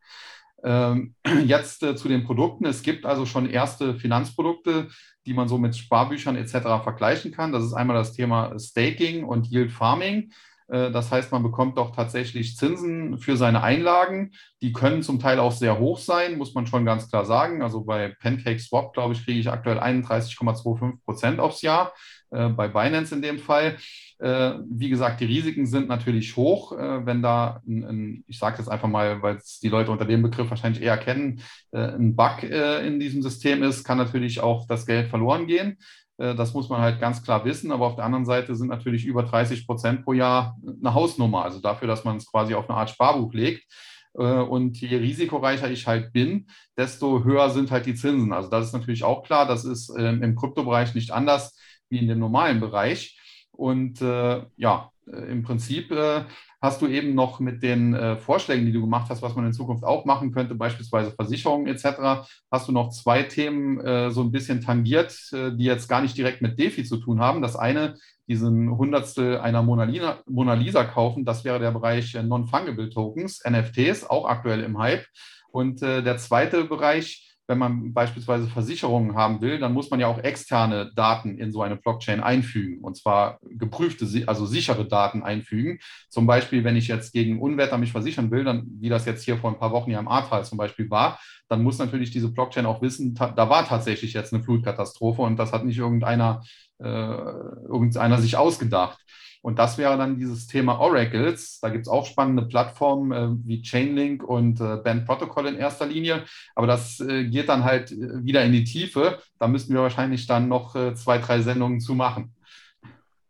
Ähm, 0.65 1.15
jetzt 1.45 1.83
äh, 1.83 1.97
zu 1.97 2.09
den 2.09 2.25
Produkten. 2.25 2.67
Es 2.67 2.83
gibt 2.83 3.07
also 3.07 3.27
schon 3.27 3.49
erste 3.49 3.95
Finanzprodukte, 3.95 4.89
die 5.27 5.35
man 5.35 5.49
so 5.49 5.59
mit 5.59 5.77
Sparbüchern 5.77 6.37
etc. 6.37 6.83
vergleichen 6.83 7.33
kann. 7.33 7.53
Das 7.53 7.65
ist 7.65 7.75
einmal 7.75 7.97
das 7.97 8.13
Thema 8.13 8.59
Staking 8.59 9.25
und 9.25 9.49
Yield 9.49 9.73
Farming. 9.73 10.33
Äh, 10.69 10.91
das 10.91 11.11
heißt, 11.11 11.33
man 11.33 11.43
bekommt 11.43 11.79
doch 11.79 11.95
tatsächlich 11.95 12.57
Zinsen 12.57 13.19
für 13.19 13.37
seine 13.37 13.63
Einlagen. 13.63 14.33
Die 14.63 14.73
können 14.73 15.03
zum 15.03 15.19
Teil 15.19 15.39
auch 15.39 15.53
sehr 15.53 15.79
hoch 15.79 15.99
sein, 15.99 16.39
muss 16.39 16.55
man 16.55 16.67
schon 16.67 16.85
ganz 16.85 17.09
klar 17.09 17.25
sagen. 17.25 17.63
Also 17.63 17.85
bei 17.85 18.09
Pancake 18.21 18.59
Swap, 18.59 18.95
glaube 18.95 19.15
ich, 19.15 19.25
kriege 19.25 19.41
ich 19.41 19.51
aktuell 19.51 19.79
31,25 19.79 21.05
Prozent 21.05 21.41
aufs 21.41 21.63
Jahr. 21.63 21.93
Äh, 22.31 22.49
bei 22.49 22.69
Binance 22.69 23.15
in 23.15 23.23
dem 23.23 23.39
Fall. 23.39 23.77
Äh, 24.23 24.61
wie 24.71 24.89
gesagt, 24.89 25.21
die 25.21 25.25
Risiken 25.25 25.67
sind 25.67 25.89
natürlich 25.89 26.37
hoch, 26.37 26.79
äh, 26.79 27.05
wenn 27.05 27.23
da, 27.23 27.61
ein, 27.67 27.83
ein, 27.83 28.25
ich 28.29 28.39
sage 28.39 28.59
jetzt 28.59 28.69
einfach 28.69 28.87
mal, 28.87 29.21
weil 29.21 29.35
es 29.35 29.59
die 29.59 29.69
Leute 29.69 29.91
unter 29.91 30.05
dem 30.05 30.23
Begriff 30.23 30.49
wahrscheinlich 30.49 30.81
eher 30.81 30.97
kennen, 30.97 31.43
ein 31.73 32.15
Bug 32.15 32.43
in 32.43 33.01
diesem 33.01 33.23
System 33.23 33.63
ist, 33.63 33.83
kann 33.83 33.97
natürlich 33.97 34.41
auch 34.41 34.67
das 34.67 34.85
Geld 34.85 35.09
verloren 35.09 35.47
gehen. 35.47 35.79
Das 36.19 36.53
muss 36.53 36.69
man 36.69 36.83
halt 36.83 37.01
ganz 37.01 37.23
klar 37.23 37.47
wissen. 37.47 37.73
Aber 37.73 37.87
auf 37.87 37.97
der 37.97 38.05
anderen 38.05 38.27
Seite 38.27 38.55
sind 38.55 38.69
natürlich 38.69 39.07
über 39.07 39.23
30 39.23 39.67
Prozent 39.67 40.05
pro 40.05 40.13
Jahr 40.13 40.59
eine 40.63 40.93
Hausnummer. 40.93 41.45
Also 41.45 41.61
dafür, 41.61 41.89
dass 41.89 42.05
man 42.05 42.19
es 42.19 42.31
quasi 42.31 42.53
auf 42.55 42.69
eine 42.69 42.79
Art 42.79 42.91
Sparbuch 42.91 43.33
legt. 43.33 43.65
Und 44.13 44.79
je 44.83 44.99
risikoreicher 44.99 45.71
ich 45.71 45.87
halt 45.87 46.13
bin, 46.13 46.47
desto 46.77 47.25
höher 47.25 47.49
sind 47.49 47.71
halt 47.71 47.87
die 47.87 47.95
Zinsen. 47.95 48.35
Also 48.35 48.51
das 48.51 48.67
ist 48.67 48.75
natürlich 48.75 49.03
auch 49.03 49.23
klar. 49.23 49.47
Das 49.47 49.65
ist 49.65 49.89
im 49.89 50.37
Kryptobereich 50.37 50.95
nicht 50.95 51.11
anders 51.11 51.59
wie 51.89 52.01
in 52.01 52.09
dem 52.09 52.19
normalen 52.19 52.61
Bereich. 52.61 53.19
Und 53.63 54.03
äh, 54.03 54.43
ja, 54.57 54.91
äh, 55.07 55.31
im 55.31 55.45
Prinzip 55.45 55.93
äh, 55.93 56.25
hast 56.61 56.83
du 56.83 56.89
eben 56.89 57.15
noch 57.15 57.39
mit 57.39 57.63
den 57.63 57.95
äh, 57.95 58.17
Vorschlägen, 58.17 58.67
die 58.67 58.73
du 58.73 58.81
gemacht 58.81 59.09
hast, 59.09 59.23
was 59.23 59.37
man 59.37 59.47
in 59.47 59.53
Zukunft 59.53 59.85
auch 59.85 60.05
machen 60.05 60.33
könnte, 60.33 60.57
beispielsweise 60.57 61.13
Versicherungen 61.13 61.69
etc., 61.69 62.27
hast 62.51 62.67
du 62.67 62.73
noch 62.73 62.91
zwei 62.91 63.23
Themen 63.23 63.79
äh, 63.79 64.11
so 64.11 64.23
ein 64.23 64.33
bisschen 64.33 64.63
tangiert, 64.63 65.17
äh, 65.33 65.53
die 65.53 65.63
jetzt 65.63 65.87
gar 65.87 66.03
nicht 66.03 66.19
direkt 66.19 66.43
mit 66.43 66.59
DeFi 66.59 66.83
zu 66.83 66.97
tun 66.97 67.21
haben. 67.21 67.41
Das 67.41 67.55
eine, 67.55 67.95
diesen 68.27 68.77
Hundertstel 68.77 69.39
einer 69.39 69.63
Mona 69.63 69.85
Lisa, 69.85 70.19
Mona 70.29 70.55
Lisa 70.55 70.83
kaufen, 70.83 71.25
das 71.25 71.45
wäre 71.45 71.61
der 71.61 71.71
Bereich 71.71 72.15
Non-Fungible 72.15 72.91
Tokens, 72.91 73.45
NFTs, 73.49 74.11
auch 74.11 74.29
aktuell 74.29 74.65
im 74.65 74.77
Hype. 74.77 75.07
Und 75.53 75.83
der 75.83 76.17
zweite 76.17 76.65
Bereich, 76.65 77.32
wenn 77.53 77.59
man 77.59 77.93
beispielsweise 77.93 78.47
Versicherungen 78.49 79.15
haben 79.15 79.43
will, 79.43 79.59
dann 79.59 79.75
muss 79.75 79.91
man 79.91 80.01
ja 80.01 80.07
auch 80.07 80.19
externe 80.19 80.91
Daten 80.97 81.37
in 81.37 81.53
so 81.53 81.61
eine 81.61 81.77
Blockchain 81.77 82.23
einfügen 82.23 82.83
und 82.83 82.97
zwar 82.97 83.41
geprüfte, 83.43 84.07
also 84.27 84.47
sichere 84.47 84.89
Daten 84.89 85.23
einfügen. 85.23 85.79
Zum 86.09 86.27
Beispiel, 86.27 86.65
wenn 86.65 86.77
ich 86.77 86.89
jetzt 86.89 87.13
gegen 87.13 87.43
Unwetter 87.43 87.77
mich 87.77 87.93
versichern 87.93 88.31
will, 88.31 88.45
dann, 88.45 88.67
wie 88.81 88.89
das 88.89 89.05
jetzt 89.05 89.23
hier 89.23 89.37
vor 89.37 89.51
ein 89.51 89.59
paar 89.59 89.71
Wochen 89.71 89.91
ja 89.91 90.01
im 90.01 90.09
Ahrtal 90.09 90.47
zum 90.47 90.57
Beispiel 90.57 90.89
war, 90.89 91.21
dann 91.51 91.63
muss 91.63 91.77
natürlich 91.77 92.11
diese 92.11 92.31
Blockchain 92.31 92.65
auch 92.65 92.81
wissen, 92.81 93.15
da 93.15 93.51
war 93.51 93.67
tatsächlich 93.67 94.15
jetzt 94.15 94.33
eine 94.33 94.43
Flutkatastrophe 94.43 95.21
und 95.21 95.37
das 95.37 95.53
hat 95.53 95.67
nicht 95.67 95.77
irgendeiner, 95.77 96.43
äh, 96.79 96.87
irgendeiner 96.87 98.17
sich 98.17 98.39
ausgedacht. 98.39 98.99
Und 99.43 99.59
das 99.59 99.77
wäre 99.77 99.99
dann 99.99 100.17
dieses 100.17 100.47
Thema 100.47 100.79
Oracles. 100.79 101.59
Da 101.61 101.69
gibt 101.69 101.87
es 101.87 101.93
auch 101.93 102.07
spannende 102.07 102.45
Plattformen 102.45 103.13
äh, 103.13 103.47
wie 103.47 103.61
Chainlink 103.61 104.23
und 104.23 104.61
äh, 104.61 104.77
Band 104.77 105.05
Protocol 105.05 105.49
in 105.49 105.57
erster 105.57 105.85
Linie. 105.85 106.25
Aber 106.55 106.69
das 106.69 107.01
äh, 107.01 107.25
geht 107.25 107.49
dann 107.49 107.65
halt 107.65 107.91
äh, 107.91 108.25
wieder 108.25 108.45
in 108.45 108.53
die 108.53 108.63
Tiefe. 108.63 109.19
Da 109.41 109.49
müssten 109.49 109.75
wir 109.75 109.83
wahrscheinlich 109.83 110.29
dann 110.29 110.49
noch 110.49 110.77
äh, 110.77 110.95
zwei, 110.95 111.19
drei 111.19 111.41
Sendungen 111.41 111.81
zu 111.81 111.95
machen. 111.95 112.33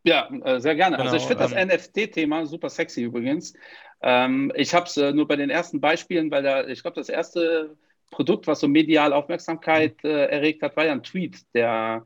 Ja, 0.03 0.29
äh, 0.29 0.59
sehr 0.59 0.75
gerne. 0.75 0.97
Genau, 0.97 1.09
also 1.09 1.17
ich 1.17 1.23
finde 1.23 1.45
ähm, 1.45 1.67
das 1.67 1.87
NFT-Thema 1.87 2.45
super 2.45 2.69
sexy 2.69 3.03
übrigens. 3.03 3.55
Ähm, 4.03 4.51
ich 4.55 4.75
habe 4.75 4.85
es 4.85 4.95
nur 4.95 5.27
bei 5.27 5.35
den 5.35 5.49
ersten 5.49 5.81
Beispielen, 5.81 6.29
weil 6.29 6.43
da, 6.43 6.67
ich 6.67 6.83
glaube, 6.83 6.95
das 6.95 7.09
erste 7.09 7.75
Produkt, 8.11 8.45
was 8.45 8.59
so 8.59 8.67
medial 8.67 9.13
Aufmerksamkeit 9.13 10.03
erregt 10.03 10.61
hat, 10.61 10.77
war 10.77 10.85
ja 10.85 10.91
ein 10.91 11.01
Tweet, 11.01 11.37
der 11.55 12.05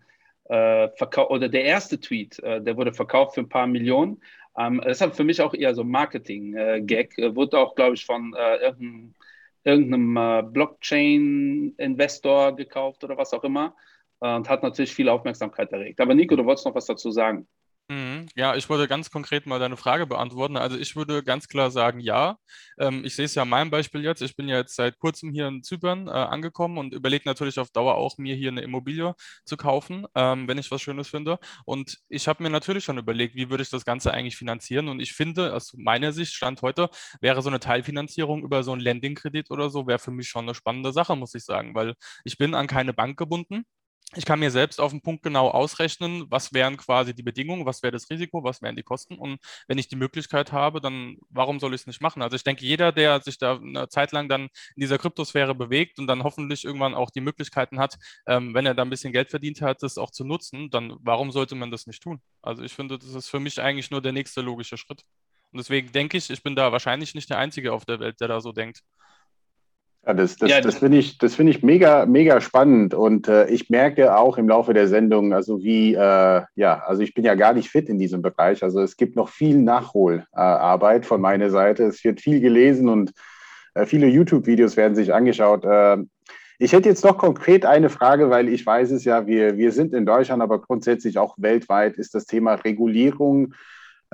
äh, 0.50 0.90
oder 1.30 1.50
der 1.50 1.64
erste 1.64 2.00
Tweet, 2.00 2.40
äh, 2.40 2.62
der 2.62 2.78
wurde 2.78 2.94
verkauft 2.94 3.36
für 3.36 3.42
ein 3.42 3.50
paar 3.50 3.68
Millionen. 3.68 4.22
Ähm, 4.58 4.82
das 4.84 5.02
ist 5.02 5.16
für 5.16 5.24
mich 5.24 5.40
auch 5.42 5.54
eher 5.54 5.76
so 5.76 5.84
Marketing-Gag. 5.84 7.18
Äh, 7.18 7.36
wurde 7.36 7.60
auch, 7.60 7.76
glaube 7.76 7.94
ich, 7.96 8.06
von 8.06 8.34
äh, 8.34 8.56
irgendeinem, 8.58 9.14
irgendeinem 9.64 10.18
äh, 10.18 10.44
Blockchain-Investor 10.44 12.56
gekauft 12.56 13.04
oder 13.04 13.18
was 13.18 13.34
auch 13.34 13.44
immer 13.44 13.76
und 14.20 14.50
hat 14.50 14.64
natürlich 14.64 14.96
viel 14.96 15.10
Aufmerksamkeit 15.10 15.72
erregt. 15.72 16.02
Aber 16.02 16.16
Nico, 16.16 16.36
du 16.36 16.44
wolltest 16.44 16.66
noch 16.66 16.74
was 16.74 16.88
dazu 16.88 17.12
sagen. 17.12 17.48
Mhm. 17.90 18.26
Ja, 18.36 18.54
ich 18.58 18.68
würde 18.70 18.86
ganz 18.90 19.10
konkret 19.12 19.46
mal 19.46 19.60
deine 19.60 19.78
Frage 19.78 20.06
beantworten. 20.08 20.58
Also 20.58 20.78
ich 20.78 20.98
würde 20.98 21.24
ganz 21.24 21.48
klar 21.48 21.72
sagen, 21.72 22.02
ja. 22.02 22.38
Ähm, 22.78 23.06
ich 23.06 23.16
sehe 23.16 23.24
es 23.24 23.34
ja 23.36 23.44
an 23.44 23.50
meinem 23.50 23.70
Beispiel 23.72 24.04
jetzt. 24.04 24.22
Ich 24.22 24.36
bin 24.36 24.50
ja 24.50 24.58
jetzt 24.58 24.76
seit 24.76 25.00
kurzem 25.00 25.32
hier 25.32 25.48
in 25.48 25.64
Zypern 25.64 26.08
äh, 26.10 26.12
angekommen 26.12 26.78
und 26.78 26.94
überlege 26.94 27.24
natürlich 27.26 27.60
auf 27.60 27.70
Dauer 27.72 27.96
auch, 27.96 28.18
mir 28.18 28.36
hier 28.36 28.50
eine 28.52 28.60
Immobilie 28.62 29.16
zu 29.46 29.56
kaufen, 29.56 30.06
ähm, 30.16 30.50
wenn 30.50 30.58
ich 30.58 30.70
was 30.70 30.82
Schönes 30.82 31.08
finde. 31.08 31.40
Und 31.64 31.98
ich 32.10 32.28
habe 32.28 32.44
mir 32.44 32.50
natürlich 32.50 32.84
schon 32.84 32.98
überlegt, 32.98 33.36
wie 33.36 33.50
würde 33.50 33.64
ich 33.64 33.70
das 33.70 33.86
Ganze 33.86 34.12
eigentlich 34.14 34.36
finanzieren. 34.36 34.90
Und 34.90 35.00
ich 35.00 35.14
finde, 35.14 35.54
aus 35.56 35.72
meiner 35.78 36.12
Sicht, 36.12 36.34
Stand 36.34 36.62
heute, 36.64 36.90
wäre 37.22 37.42
so 37.42 37.48
eine 37.50 37.62
Teilfinanzierung 37.62 38.44
über 38.44 38.64
so 38.64 38.74
einen 38.74 38.82
Lending-Kredit 38.82 39.50
oder 39.50 39.70
so, 39.70 39.88
wäre 39.88 40.00
für 40.00 40.12
mich 40.12 40.28
schon 40.28 40.44
eine 40.44 40.56
spannende 40.56 40.92
Sache, 40.92 41.16
muss 41.16 41.34
ich 41.36 41.46
sagen, 41.46 41.74
weil 41.74 41.94
ich 42.26 42.38
bin 42.38 42.54
an 42.54 42.68
keine 42.68 42.94
Bank 42.94 43.18
gebunden 43.18 43.64
ich 44.16 44.26
kann 44.26 44.40
mir 44.40 44.52
selbst 44.52 44.80
auf 44.80 44.92
den 44.92 45.02
Punkt 45.02 45.22
genau 45.22 45.50
ausrechnen, 45.50 46.26
was 46.30 46.54
wären 46.54 46.78
quasi 46.78 47.14
die 47.14 47.24
Bedingungen, 47.24 47.66
was 47.66 47.84
wäre 47.84 47.92
das 47.92 48.10
Risiko, 48.10 48.42
was 48.44 48.62
wären 48.62 48.78
die 48.78 48.84
Kosten. 48.84 49.18
Und 49.18 49.40
wenn 49.68 49.78
ich 49.78 49.90
die 49.90 49.98
Möglichkeit 49.98 50.54
habe, 50.54 50.80
dann 50.80 51.18
warum 51.30 51.60
soll 51.60 51.74
ich 51.74 51.82
es 51.82 51.88
nicht 51.88 52.02
machen? 52.02 52.22
Also 52.22 52.36
ich 52.38 52.44
denke, 52.46 52.66
jeder, 52.66 52.94
der 52.94 53.20
sich 53.22 53.38
da 53.38 53.58
eine 53.58 53.90
Zeit 53.90 54.14
lang 54.14 54.30
dann 54.30 54.44
in 54.44 54.82
dieser 54.82 54.98
Kryptosphäre 54.98 55.54
bewegt 55.56 56.00
und 56.00 56.08
dann 56.08 56.24
hoffentlich 56.24 56.64
irgendwann 56.64 56.96
auch 56.96 57.10
die 57.12 57.20
Möglichkeiten 57.22 57.80
hat, 57.80 57.98
ähm, 58.28 58.54
wenn 58.54 58.66
er 58.66 58.76
da 58.76 58.84
ein 58.84 58.90
bisschen 58.90 59.12
Geld 59.12 59.30
verdient 59.30 59.62
hat, 59.62 59.84
das 59.84 59.98
auch 59.98 60.12
zu 60.12 60.24
nutzen, 60.24 60.70
dann 60.70 60.96
warum 61.02 61.32
sollte 61.32 61.56
man 61.56 61.70
das 61.70 61.86
nicht 61.86 62.02
tun? 62.02 62.22
Also 62.42 62.64
ich 62.64 62.74
finde, 62.74 62.98
das 62.98 63.14
ist 63.14 63.28
für 63.28 63.42
mich 63.42 63.62
eigentlich 63.62 63.92
nur 63.92 64.02
der 64.02 64.14
nächste 64.14 64.42
logische 64.42 64.78
Schritt. 64.78 65.04
Und 65.52 65.58
deswegen 65.60 65.92
denke 65.92 66.18
ich, 66.18 66.30
ich 66.30 66.44
bin 66.44 66.56
da 66.56 66.72
wahrscheinlich 66.72 67.14
nicht 67.14 67.30
der 67.30 67.40
Einzige 67.40 67.74
auf 67.74 67.86
der 67.86 68.00
Welt, 68.00 68.22
der 68.22 68.30
da 68.30 68.40
so 68.42 68.52
denkt. 68.54 68.84
Ja, 70.08 70.14
das, 70.14 70.38
das, 70.38 70.50
ja, 70.50 70.62
das 70.62 70.78
finde 70.78 71.00
ich, 71.00 71.18
das 71.18 71.38
ich 71.38 71.64
mega, 71.64 72.06
mega 72.06 72.40
spannend. 72.40 72.94
Und 72.94 73.28
äh, 73.28 73.50
ich 73.50 73.70
merke 73.70 74.16
auch 74.16 74.38
im 74.38 74.48
Laufe 74.48 74.74
der 74.74 74.88
Sendung, 74.88 75.34
also 75.34 75.62
wie, 75.62 75.96
äh, 75.96 76.42
ja, 76.56 76.84
also 76.86 77.02
ich 77.02 77.14
bin 77.14 77.26
ja 77.26 77.36
gar 77.36 77.52
nicht 77.52 77.70
fit 77.70 77.90
in 77.90 78.00
diesem 78.00 78.22
Bereich. 78.22 78.64
Also 78.64 78.80
es 78.80 78.96
gibt 78.96 79.18
noch 79.18 79.28
viel 79.28 79.58
Nachholarbeit 79.58 81.06
von 81.06 81.20
meiner 81.20 81.50
Seite. 81.50 81.84
Es 81.84 82.06
wird 82.06 82.22
viel 82.22 82.40
gelesen 82.40 82.88
und 82.88 83.12
äh, 83.74 83.86
viele 83.86 84.08
YouTube-Videos 84.08 84.78
werden 84.78 84.96
sich 84.96 85.14
angeschaut. 85.14 85.66
Äh, 85.66 85.98
ich 86.58 86.72
hätte 86.72 86.88
jetzt 86.88 87.04
noch 87.04 87.18
konkret 87.18 87.66
eine 87.66 87.90
Frage, 87.90 88.30
weil 88.30 88.48
ich 88.48 88.66
weiß 88.66 88.92
es 88.92 89.04
ja, 89.04 89.28
wir, 89.28 89.58
wir 89.58 89.74
sind 89.74 89.94
in 89.94 90.06
Deutschland, 90.06 90.42
aber 90.42 90.62
grundsätzlich 90.62 91.18
auch 91.18 91.36
weltweit 91.38 91.98
ist 91.98 92.16
das 92.16 92.26
Thema 92.26 92.54
Regulierung 92.54 93.54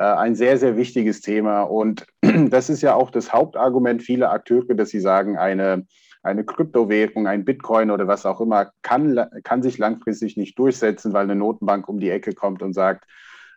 ein 0.02 0.36
sehr, 0.36 0.58
sehr 0.58 0.78
wichtiges 0.78 1.22
Thema. 1.22 1.62
Und 1.62 2.06
das 2.50 2.70
ist 2.70 2.82
ja 2.82 2.96
auch 2.96 3.12
das 3.12 3.32
Hauptargument 3.34 4.02
vieler 4.02 4.32
Akteure, 4.32 4.74
dass 4.76 4.89
sie 4.89 5.00
sagen, 5.00 5.38
eine, 5.38 5.86
eine 6.24 6.44
Kryptowährung, 6.44 7.28
ein 7.28 7.46
Bitcoin 7.46 7.91
oder 7.91 8.08
was 8.08 8.26
auch 8.26 8.41
immer, 8.41 8.72
kann, 8.82 9.20
kann 9.44 9.62
sich 9.62 9.78
langfristig 9.78 10.38
nicht 10.38 10.58
durchsetzen, 10.58 11.14
weil 11.14 11.24
eine 11.24 11.36
Notenbank 11.36 11.88
um 11.88 12.00
die 12.00 12.10
Ecke 12.10 12.34
kommt 12.34 12.62
und 12.62 12.74
sagt, 12.74 13.06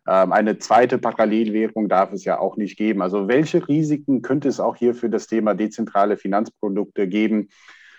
ähm, 0.08 0.32
eine 0.32 0.58
zweite 0.58 0.98
Parallelwährung 0.98 1.88
darf 1.88 2.12
es 2.12 2.24
ja 2.24 2.38
auch 2.38 2.56
nicht 2.56 2.76
geben. 2.76 3.02
Also 3.02 3.28
welche 3.28 3.66
Risiken 3.66 4.22
könnte 4.22 4.48
es 4.48 4.60
auch 4.60 4.76
hier 4.76 4.94
für 4.94 5.10
das 5.10 5.26
Thema 5.26 5.54
dezentrale 5.54 6.16
Finanzprodukte 6.16 7.08
geben? 7.08 7.48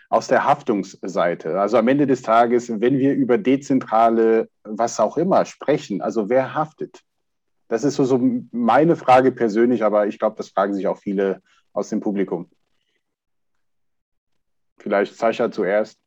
aus 0.10 0.28
der 0.28 0.46
Haftungsseite. 0.46 1.60
Also 1.60 1.78
am 1.78 1.88
Ende 1.88 2.08
des 2.08 2.22
Tages, 2.22 2.70
wenn 2.70 2.98
wir 2.98 3.14
über 3.14 3.38
dezentrale, 3.38 4.50
was 4.64 5.00
auch 5.00 5.18
immer 5.18 5.46
sprechen, 5.46 6.02
also 6.02 6.30
wer 6.30 6.54
haftet? 6.54 7.02
Das 7.68 7.84
ist 7.84 7.96
so, 7.96 8.06
so 8.06 8.20
meine 8.52 8.96
Frage 8.96 9.32
persönlich, 9.32 9.84
aber 9.84 10.08
ich 10.08 10.20
glaube, 10.20 10.38
das 10.38 10.50
fragen 10.50 10.74
sich 10.74 10.88
auch 10.88 10.98
viele 10.98 11.42
aus 11.74 11.90
dem 11.90 12.00
Publikum. 12.00 12.50
Vielleicht 14.78 15.16
Sascha 15.16 15.52
zuerst. 15.52 16.00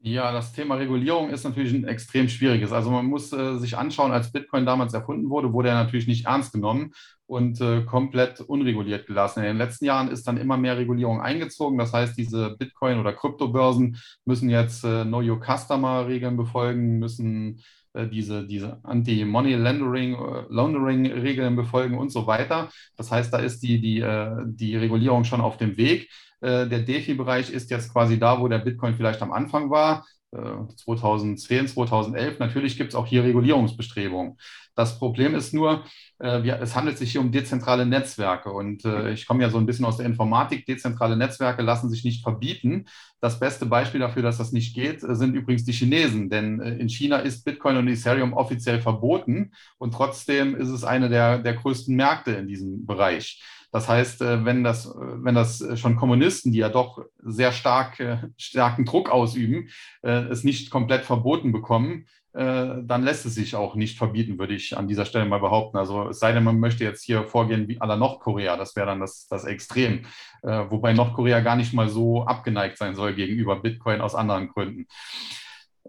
Ja, 0.00 0.30
das 0.30 0.52
Thema 0.52 0.76
Regulierung 0.76 1.30
ist 1.30 1.42
natürlich 1.42 1.74
ein 1.74 1.88
extrem 1.88 2.28
schwieriges. 2.28 2.70
Also 2.70 2.90
man 2.90 3.06
muss 3.06 3.32
äh, 3.32 3.58
sich 3.58 3.76
anschauen, 3.76 4.12
als 4.12 4.30
Bitcoin 4.30 4.64
damals 4.64 4.94
erfunden 4.94 5.28
wurde, 5.28 5.52
wurde 5.52 5.70
er 5.70 5.74
natürlich 5.74 6.06
nicht 6.06 6.26
ernst 6.26 6.52
genommen 6.52 6.92
und 7.26 7.60
äh, 7.60 7.82
komplett 7.82 8.40
unreguliert 8.40 9.08
gelassen. 9.08 9.40
In 9.40 9.46
den 9.46 9.58
letzten 9.58 9.86
Jahren 9.86 10.08
ist 10.08 10.28
dann 10.28 10.36
immer 10.36 10.56
mehr 10.56 10.76
Regulierung 10.76 11.20
eingezogen. 11.20 11.78
Das 11.78 11.92
heißt, 11.92 12.16
diese 12.16 12.56
Bitcoin- 12.56 13.00
oder 13.00 13.12
Kryptobörsen 13.12 14.00
müssen 14.24 14.50
jetzt 14.50 14.84
äh, 14.84 15.02
Know 15.02 15.20
Your 15.20 15.40
Customer-Regeln 15.44 16.36
befolgen, 16.36 17.00
müssen 17.00 17.60
äh, 17.94 18.06
diese, 18.06 18.46
diese 18.46 18.78
Anti-Money-Laundering-Regeln 18.84 21.52
äh, 21.52 21.56
befolgen 21.56 21.98
und 21.98 22.10
so 22.10 22.26
weiter. 22.26 22.68
Das 22.96 23.10
heißt, 23.10 23.32
da 23.32 23.38
ist 23.38 23.62
die, 23.62 23.80
die, 23.80 24.00
äh, 24.00 24.30
die 24.46 24.76
Regulierung 24.76 25.24
schon 25.24 25.40
auf 25.40 25.56
dem 25.56 25.76
Weg. 25.76 26.10
Der 26.40 26.66
DeFi-Bereich 26.66 27.50
ist 27.50 27.68
jetzt 27.68 27.92
quasi 27.92 28.16
da, 28.16 28.40
wo 28.40 28.46
der 28.46 28.60
Bitcoin 28.60 28.94
vielleicht 28.94 29.22
am 29.22 29.32
Anfang 29.32 29.70
war. 29.70 30.06
2010, 30.30 31.64
äh, 31.64 31.66
2011. 31.66 32.38
Natürlich 32.38 32.76
gibt 32.76 32.90
es 32.90 32.94
auch 32.94 33.06
hier 33.06 33.24
Regulierungsbestrebungen. 33.24 34.38
Das 34.78 34.96
Problem 34.96 35.34
ist 35.34 35.52
nur, 35.52 35.82
äh, 36.20 36.48
es 36.50 36.76
handelt 36.76 36.98
sich 36.98 37.10
hier 37.10 37.20
um 37.20 37.32
dezentrale 37.32 37.84
Netzwerke. 37.84 38.50
Und 38.52 38.84
ich 38.84 39.26
komme 39.26 39.42
ja 39.42 39.50
so 39.50 39.58
ein 39.58 39.66
bisschen 39.66 39.84
aus 39.84 39.96
der 39.96 40.06
Informatik. 40.06 40.66
Dezentrale 40.66 41.16
Netzwerke 41.16 41.62
lassen 41.62 41.90
sich 41.90 42.04
nicht 42.04 42.22
verbieten. 42.22 42.86
Das 43.20 43.40
beste 43.40 43.66
Beispiel 43.66 43.98
dafür, 43.98 44.22
dass 44.22 44.38
das 44.38 44.52
nicht 44.52 44.76
geht, 44.76 45.00
sind 45.00 45.34
übrigens 45.34 45.64
die 45.64 45.72
Chinesen. 45.72 46.30
Denn 46.30 46.60
in 46.60 46.88
China 46.88 47.16
ist 47.16 47.44
Bitcoin 47.44 47.76
und 47.76 47.88
Ethereum 47.88 48.34
offiziell 48.34 48.80
verboten. 48.80 49.50
Und 49.78 49.94
trotzdem 49.94 50.54
ist 50.54 50.68
es 50.68 50.84
eine 50.84 51.08
der, 51.08 51.38
der 51.38 51.54
größten 51.54 51.96
Märkte 51.96 52.30
in 52.32 52.46
diesem 52.46 52.86
Bereich. 52.86 53.42
Das 53.70 53.86
heißt, 53.88 54.22
äh, 54.22 54.44
wenn 54.44 54.64
das, 54.64 54.86
äh, 54.86 54.92
wenn 54.96 55.34
das 55.34 55.62
schon 55.78 55.96
Kommunisten, 55.96 56.52
die 56.52 56.58
ja 56.58 56.68
doch 56.68 57.04
sehr 57.22 57.52
stark, 57.52 58.00
äh, 58.00 58.18
starken 58.36 58.84
Druck 58.84 59.10
ausüben, 59.10 59.68
es 60.02 60.44
nicht 60.44 60.70
komplett 60.70 61.04
verboten 61.04 61.52
bekommen, 61.52 62.06
dann 62.40 63.02
lässt 63.02 63.26
es 63.26 63.34
sich 63.34 63.56
auch 63.56 63.74
nicht 63.74 63.98
verbieten, 63.98 64.38
würde 64.38 64.54
ich 64.54 64.78
an 64.78 64.86
dieser 64.86 65.04
Stelle 65.04 65.24
mal 65.24 65.40
behaupten. 65.40 65.76
Also 65.76 66.10
es 66.10 66.20
sei 66.20 66.30
denn, 66.30 66.44
man 66.44 66.60
möchte 66.60 66.84
jetzt 66.84 67.02
hier 67.02 67.24
vorgehen 67.24 67.66
wie 67.66 67.80
aller 67.80 67.96
Nordkorea, 67.96 68.56
das 68.56 68.76
wäre 68.76 68.86
dann 68.86 69.00
das, 69.00 69.26
das 69.26 69.44
Extrem, 69.44 70.02
wobei 70.42 70.92
Nordkorea 70.92 71.40
gar 71.40 71.56
nicht 71.56 71.74
mal 71.74 71.88
so 71.88 72.22
abgeneigt 72.22 72.78
sein 72.78 72.94
soll 72.94 73.14
gegenüber 73.14 73.60
Bitcoin 73.60 74.00
aus 74.00 74.14
anderen 74.14 74.46
Gründen. 74.48 74.86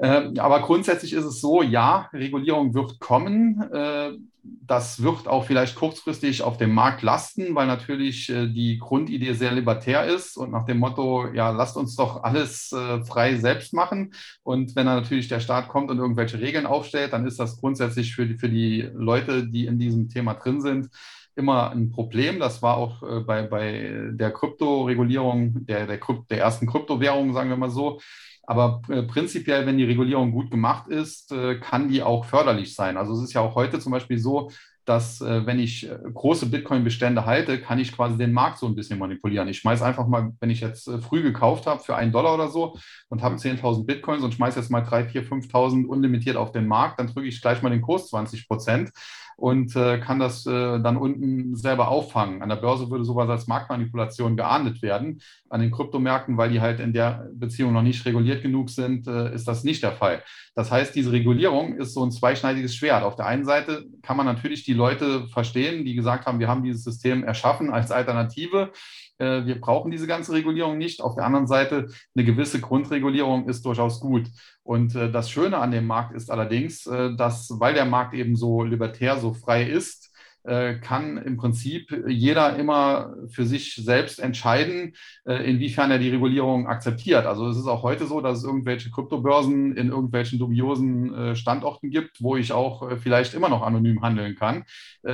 Aber 0.02 0.62
grundsätzlich 0.62 1.14
ist 1.14 1.26
es 1.26 1.40
so, 1.40 1.62
ja, 1.62 2.10
Regulierung 2.14 2.74
wird 2.74 3.00
kommen 3.00 4.29
das 4.44 5.02
wird 5.02 5.28
auch 5.28 5.46
vielleicht 5.46 5.76
kurzfristig 5.76 6.44
auf 6.44 6.58
dem 6.58 6.74
Markt 6.74 7.02
lasten, 7.02 7.56
weil 7.56 7.68
natürlich 7.68 8.30
äh, 8.30 8.48
die 8.48 8.78
Grundidee 8.78 9.34
sehr 9.34 9.52
libertär 9.52 10.06
ist 10.06 10.38
und 10.38 10.52
nach 10.52 10.66
dem 10.66 10.80
Motto, 10.80 11.28
ja, 11.34 11.50
lasst 11.50 11.78
uns 11.78 11.96
doch 11.96 12.24
alles 12.24 12.72
äh, 12.72 13.04
frei 13.04 13.38
selbst 13.38 13.74
machen. 13.74 14.14
Und 14.44 14.76
wenn 14.76 14.86
dann 14.86 15.02
natürlich 15.02 15.28
der 15.28 15.40
Staat 15.40 15.68
kommt 15.68 15.92
und 15.92 15.98
irgendwelche 15.98 16.40
Regeln 16.40 16.66
aufstellt, 16.66 17.14
dann 17.14 17.26
ist 17.26 17.40
das 17.40 17.60
grundsätzlich 17.60 18.16
für 18.16 18.26
die, 18.26 18.38
für 18.38 18.50
die 18.50 18.90
Leute, 18.94 19.48
die 19.48 19.66
in 19.66 19.80
diesem 19.80 20.10
Thema 20.10 20.36
drin 20.36 20.62
sind, 20.62 20.90
immer 21.36 21.72
ein 21.72 21.90
Problem. 21.90 22.40
Das 22.40 22.62
war 22.62 22.78
auch 22.78 23.04
äh, 23.04 23.22
bei, 23.22 23.44
bei 23.44 24.10
der 24.12 24.32
Kryptoregulierung 24.32 25.66
der, 25.66 25.88
der, 25.88 26.00
der 26.30 26.40
ersten 26.40 26.68
Kryptowährung, 26.68 27.34
sagen 27.34 27.50
wir 27.50 27.58
mal 27.58 27.70
so. 27.70 28.00
Aber 28.50 28.82
äh, 28.90 29.04
prinzipiell, 29.04 29.68
wenn 29.68 29.78
die 29.78 29.84
Regulierung 29.84 30.32
gut 30.32 30.50
gemacht 30.50 30.88
ist, 30.88 31.32
äh, 31.32 31.60
kann 31.60 31.88
die 31.88 32.02
auch 32.02 32.26
förderlich 32.26 32.74
sein. 32.74 32.98
Also 32.98 33.14
es 33.14 33.22
ist 33.22 33.34
ja 33.34 33.42
auch 33.42 33.54
heute 33.54 33.80
zum 33.80 33.92
Beispiel 33.92 34.18
so, 34.18 34.50
dass 34.86 35.22
äh, 35.22 35.46
wenn 35.46 35.60
ich 35.60 35.88
große 36.16 36.48
Bitcoin-Bestände 36.48 37.28
halte, 37.28 37.62
kann 37.62 37.78
ich 37.78 37.92
quasi 37.92 38.18
den 38.18 38.34
Markt 38.34 38.58
so 38.58 38.66
ein 38.66 38.74
bisschen 38.74 38.98
manipulieren. 38.98 39.48
Ich 39.50 39.60
schmeiße 39.60 39.86
einfach 39.86 40.08
mal, 40.08 40.32
wenn 40.40 40.50
ich 40.50 40.62
jetzt 40.62 40.90
früh 41.02 41.22
gekauft 41.22 41.68
habe 41.68 41.84
für 41.84 41.96
einen 41.96 42.12
Dollar 42.12 42.34
oder 42.34 42.48
so 42.48 42.76
und 43.10 43.22
habe 43.22 43.36
10.000 43.36 43.86
Bitcoins 43.86 44.24
und 44.24 44.34
schmeiße 44.34 44.60
jetzt 44.60 44.72
mal 44.72 44.82
3.000, 44.82 45.12
4.000, 45.12 45.52
5.000 45.52 45.86
unlimitiert 45.86 46.36
auf 46.36 46.52
den 46.52 46.66
Markt, 46.66 47.00
dann 47.00 47.06
drücke 47.06 47.28
ich 47.28 47.40
gleich 47.44 47.62
mal 47.62 47.70
den 47.70 47.82
Kurs 47.82 48.08
20 48.08 48.48
Prozent 48.48 48.90
und 49.40 49.76
äh, 49.76 50.00
kann 50.00 50.20
das 50.20 50.46
äh, 50.46 50.80
dann 50.80 50.98
unten 50.98 51.56
selber 51.56 51.88
auffangen. 51.88 52.42
An 52.42 52.50
der 52.50 52.58
Börse 52.58 52.90
würde 52.90 53.06
sowas 53.06 53.30
als 53.30 53.48
Marktmanipulation 53.48 54.36
geahndet 54.36 54.82
werden. 54.82 55.22
An 55.50 55.62
den 55.62 55.72
Kryptomärkten, 55.72 56.38
weil 56.38 56.50
die 56.50 56.60
halt 56.60 56.80
in 56.80 56.92
der 56.92 57.30
Beziehung 57.34 57.72
noch 57.72 57.82
nicht 57.82 58.06
reguliert 58.06 58.42
genug 58.42 58.70
sind, 58.70 59.08
äh, 59.08 59.34
ist 59.34 59.48
das 59.48 59.64
nicht 59.64 59.82
der 59.82 59.94
Fall. 59.94 60.24
Das 60.56 60.72
heißt, 60.72 60.94
diese 60.94 61.14
Regulierung 61.14 61.78
ist 61.78 61.94
so 61.94 62.04
ein 62.04 62.12
zweischneidiges 62.12 62.76
Schwert. 62.76 63.04
Auf 63.04 63.16
der 63.16 63.28
einen 63.28 63.46
Seite 63.46 63.86
kann 64.02 64.18
man 64.18 64.26
natürlich 64.26 64.66
die 64.66 64.74
Leute 64.74 65.28
verstehen, 65.30 65.86
die 65.86 65.96
gesagt 65.96 66.26
haben, 66.26 66.40
wir 66.40 66.50
haben 66.50 66.64
dieses 66.64 66.84
System 66.84 67.24
erschaffen 67.24 67.72
als 67.72 67.92
Alternative 67.92 68.72
äh, 69.20 69.46
wir 69.46 69.60
brauchen 69.60 69.92
diese 69.92 70.08
ganze 70.08 70.34
Regulierung 70.34 70.78
nicht. 70.78 71.02
Auf 71.02 71.16
der 71.16 71.26
anderen 71.26 71.48
Seite, 71.48 71.88
eine 72.16 72.26
gewisse 72.26 72.60
Grundregulierung 72.60 73.48
ist 73.48 73.66
durchaus 73.66 74.00
gut. 74.00 74.28
Und 74.70 74.94
äh, 74.94 75.12
das 75.12 75.32
Schöne 75.32 75.58
an 75.58 75.72
dem 75.72 75.88
Markt 75.88 76.14
ist 76.14 76.30
allerdings, 76.30 76.86
äh, 76.86 77.16
dass, 77.16 77.50
weil 77.60 77.74
der 77.74 77.86
Markt 77.86 78.14
eben 78.14 78.36
so 78.36 78.62
libertär, 78.62 79.18
so 79.18 79.34
frei 79.34 79.64
ist, 79.64 80.09
kann 80.44 81.18
im 81.18 81.38
Prinzip 81.38 82.04
jeder 82.08 82.56
immer 82.58 83.14
für 83.28 83.46
sich 83.46 83.76
selbst 83.76 84.20
entscheiden, 84.20 84.94
äh, 85.26 85.50
inwiefern 85.50 85.92
er 85.92 86.00
die 86.00 86.10
Regulierung 86.10 86.68
akzeptiert. 86.68 87.26
Also 87.26 87.48
es 87.48 87.58
ist 87.58 87.68
auch 87.68 87.84
heute 87.84 88.08
so, 88.08 88.22
dass 88.22 88.40
es 88.40 88.44
irgendwelche 88.44 88.90
Kryptobörsen 88.90 89.76
in 89.76 89.90
irgendwelchen 89.90 90.40
dubiosen 90.40 91.14
äh, 91.14 91.36
Standorten 91.36 91.90
gibt, 91.90 92.24
wo 92.24 92.36
ich 92.36 92.54
auch 92.54 92.98
vielleicht 93.00 93.34
immer 93.34 93.50
noch 93.50 93.62
anonym 93.62 94.02
handeln 94.02 94.36
kann. 94.36 94.64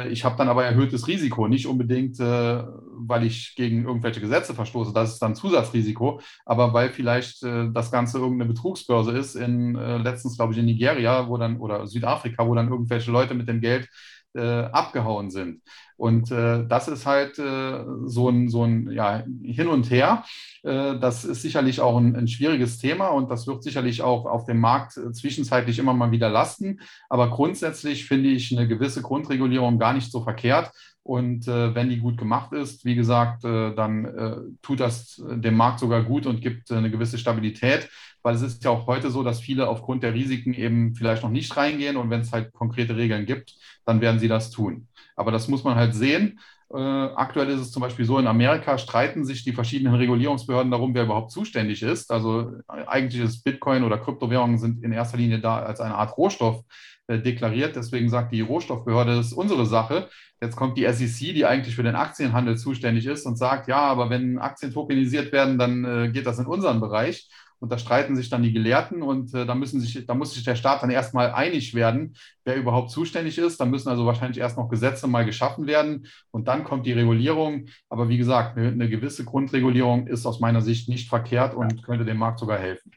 Ich 0.10 0.26
habe 0.26 0.36
dann 0.38 0.50
aber 0.50 0.66
erhöhtes 0.66 1.08
Risiko, 1.08 1.48
nicht 1.48 1.68
unbedingt, 1.68 2.20
weil 2.20 3.24
ich 3.24 3.56
gegen 3.56 3.86
irgendwelche 3.86 4.20
Gesetze 4.20 4.54
verstoße, 4.54 4.94
das 4.94 5.14
ist 5.14 5.22
dann 5.22 5.36
Zusatzrisiko, 5.36 6.22
aber 6.46 6.74
weil 6.74 6.90
vielleicht 6.90 7.44
das 7.44 7.92
Ganze 7.92 8.18
irgendeine 8.18 8.52
Betrugsbörse 8.52 9.12
ist, 9.12 9.36
in 9.36 9.74
letztens 9.74 10.38
glaube 10.38 10.54
ich 10.54 10.60
in 10.60 10.66
Nigeria, 10.66 11.28
wo 11.28 11.38
dann 11.38 11.58
oder 11.58 11.88
Südafrika, 11.88 12.48
wo 12.48 12.56
dann 12.56 12.70
irgendwelche 12.70 13.12
Leute 13.12 13.34
mit 13.34 13.48
dem 13.48 13.62
Geld 13.62 13.90
äh, 14.36 14.66
abgehauen 14.72 15.32
sind. 15.32 15.62
Und 15.98 16.30
äh, 16.32 16.66
das 16.68 16.88
ist 16.88 17.06
halt 17.06 17.39
äh, 17.39 17.84
so 18.06 18.30
ein, 18.30 18.50
so 18.50 18.64
ein 18.64 18.91
ja, 18.91 19.24
Hin 19.43 19.68
und 19.68 19.89
Her. 19.89 20.26
Äh, 20.64 21.00
das 21.00 21.24
ist 21.24 21.41
sicherlich 21.41 21.80
auch 21.80 21.98
ein, 21.98 22.16
ein, 22.16 22.28
schwieriges 22.28 22.80
Thema 22.80 23.08
und 23.08 23.32
das 23.32 23.48
wird 23.48 23.64
sicherlich 23.64 24.02
auch 24.02 24.26
auf 24.26 24.46
dem 24.46 24.60
Markt 24.60 24.98
äh, 24.98 25.12
zwischenzeitlich 25.14 25.80
immer 25.80 25.93
mal 25.93 26.12
wieder 26.12 26.30
lasten. 26.30 26.82
Aber 27.10 27.30
grundsätzlich 27.30 28.06
finde 28.06 28.30
ich 28.30 28.52
eine 28.52 28.68
gewisse 28.68 29.02
Grundregulierung 29.02 29.80
gar 29.80 29.93
nicht 29.93 30.12
so 30.12 30.22
verkehrt. 30.22 30.72
Und 31.04 31.48
äh, 31.48 31.76
wenn 31.76 31.89
die 31.89 32.00
gut 32.00 32.18
gemacht 32.18 32.52
ist, 32.52 32.84
wie 32.84 32.96
gesagt, 32.96 33.43
dann 33.43 34.58
tut 34.64 34.80
das 34.80 35.22
dem 35.24 35.56
Markt 35.56 35.80
sogar 35.80 36.02
gut 36.02 36.26
und 36.26 36.41
gibt 36.41 36.72
eine 36.72 36.89
gewisse 36.89 37.20
Stabilität 37.20 37.89
weil 38.26 38.34
es 38.34 38.41
ist 38.41 38.64
ja 38.64 38.72
auch 38.72 38.88
heute 38.88 39.12
so, 39.12 39.22
dass 39.22 39.39
viele 39.39 39.70
aufgrund 39.70 40.02
der 40.02 40.16
Risiken 40.16 40.56
eben 40.56 40.96
vielleicht 40.96 41.22
noch 41.22 41.30
nicht 41.30 41.56
reingehen 41.56 41.96
und 41.96 42.10
wenn 42.10 42.22
es 42.22 42.32
halt 42.32 42.54
konkrete 42.54 42.98
Regeln 42.98 43.28
gibt, 43.28 43.54
dann 43.86 44.02
werden 44.02 44.20
sie 44.20 44.28
das 44.28 44.50
tun. 44.50 44.88
Aber 45.16 45.32
das 45.32 45.47
muss 45.47 45.63
man 45.63 45.76
halt 45.76 45.93
sehen. 45.95 46.39
Äh, 46.74 46.78
aktuell 46.78 47.49
ist 47.49 47.61
es 47.61 47.72
zum 47.72 47.82
Beispiel 47.82 48.05
so, 48.05 48.18
in 48.18 48.28
Amerika 48.28 48.78
streiten 48.78 49.24
sich 49.24 49.43
die 49.43 49.53
verschiedenen 49.53 49.95
Regulierungsbehörden 49.95 50.72
darum, 50.72 50.95
wer 50.95 51.03
überhaupt 51.03 51.32
zuständig 51.32 51.84
ist. 51.84 52.11
Also 52.11 52.53
äh, 52.70 52.86
eigentlich 52.88 53.22
ist 53.22 53.43
Bitcoin 53.43 53.84
oder 53.84 53.97
Kryptowährungen 53.97 54.57
sind 54.57 54.84
in 54.84 54.91
erster 54.91 55.18
Linie 55.18 55.39
da 55.39 55.59
als 55.59 55.80
eine 55.80 55.95
Art 55.95 56.18
Rohstoff 56.18 56.63
äh, 57.07 57.20
deklariert. 57.20 57.76
Deswegen 57.76 58.09
sagt 58.09 58.34
die 58.34 58.41
Rohstoffbehörde, 58.41 59.16
das 59.16 59.28
ist 59.28 59.34
unsere 59.34 59.66
Sache. 59.66 60.09
Jetzt 60.41 60.55
kommt 60.55 60.78
die 60.78 60.91
SEC, 60.91 61.34
die 61.34 61.45
eigentlich 61.45 61.76
für 61.76 61.84
den 61.84 61.95
Aktienhandel 61.95 62.57
zuständig 62.57 63.05
ist 63.05 63.26
und 63.26 63.38
sagt, 63.38 63.68
ja, 63.68 63.80
aber 63.80 64.09
wenn 64.09 64.39
Aktien 64.39 64.74
tokenisiert 64.74 65.32
werden, 65.32 65.59
dann 65.59 65.86
äh, 65.86 66.09
geht 66.09 66.26
das 66.26 66.39
in 66.39 66.47
unseren 66.47 66.82
Bereich. 66.82 67.30
Und 67.60 67.72
da 67.72 67.78
streiten 67.78 68.16
sich 68.16 68.30
dann 68.30 68.43
die 68.43 68.53
Gelehrten 68.53 69.01
und 69.01 69.34
äh, 69.34 69.45
da, 69.45 69.56
müssen 69.56 69.80
sich, 69.80 70.06
da 70.06 70.14
muss 70.14 70.34
sich 70.34 70.43
der 70.43 70.56
Staat 70.56 70.84
dann 70.84 70.89
erstmal 70.89 71.32
einig 71.32 71.74
werden, 71.74 72.16
wer 72.43 72.56
überhaupt 72.56 72.91
zuständig 72.91 73.38
ist. 73.38 73.60
Da 73.60 73.66
müssen 73.66 73.89
also 73.89 74.06
wahrscheinlich 74.06 74.39
erst 74.39 74.58
noch 74.58 74.70
Gesetze 74.70 75.08
mal 75.08 75.26
geschaffen 75.26 75.68
werden 75.68 76.08
und 76.32 76.47
dann 76.47 76.64
kommt 76.64 76.86
die 76.86 76.93
Regulierung. 76.93 77.68
Aber 77.89 78.10
wie 78.10 78.18
gesagt, 78.18 78.58
eine, 78.58 78.70
eine 78.70 78.89
gewisse 78.89 79.26
Grundregulierung 79.26 80.08
ist 80.08 80.26
aus 80.26 80.39
meiner 80.39 80.62
Sicht 80.62 80.89
nicht 80.89 81.10
verkehrt 81.10 81.56
und 81.56 81.84
könnte 81.84 82.06
dem 82.06 82.18
Markt 82.18 82.39
sogar 82.39 82.60
helfen. 82.60 82.91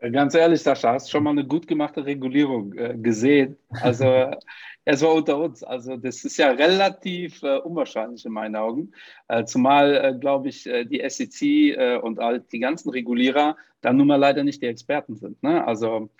Ganz 0.00 0.34
ehrlich, 0.36 0.62
Sascha, 0.62 0.92
hast 0.92 1.08
du 1.08 1.10
schon 1.10 1.24
mal 1.24 1.30
eine 1.30 1.44
gut 1.44 1.66
gemachte 1.66 2.06
Regulierung 2.06 2.72
äh, 2.74 2.96
gesehen? 2.96 3.56
Also 3.68 4.04
es 4.84 5.02
war 5.02 5.12
unter 5.12 5.38
uns. 5.38 5.64
Also 5.64 5.96
das 5.96 6.24
ist 6.24 6.36
ja 6.36 6.52
relativ 6.52 7.42
äh, 7.42 7.58
unwahrscheinlich 7.58 8.24
in 8.24 8.30
meinen 8.30 8.54
Augen. 8.54 8.92
Äh, 9.26 9.44
zumal, 9.44 9.96
äh, 9.96 10.14
glaube 10.16 10.50
ich, 10.50 10.68
äh, 10.68 10.84
die 10.84 11.02
SEC 11.08 11.42
äh, 11.42 11.96
und 11.96 12.20
all 12.20 12.40
die 12.40 12.60
ganzen 12.60 12.90
Regulierer 12.90 13.56
dann 13.80 13.96
nun 13.96 14.06
mal 14.06 14.16
leider 14.16 14.44
nicht 14.44 14.62
die 14.62 14.66
Experten 14.66 15.16
sind. 15.16 15.42
Ne? 15.42 15.66
Also 15.66 16.10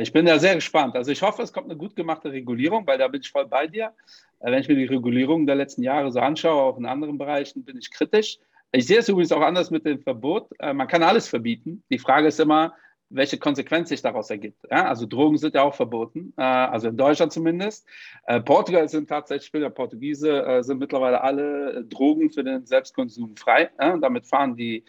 ich 0.00 0.12
bin 0.12 0.26
da 0.26 0.38
sehr 0.38 0.54
gespannt. 0.54 0.94
Also 0.94 1.10
ich 1.10 1.22
hoffe, 1.22 1.42
es 1.42 1.52
kommt 1.52 1.68
eine 1.68 1.76
gut 1.76 1.96
gemachte 1.96 2.30
Regulierung, 2.30 2.86
weil 2.86 2.98
da 2.98 3.08
bin 3.08 3.20
ich 3.20 3.30
voll 3.32 3.48
bei 3.48 3.66
dir. 3.66 3.92
wenn 4.38 4.60
ich 4.60 4.68
mir 4.68 4.76
die 4.76 4.84
Regulierung 4.84 5.44
der 5.44 5.56
letzten 5.56 5.82
Jahre 5.82 6.12
so 6.12 6.20
anschaue, 6.20 6.62
auch 6.62 6.78
in 6.78 6.86
anderen 6.86 7.18
Bereichen, 7.18 7.64
bin 7.64 7.76
ich 7.76 7.90
kritisch. 7.90 8.38
Ich 8.70 8.86
sehe 8.86 9.00
es 9.00 9.08
übrigens 9.08 9.32
auch 9.32 9.42
anders 9.42 9.70
mit 9.70 9.84
dem 9.84 10.00
Verbot. 10.00 10.48
Äh, 10.60 10.72
man 10.72 10.86
kann 10.86 11.02
alles 11.02 11.28
verbieten. 11.28 11.82
Die 11.90 11.98
Frage 11.98 12.28
ist 12.28 12.38
immer, 12.38 12.74
welche 13.14 13.38
Konsequenz 13.38 13.88
sich 13.88 14.02
daraus 14.02 14.30
ergibt. 14.30 14.58
Ja, 14.70 14.86
also 14.86 15.06
Drogen 15.06 15.38
sind 15.38 15.54
ja 15.54 15.62
auch 15.62 15.74
verboten, 15.74 16.32
äh, 16.36 16.42
also 16.42 16.88
in 16.88 16.96
Deutschland 16.96 17.32
zumindest. 17.32 17.86
Äh, 18.26 18.40
Portugal 18.40 18.88
sind 18.88 19.08
tatsächlich, 19.08 19.46
Spieler 19.46 19.70
Portugiese 19.70 20.44
äh, 20.44 20.62
sind 20.62 20.78
mittlerweile 20.78 21.20
alle 21.20 21.84
Drogen 21.84 22.30
für 22.30 22.44
den 22.44 22.66
Selbstkonsum 22.66 23.36
frei. 23.36 23.70
Damit 23.78 24.26
fahren 24.26 24.56
die 24.56 24.84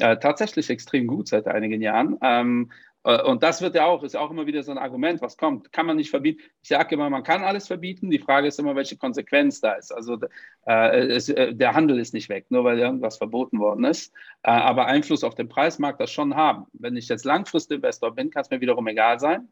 äh, 0.00 0.16
tatsächlich 0.16 0.70
extrem 0.70 1.06
gut 1.06 1.28
seit 1.28 1.46
einigen 1.46 1.82
Jahren. 1.82 2.18
Ähm, 2.22 2.70
äh, 2.70 2.91
und 3.04 3.42
das 3.42 3.60
wird 3.60 3.74
ja 3.74 3.86
auch, 3.86 4.04
ist 4.04 4.16
auch 4.16 4.30
immer 4.30 4.46
wieder 4.46 4.62
so 4.62 4.70
ein 4.70 4.78
Argument, 4.78 5.20
was 5.20 5.36
kommt. 5.36 5.72
Kann 5.72 5.86
man 5.86 5.96
nicht 5.96 6.10
verbieten? 6.10 6.40
Ich 6.62 6.68
sage 6.68 6.94
immer, 6.94 7.10
man 7.10 7.24
kann 7.24 7.42
alles 7.42 7.66
verbieten. 7.66 8.10
Die 8.10 8.20
Frage 8.20 8.46
ist 8.46 8.60
immer, 8.60 8.76
welche 8.76 8.96
Konsequenz 8.96 9.60
da 9.60 9.72
ist. 9.72 9.92
Also 9.92 10.18
äh, 10.66 10.98
es, 11.08 11.28
äh, 11.28 11.52
der 11.52 11.74
Handel 11.74 11.98
ist 11.98 12.14
nicht 12.14 12.28
weg, 12.28 12.46
nur 12.50 12.62
weil 12.62 12.78
irgendwas 12.78 13.16
verboten 13.18 13.58
worden 13.58 13.84
ist. 13.84 14.12
Äh, 14.44 14.50
aber 14.50 14.86
Einfluss 14.86 15.24
auf 15.24 15.34
den 15.34 15.48
Preis 15.48 15.80
mag 15.80 15.98
das 15.98 16.12
schon 16.12 16.36
haben. 16.36 16.66
Wenn 16.74 16.96
ich 16.96 17.08
jetzt 17.08 17.24
Langfristinvestor 17.24 18.14
bin, 18.14 18.30
kann 18.30 18.42
es 18.42 18.50
mir 18.50 18.60
wiederum 18.60 18.86
egal 18.86 19.18
sein. 19.18 19.48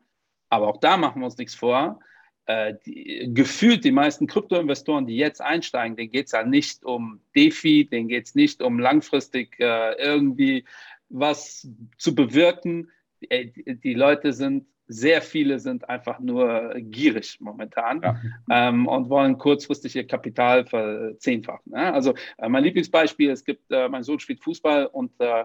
Aber 0.48 0.68
auch 0.68 0.78
da 0.78 0.96
machen 0.96 1.20
wir 1.20 1.26
uns 1.26 1.38
nichts 1.38 1.56
vor. 1.56 1.98
Äh, 2.46 2.74
die, 2.86 3.30
gefühlt 3.34 3.84
die 3.84 3.90
meisten 3.90 4.28
Kryptoinvestoren, 4.28 5.06
die 5.06 5.16
jetzt 5.16 5.40
einsteigen, 5.40 5.96
denen 5.96 6.12
geht 6.12 6.26
es 6.26 6.32
ja 6.32 6.44
nicht 6.44 6.84
um 6.84 7.20
DeFi, 7.34 7.86
denen 7.86 8.06
geht 8.06 8.26
es 8.26 8.36
nicht 8.36 8.62
um 8.62 8.78
langfristig 8.78 9.58
äh, 9.58 9.94
irgendwie 9.94 10.64
was 11.08 11.68
zu 11.98 12.14
bewirken 12.14 12.90
die, 13.20 13.80
die 13.80 13.94
Leute 13.94 14.32
sind, 14.32 14.66
sehr 14.90 15.22
viele 15.22 15.60
sind 15.60 15.88
einfach 15.88 16.18
nur 16.18 16.74
gierig 16.76 17.38
momentan 17.40 18.02
ja. 18.02 18.20
ähm, 18.50 18.88
und 18.88 19.08
wollen 19.08 19.38
kurzfristig 19.38 19.94
ihr 19.94 20.06
Kapital 20.06 20.66
verzehnfachen. 20.66 21.72
Ja? 21.72 21.92
Also 21.92 22.14
äh, 22.38 22.48
mein 22.48 22.64
Lieblingsbeispiel, 22.64 23.30
es 23.30 23.44
gibt, 23.44 23.70
äh, 23.70 23.88
mein 23.88 24.02
Sohn 24.02 24.18
spielt 24.18 24.42
Fußball 24.42 24.86
und 24.86 25.12
äh, 25.20 25.44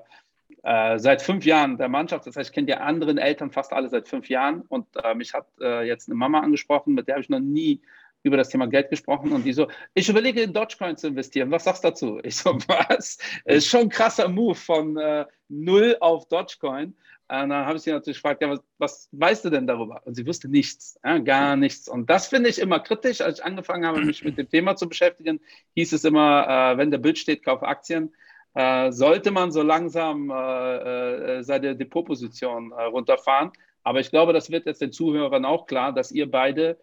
äh 0.64 0.98
seit 0.98 1.22
fünf 1.22 1.46
Jahren 1.46 1.78
der 1.78 1.90
Mannschaft, 1.90 2.26
das 2.26 2.36
heißt, 2.36 2.50
ich 2.50 2.56
kenne 2.56 2.66
die 2.66 2.74
anderen 2.74 3.20
Eltern 3.20 3.52
fast 3.52 3.72
alle 3.72 3.88
seit 3.88 4.08
fünf 4.08 4.30
Jahren 4.30 4.62
und 4.62 4.88
äh, 5.04 5.14
mich 5.14 5.36
hat 5.36 5.48
äh, 5.62 5.88
jetzt 5.88 6.10
eine 6.10 6.16
Mama 6.16 6.40
angesprochen, 6.40 6.96
mit 6.96 7.08
der 7.08 7.16
habe 7.16 7.22
ich 7.22 7.30
noch 7.30 7.40
nie 7.40 7.82
über 8.24 8.38
das 8.38 8.50
Thema 8.50 8.66
Geld 8.66 8.90
gesprochen 8.90 9.32
und 9.32 9.46
die 9.46 9.54
so, 9.54 9.68
ich 9.94 10.10
überlege 10.10 10.42
in 10.42 10.54
Dogecoin 10.54 10.98
zu 10.98 11.10
investieren, 11.10 11.52
was 11.52 11.66
sagst 11.66 11.84
du 11.84 11.90
dazu? 11.90 12.20
Ich 12.24 12.38
so, 12.38 12.56
was? 12.68 13.20
Ist 13.44 13.68
schon 13.68 13.82
ein 13.82 13.90
krasser 13.90 14.28
Move 14.28 14.56
von 14.56 15.00
null 15.48 15.96
auf 16.00 16.28
Dogecoin. 16.28 16.96
Und 17.28 17.50
dann 17.50 17.66
habe 17.66 17.78
ich 17.78 17.84
sie 17.84 17.92
natürlich 17.92 18.18
gefragt, 18.18 18.44
ja, 18.44 18.52
was, 18.52 18.60
was, 18.78 19.10
weißt 19.12 19.46
du 19.46 19.50
denn 19.50 19.66
darüber? 19.66 20.00
Und 20.06 20.14
sie 20.14 20.28
wusste 20.28 20.48
nichts, 20.48 21.00
ja, 21.04 21.18
gar 21.18 21.56
nichts. 21.56 21.90
Und 21.90 22.08
das 22.08 22.28
finde 22.28 22.50
ich 22.50 22.60
immer 22.60 22.80
kritisch. 22.80 23.22
Als 23.22 23.40
ich 23.40 23.46
angefangen 23.46 23.84
habe, 23.86 24.02
mich 24.02 24.24
mit 24.24 24.38
dem 24.38 24.48
Thema 24.48 24.76
zu 24.76 24.88
beschäftigen, 24.88 25.40
hieß 25.74 25.94
es 25.94 26.04
immer, 26.04 26.48
äh, 26.48 26.78
wenn 26.78 26.92
der 26.92 27.00
Bild 27.00 27.18
steht, 27.18 27.44
kauf 27.44 27.64
Aktien. 27.64 28.14
Äh, 28.54 28.92
sollte 28.92 29.32
man 29.32 29.52
so 29.52 29.64
langsam 29.64 30.30
äh, 30.30 31.38
äh 31.40 31.44
seine 31.44 31.76
Depotposition 31.76 32.72
äh, 32.72 32.84
runterfahren. 32.84 33.52
Aber 33.84 34.00
ich 34.00 34.12
glaube, 34.12 34.32
das 34.32 34.52
wird 34.52 34.68
jetzt 34.68 34.82
den 34.82 34.92
Zuhörern 34.92 35.46
auch 35.46 35.66
klar, 35.66 35.94
dass 35.94 36.12
ihr 36.12 36.30
beide 36.30 36.80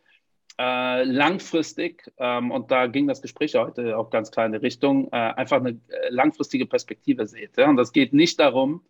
äh, 0.58 1.04
langfristig, 1.04 2.10
ähm, 2.18 2.50
und 2.50 2.72
da 2.72 2.88
ging 2.88 3.06
das 3.06 3.22
Gespräch 3.22 3.54
heute 3.54 3.96
auch 3.96 4.10
ganz 4.10 4.32
klar 4.32 4.46
in 4.46 4.52
die 4.52 4.58
Richtung, 4.58 5.10
einfach 5.12 5.58
eine 5.58 5.80
langfristige 6.10 6.66
Perspektive 6.66 7.26
seht. 7.26 7.56
Ja? 7.56 7.68
Und 7.70 7.76
das 7.76 7.92
geht 7.92 8.12
nicht 8.12 8.38
darum, 8.38 8.82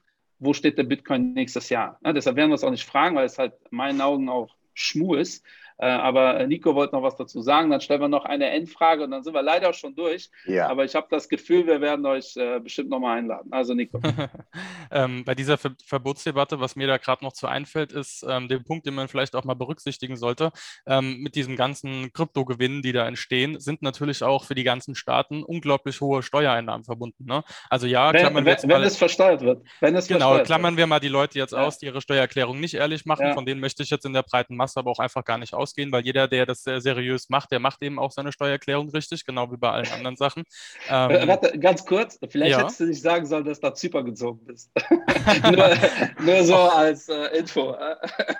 wo 0.43 0.53
steht 0.53 0.77
der 0.77 0.83
Bitcoin 0.83 1.35
nächstes 1.35 1.69
Jahr? 1.69 1.99
Ja, 2.05 2.13
deshalb 2.13 2.37
werden 2.37 2.51
wir 2.51 2.57
es 2.57 2.65
auch 2.65 2.71
nicht 2.71 2.85
fragen, 2.85 3.15
weil 3.15 3.27
es 3.27 3.39
halt 3.39 3.55
in 3.71 3.77
meinen 3.77 4.01
Augen 4.01 4.29
auch 4.29 4.55
Schmuh 4.75 5.15
ist. 5.15 5.45
Äh, 5.79 5.87
aber 5.87 6.47
Nico 6.47 6.75
wollte 6.75 6.95
noch 6.95 7.03
was 7.03 7.17
dazu 7.17 7.41
sagen. 7.43 7.71
Dann 7.71 7.81
stellen 7.81 8.01
wir 8.01 8.09
noch 8.09 8.25
eine 8.25 8.51
Endfrage 8.51 9.05
und 9.05 9.11
dann 9.11 9.23
sind 9.23 9.35
wir 9.35 9.43
leider 9.43 9.73
schon 9.73 9.95
durch. 9.95 10.31
Ja. 10.47 10.69
Aber 10.69 10.85
ich 10.85 10.95
habe 10.95 11.07
das 11.11 11.29
Gefühl, 11.29 11.67
wir 11.67 11.81
werden 11.81 12.07
euch 12.07 12.37
äh, 12.37 12.61
bestimmt 12.61 12.91
nochmal 12.91 13.19
einladen. 13.19 13.53
Also 13.53 13.75
Nico. 13.75 14.01
ähm, 14.91 15.25
bei 15.25 15.35
dieser 15.35 15.59
Ver 15.59 15.73
Verbotsdebatte, 15.85 16.61
was 16.61 16.77
mir 16.77 16.87
da 16.87 16.99
gerade 16.99 17.25
noch 17.25 17.33
zu 17.33 17.47
einfällt, 17.47 17.93
ist 17.93 18.25
ähm, 18.29 18.49
der 18.49 18.59
Punkt, 18.59 18.87
den 18.87 18.95
man 18.95 19.09
vielleicht 19.09 19.35
auch 19.35 19.45
mal 19.45 19.55
berücksichtigen 19.55 20.17
sollte. 20.17 20.53
Ähm, 20.87 21.19
mit 21.21 21.35
diesen 21.35 21.57
ganzen 21.57 22.13
Kryptogewinnen, 22.13 22.83
die 22.83 22.93
da 22.93 23.07
entstehen, 23.07 23.59
sind 23.59 23.83
natürlich 23.83 24.23
auch 24.23 24.45
für 24.45 24.55
die 24.55 24.65
ganzen 24.65 24.95
Staaten 24.95 25.43
unglaublich 25.43 26.01
hohe 26.01 26.23
Steuereinnahmen 26.23 26.85
verbunden. 26.85 27.25
Ne? 27.25 27.43
Also 27.71 27.87
ja, 27.87 28.13
wenn, 28.13 28.35
wenn, 28.35 28.45
wenn 28.45 28.69
mal, 28.69 28.85
es 28.85 28.97
versteuert 28.97 29.41
wird. 29.41 29.67
Wenn 29.81 29.97
es 29.97 30.07
genau, 30.07 30.43
klammern 30.43 30.75
wird. 30.75 30.79
wir 30.79 30.87
mal 30.87 31.01
die 31.01 31.09
Leute 31.09 31.39
jetzt 31.39 31.53
ja. 31.53 31.65
aus, 31.65 31.79
die 31.79 31.87
ihre 31.87 32.01
Steuererklärung 32.01 32.61
nicht 32.61 32.75
ehrlich 32.75 33.07
machen. 33.07 33.27
Ja. 33.29 33.35
Von 33.35 33.47
denen 33.47 33.61
möchte 33.61 33.83
ich 33.83 33.91
jetzt 33.91 34.05
in 34.05 34.13
der 34.13 34.23
breiten 34.23 34.57
Masse 34.57 34.79
aber 34.79 34.91
auch 34.91 34.99
einfach 34.99 35.25
gar 35.25 35.39
nicht 35.39 35.55
aus 35.55 35.62
ausgehen, 35.63 35.93
weil 35.93 36.05
jeder, 36.05 36.29
der 36.29 36.47
das 36.47 36.65
sehr 36.65 36.81
seriös 36.81 37.29
macht, 37.29 37.53
der 37.53 37.61
macht 37.61 37.83
eben 37.83 37.99
auch 37.99 38.11
seine 38.11 38.33
Steuererklärung 38.33 38.91
richtig, 38.91 39.25
genau 39.25 39.51
wie 39.53 39.57
bei 39.57 39.71
allen 39.71 39.91
anderen 39.93 40.17
Sachen. 40.17 40.43
Ähm, 40.89 41.29
Warte, 41.29 41.59
ganz 41.59 41.87
kurz, 41.87 42.19
vielleicht 42.29 42.53
ja. 42.53 42.61
hättest 42.61 42.81
du 42.81 42.87
nicht 42.87 43.03
sagen 43.03 43.27
sollen, 43.27 43.45
dass 43.45 43.61
du 43.61 43.69
nach 43.69 43.75
Zypern 43.75 44.05
gezogen 44.05 44.45
bist. 44.45 44.71
nur, 45.51 45.75
nur, 46.21 46.45
so 46.45 46.57
als 46.57 47.09
äh, 47.09 47.39
Info. 47.39 47.77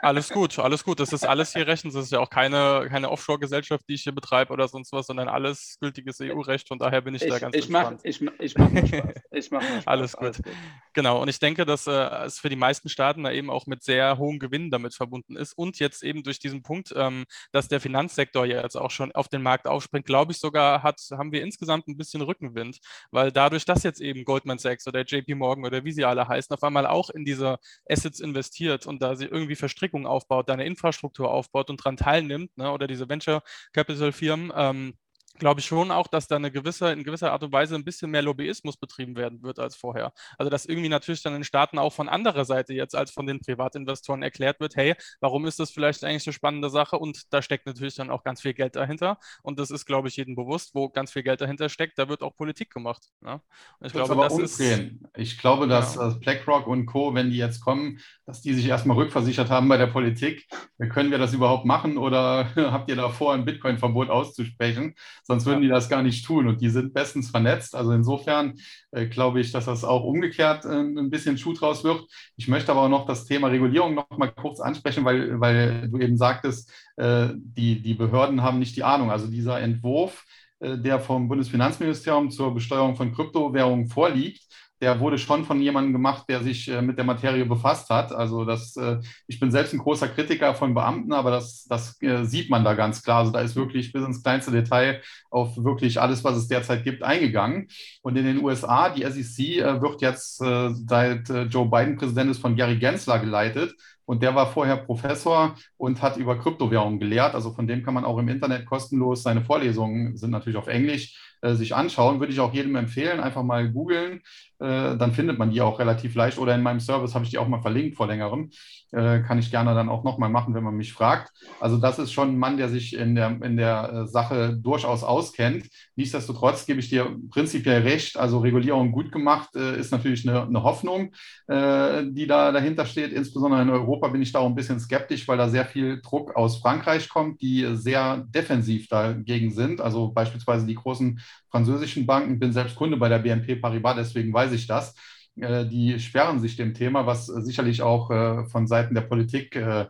alles 0.03 0.29
gut, 0.29 0.59
alles 0.59 0.85
gut. 0.85 1.01
Das 1.01 1.13
ist 1.13 1.25
alles 1.25 1.53
hier 1.53 1.67
Rechten. 1.67 1.89
Das 1.93 2.05
ist 2.05 2.13
ja 2.13 2.19
auch 2.19 2.31
keine, 2.31 2.87
keine 2.91 3.11
Offshore-Gesellschaft, 3.11 3.85
die 3.89 3.95
ich 3.95 4.03
hier 4.03 4.15
betreibe 4.15 4.53
oder 4.53 4.69
sonst 4.69 4.93
was, 4.93 5.07
sondern 5.07 5.29
alles 5.29 5.77
gültiges 5.81 6.21
EU-Recht. 6.21 6.69
Von 6.69 6.79
daher 6.79 7.01
bin 7.01 7.15
ich, 7.15 7.23
ich 7.23 7.31
da 7.31 7.39
ganz 7.39 7.55
ich 7.55 7.65
entspannt. 7.65 8.01
Mach, 8.03 8.05
ich 8.05 8.21
ich 8.39 8.57
mache 8.57 8.71
mir 8.73 8.87
Spaß. 8.87 9.23
Ich 9.31 9.51
mach 9.51 9.63
Spaß. 9.63 9.87
Alles, 9.87 10.13
gut. 10.13 10.23
alles 10.23 10.37
gut. 10.39 10.55
Genau, 10.95 11.23
und 11.23 11.29
ich 11.29 11.39
denke, 11.39 11.65
dass 11.65 11.87
äh, 11.87 11.93
es 12.25 12.39
für 12.39 12.49
die 12.49 12.57
meisten 12.57 12.89
Staaten 12.89 13.25
da 13.25 13.31
eben 13.31 13.51
auch 13.51 13.67
mit 13.67 13.83
sehr 13.83 14.19
hohen 14.19 14.39
Gewinnen 14.39 14.71
damit 14.71 14.95
verbunden 14.95 15.37
ist 15.37 15.55
und 15.55 15.79
jetzt 15.79 16.03
eben 16.03 16.23
durch 16.23 16.39
diesen 16.39 16.63
Punkt, 16.63 16.93
ähm, 16.97 17.12
dass 17.53 17.69
der 17.69 17.81
Finanzsektor 17.81 18.45
ja 18.47 18.63
jetzt 18.63 18.77
auch 18.77 18.91
schon 18.91 19.13
auf 19.13 19.29
den 19.29 19.43
Markt 19.43 19.67
aufspringt, 19.67 20.07
glaube 20.07 20.33
ich 20.33 20.39
sogar, 20.39 20.83
hat, 20.83 21.01
haben 21.13 21.33
wir 21.33 21.43
insgesamt 21.43 21.89
ein 21.89 21.97
bisschen 21.97 22.23
Rückenwind, 22.23 22.79
weil 23.11 23.33
dadurch, 23.33 23.65
dass 23.65 23.83
jetzt 23.83 24.01
eben 24.01 24.25
Goldman 24.25 24.59
Sachs 24.59 24.87
oder 24.87 25.03
JP 25.03 25.35
Morgan 25.35 25.65
oder 25.65 25.85
wie 25.85 25.93
sie 25.93 26.05
alle 26.05 26.29
heißen, 26.29 26.55
auf 26.55 26.63
einmal 26.63 26.87
auch 26.87 27.11
in 27.11 27.25
diese 27.25 27.59
Assets 27.89 28.21
investiert 28.21 28.87
und 28.87 29.03
da 29.03 29.17
sie 29.17 29.27
irgendwie 29.27 29.57
Verstrickungen 29.57 30.07
aufbaut, 30.07 30.49
da 30.49 30.55
eine 30.55 30.67
Infrastruktur 30.67 31.31
aufbaut 31.31 31.71
und 31.71 31.81
daran 31.81 31.97
teilnimmt, 31.97 32.57
ne, 32.57 32.71
oder 32.73 32.87
diese 32.87 33.09
Venture 33.09 33.43
Capital 33.73 34.13
Firmen, 34.13 34.53
ähm, 34.55 34.95
glaube 35.43 35.59
ich 35.59 35.67
schon 35.67 35.91
auch, 35.91 36.07
dass 36.07 36.29
da 36.29 36.37
eine 36.37 36.53
gewisse, 36.53 36.93
in 36.93 37.03
gewisser 37.03 37.33
Art 37.33 37.43
und 37.43 37.53
Weise 37.53 37.75
ein 37.75 37.85
bisschen 37.85 38.13
mehr 38.13 38.23
Lobbyismus 38.23 38.77
betrieben 38.77 39.17
werden 39.17 39.43
wird 39.43 39.59
als 39.59 39.75
vorher. 39.75 40.13
Also 40.39 40.51
dass 40.51 40.67
irgendwie 40.67 40.89
natürlich 40.89 41.21
dann 41.25 41.35
in 41.35 41.43
Staaten 41.43 41.81
auch 41.81 41.93
von 41.93 42.09
anderer 42.09 42.45
Seite 42.45 42.75
jetzt 42.75 42.95
als 42.95 43.11
von 43.11 43.27
den 43.27 43.41
Privatinvestoren 43.41 44.23
erklärt 44.23 44.61
wird, 44.61 44.77
hey, 44.77 44.95
warum 45.21 45.45
ist 45.45 45.59
das 45.59 45.73
vielleicht 45.73 46.05
eigentlich 46.05 46.29
eine 46.29 46.33
spannende 46.33 46.71
Sache? 46.71 46.97
Und 46.97 47.33
da 47.33 47.43
steckt 47.43 47.67
natürlich 47.67 47.97
dann 47.97 48.09
auch 48.09 48.23
ganz 48.23 48.41
viel 48.41 48.55
Geld 48.55 48.77
dahinter. 48.77 49.19
Und 49.43 49.59
das 49.59 49.73
ist, 49.73 49.85
glaube 49.85 50.07
ich, 50.07 50.17
jedem 50.17 50.37
bewusst, 50.37 50.77
wo 50.77 50.89
ganz 50.89 51.11
viel 51.11 51.25
Geld 51.25 51.41
dahinter 51.41 51.69
steckt, 51.69 51.99
da 51.99 52.09
wird 52.09 52.23
auch 52.23 52.37
Politik 52.37 52.71
gemacht. 52.71 53.09
Ne? 53.21 53.41
ich 53.81 53.93
glaube, 53.93 54.15
das 54.15 54.35
umdrehen. 54.35 55.01
ist. 55.03 55.19
Ich 55.19 55.39
glaube, 55.39 55.67
dass 55.67 55.97
ja. 55.97 56.09
BlackRock 56.21 56.69
und 56.69 56.87
Co., 56.87 57.15
wenn 57.15 57.31
die 57.31 57.39
jetzt 57.39 57.61
kommen, 57.63 57.99
dass 58.27 58.43
die 58.43 58.55
sich 58.55 58.69
erstmal 58.69 58.97
rückversichert 58.97 59.51
haben 59.51 59.69
bei 59.69 59.77
der 59.77 59.89
Politik. 59.89 60.47
Können 60.91 61.11
wir 61.11 61.19
das 61.19 61.35
überhaupt 61.35 61.65
machen 61.65 61.99
oder 61.99 62.49
habt 62.57 62.89
ihr 62.89 62.97
davor, 62.97 63.35
ein 63.35 63.45
Bitcoin-Verbot 63.45 64.09
auszusprechen? 64.09 64.95
Sonst 65.33 65.47
würden 65.47 65.63
die 65.63 65.69
das 65.69 65.89
gar 65.89 66.03
nicht 66.03 66.27
tun. 66.27 66.47
Und 66.47 66.61
die 66.61 66.69
sind 66.69 66.93
bestens 66.93 67.31
vernetzt. 67.31 67.75
Also 67.75 67.93
insofern 67.93 68.55
äh, 68.91 69.07
glaube 69.07 69.41
ich, 69.41 69.51
dass 69.51 69.65
das 69.65 69.83
auch 69.83 70.05
umgekehrt 70.05 70.67
äh, 70.67 70.69
ein 70.69 71.09
bisschen 71.11 71.39
Schuh 71.39 71.55
draus 71.55 71.85
wird. 71.85 72.05
Ich 72.37 72.49
möchte 72.49 72.71
aber 72.71 72.83
auch 72.83 72.89
noch 72.91 73.07
das 73.07 73.25
Thema 73.25 73.49
Regulierung 73.49 73.95
noch 73.95 74.11
mal 74.19 74.31
kurz 74.31 74.61
ansprechen, 74.61 75.05
weil, 75.05 75.41
weil 75.41 75.89
du 75.89 75.99
eben 75.99 76.19
sagtest, 76.19 76.71
äh, 76.97 77.29
die, 77.35 77.81
die 77.81 77.95
Behörden 77.95 78.43
haben 78.43 78.59
nicht 78.59 78.77
die 78.77 78.85
Ahnung. 78.85 79.11
Also 79.11 79.27
dieser 79.27 79.59
Entwurf, 79.61 80.25
äh, 80.61 80.77
der 80.77 81.01
vom 81.01 81.29
Bundesfinanzministerium 81.29 82.31
zur 82.31 82.53
Besteuerung 82.53 82.95
von 82.95 83.15
Kryptowährungen 83.15 83.89
vorliegt, 83.89 84.43
der 84.83 84.99
wurde 84.99 85.17
schon 85.17 85.45
von 85.45 85.61
jemandem 85.61 85.93
gemacht, 85.93 86.25
der 86.29 86.43
sich 86.43 86.69
äh, 86.69 86.83
mit 86.83 86.99
der 86.99 87.05
Materie 87.05 87.47
befasst 87.47 87.89
hat. 87.89 88.13
Also 88.13 88.45
das, 88.45 88.77
äh, 88.77 88.99
ich 89.29 89.39
bin 89.39 89.53
selbst 89.53 89.73
ein 89.73 89.79
großer 89.79 90.09
Kritiker 90.09 90.55
von 90.57 90.75
Beamten, 90.75 91.13
aber 91.13 91.31
das, 91.31 91.65
das 91.69 92.03
äh, 92.03 92.25
sieht 92.25 92.51
man 92.51 92.65
da 92.65 92.75
ganz 92.75 93.05
klar. 93.05 93.21
Also 93.21 93.31
da 93.31 93.41
ist 93.41 93.55
wirklich 93.55 93.93
bis 93.93 94.05
ins 94.05 94.25
kleinste 94.25 94.51
Detail 94.51 95.01
auf 95.31 95.57
wirklich 95.57 96.01
alles, 96.01 96.25
was 96.25 96.37
es 96.37 96.49
derzeit 96.49 96.83
gibt, 96.83 97.05
eingegangen. 97.05 97.69
Und 98.03 98.17
in 98.17 98.25
den 98.25 98.43
USA, 98.43 98.91
die 98.91 99.03
SEC 99.05 99.81
wird 99.81 100.03
jetzt 100.03 100.37
seit 100.37 101.29
Joe 101.49 101.71
Biden 101.71 101.97
Präsident 101.97 102.31
ist 102.31 102.41
von 102.41 102.57
Gary 102.57 102.77
Gensler 102.77 103.19
geleitet. 103.19 103.75
Und 104.05 104.23
der 104.23 104.35
war 104.35 104.53
vorher 104.53 104.77
Professor 104.77 105.55
und 105.77 106.03
hat 106.03 106.17
über 106.17 106.39
Kryptowährungen 106.39 106.99
gelehrt. 106.99 107.35
Also 107.35 107.53
von 107.53 107.67
dem 107.67 107.83
kann 107.83 107.95
man 107.95 108.05
auch 108.05 108.19
im 108.19 108.29
Internet 108.29 108.67
kostenlos, 108.67 109.23
seine 109.23 109.43
Vorlesungen 109.43 110.17
sind 110.17 110.31
natürlich 110.31 110.59
auf 110.59 110.67
Englisch, 110.67 111.19
äh, 111.41 111.55
sich 111.55 111.75
anschauen. 111.75 112.21
Würde 112.21 112.33
ich 112.33 112.41
auch 112.41 112.53
jedem 112.53 112.77
empfehlen, 112.77 113.21
einfach 113.21 113.43
mal 113.43 113.71
googeln. 113.71 114.21
Äh, 114.63 114.97
dann 114.97 115.13
findet 115.13 115.39
man 115.39 115.51
die 115.51 115.61
auch 115.61 115.79
relativ 115.79 116.15
leicht. 116.15 116.39
Oder 116.39 116.55
in 116.55 116.63
meinem 116.63 116.81
Service 116.81 117.15
habe 117.15 117.25
ich 117.25 117.31
die 117.31 117.39
auch 117.39 117.49
mal 117.49 117.61
verlinkt 117.61 117.97
vor 117.97 118.07
längerem. 118.07 118.51
Äh, 118.93 119.21
kann 119.21 119.39
ich 119.39 119.51
gerne 119.51 119.75
dann 119.75 119.89
auch 119.89 120.05
nochmal 120.05 120.29
machen, 120.29 120.55
wenn 120.55 120.63
man 120.63 120.77
mich 120.77 120.93
fragt. 120.93 121.33
Also 121.61 121.79
das 121.79 121.99
ist 121.99 122.13
schon 122.13 122.31
ein 122.31 122.39
Mann, 122.39 122.59
der 122.59 122.69
sich 122.69 122.95
in 122.95 123.15
der, 123.15 123.41
in 123.43 123.57
der 123.57 124.07
Sache 124.07 124.57
durchaus 124.57 125.03
auskennt. 125.03 125.67
Nichtsdestotrotz 125.97 126.67
gebe 126.67 126.81
ich 126.81 126.91
dir 126.91 127.17
prinzipiell 127.31 127.83
recht. 127.83 128.17
Also 128.17 128.39
Regulierung 128.39 128.93
gut 128.93 129.11
gemacht 129.11 129.55
ist 129.55 129.91
natürlich 129.93 130.29
eine, 130.29 130.43
eine 130.43 130.63
Hoffnung, 130.63 131.13
die 131.49 132.27
da 132.27 132.53
dahinter 132.53 132.87
steht. 132.87 133.13
Insbesondere 133.13 133.63
in 133.63 133.71
Europa 133.71 134.09
bin 134.09 134.23
ich 134.23 134.33
da 134.33 134.41
auch 134.41 134.47
ein 134.47 134.55
bisschen 134.55 134.81
skeptisch, 134.81 135.27
weil 135.27 135.39
da 135.39 135.49
sehr 135.49 135.65
viel 135.65 136.01
Druck 136.03 136.37
aus 136.37 136.59
Frankreich 136.59 137.09
kommt, 137.09 137.41
die 137.41 137.69
sehr 137.75 138.25
defensiv 138.29 138.89
dagegen 138.89 139.51
sind. 139.51 139.81
Also 139.81 140.13
beispielsweise 140.13 140.67
die 140.67 140.75
großen 140.75 141.21
französischen 141.53 142.07
Banken, 142.07 142.41
bin 142.41 142.53
selbst 142.53 142.75
Kunde 142.75 142.97
bei 142.97 143.09
der 143.09 143.19
BNP 143.19 143.57
Paribas, 143.57 143.97
deswegen 143.97 144.33
weiß 144.33 144.53
ich 144.53 144.67
das. 144.67 144.95
Äh, 145.37 145.67
die 145.67 146.01
sperren 146.01 146.41
sich 146.41 146.57
dem 146.57 146.75
Thema, 146.75 147.07
was 147.07 147.27
sicherlich 147.27 147.83
auch 147.83 148.11
äh, 148.11 148.47
von 148.47 148.67
Seiten 148.67 148.95
der 148.95 149.03
Politik 149.03 149.55
äh, 149.55 149.87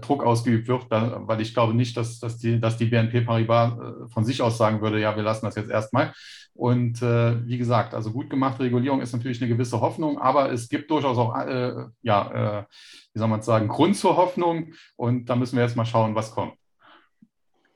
Druck 0.00 0.24
ausgeübt 0.24 0.66
wird, 0.66 0.86
weil 0.90 1.40
ich 1.40 1.54
glaube 1.54 1.72
nicht, 1.72 1.96
dass, 1.96 2.18
dass, 2.18 2.36
die, 2.36 2.58
dass 2.58 2.78
die 2.78 2.86
BNP 2.86 3.20
Paribas 3.20 3.74
von 4.12 4.24
sich 4.24 4.42
aus 4.42 4.58
sagen 4.58 4.80
würde, 4.80 4.98
ja, 4.98 5.14
wir 5.14 5.22
lassen 5.22 5.46
das 5.46 5.54
jetzt 5.54 5.70
erstmal. 5.70 6.12
Und 6.52 7.00
äh, 7.00 7.46
wie 7.46 7.58
gesagt, 7.58 7.94
also 7.94 8.10
gut 8.10 8.28
gemachte 8.28 8.64
Regulierung 8.64 9.00
ist 9.00 9.12
natürlich 9.12 9.40
eine 9.40 9.48
gewisse 9.48 9.80
Hoffnung, 9.80 10.18
aber 10.18 10.50
es 10.50 10.68
gibt 10.68 10.90
durchaus 10.90 11.16
auch, 11.16 11.38
äh, 11.38 11.72
ja, 12.02 12.58
äh, 12.58 12.64
wie 13.12 13.18
soll 13.20 13.28
man 13.28 13.42
sagen, 13.42 13.68
Grund 13.68 13.96
zur 13.96 14.16
Hoffnung. 14.16 14.72
Und 14.96 15.26
da 15.26 15.36
müssen 15.36 15.54
wir 15.54 15.62
jetzt 15.62 15.76
mal 15.76 15.86
schauen, 15.86 16.16
was 16.16 16.32
kommt. 16.32 16.54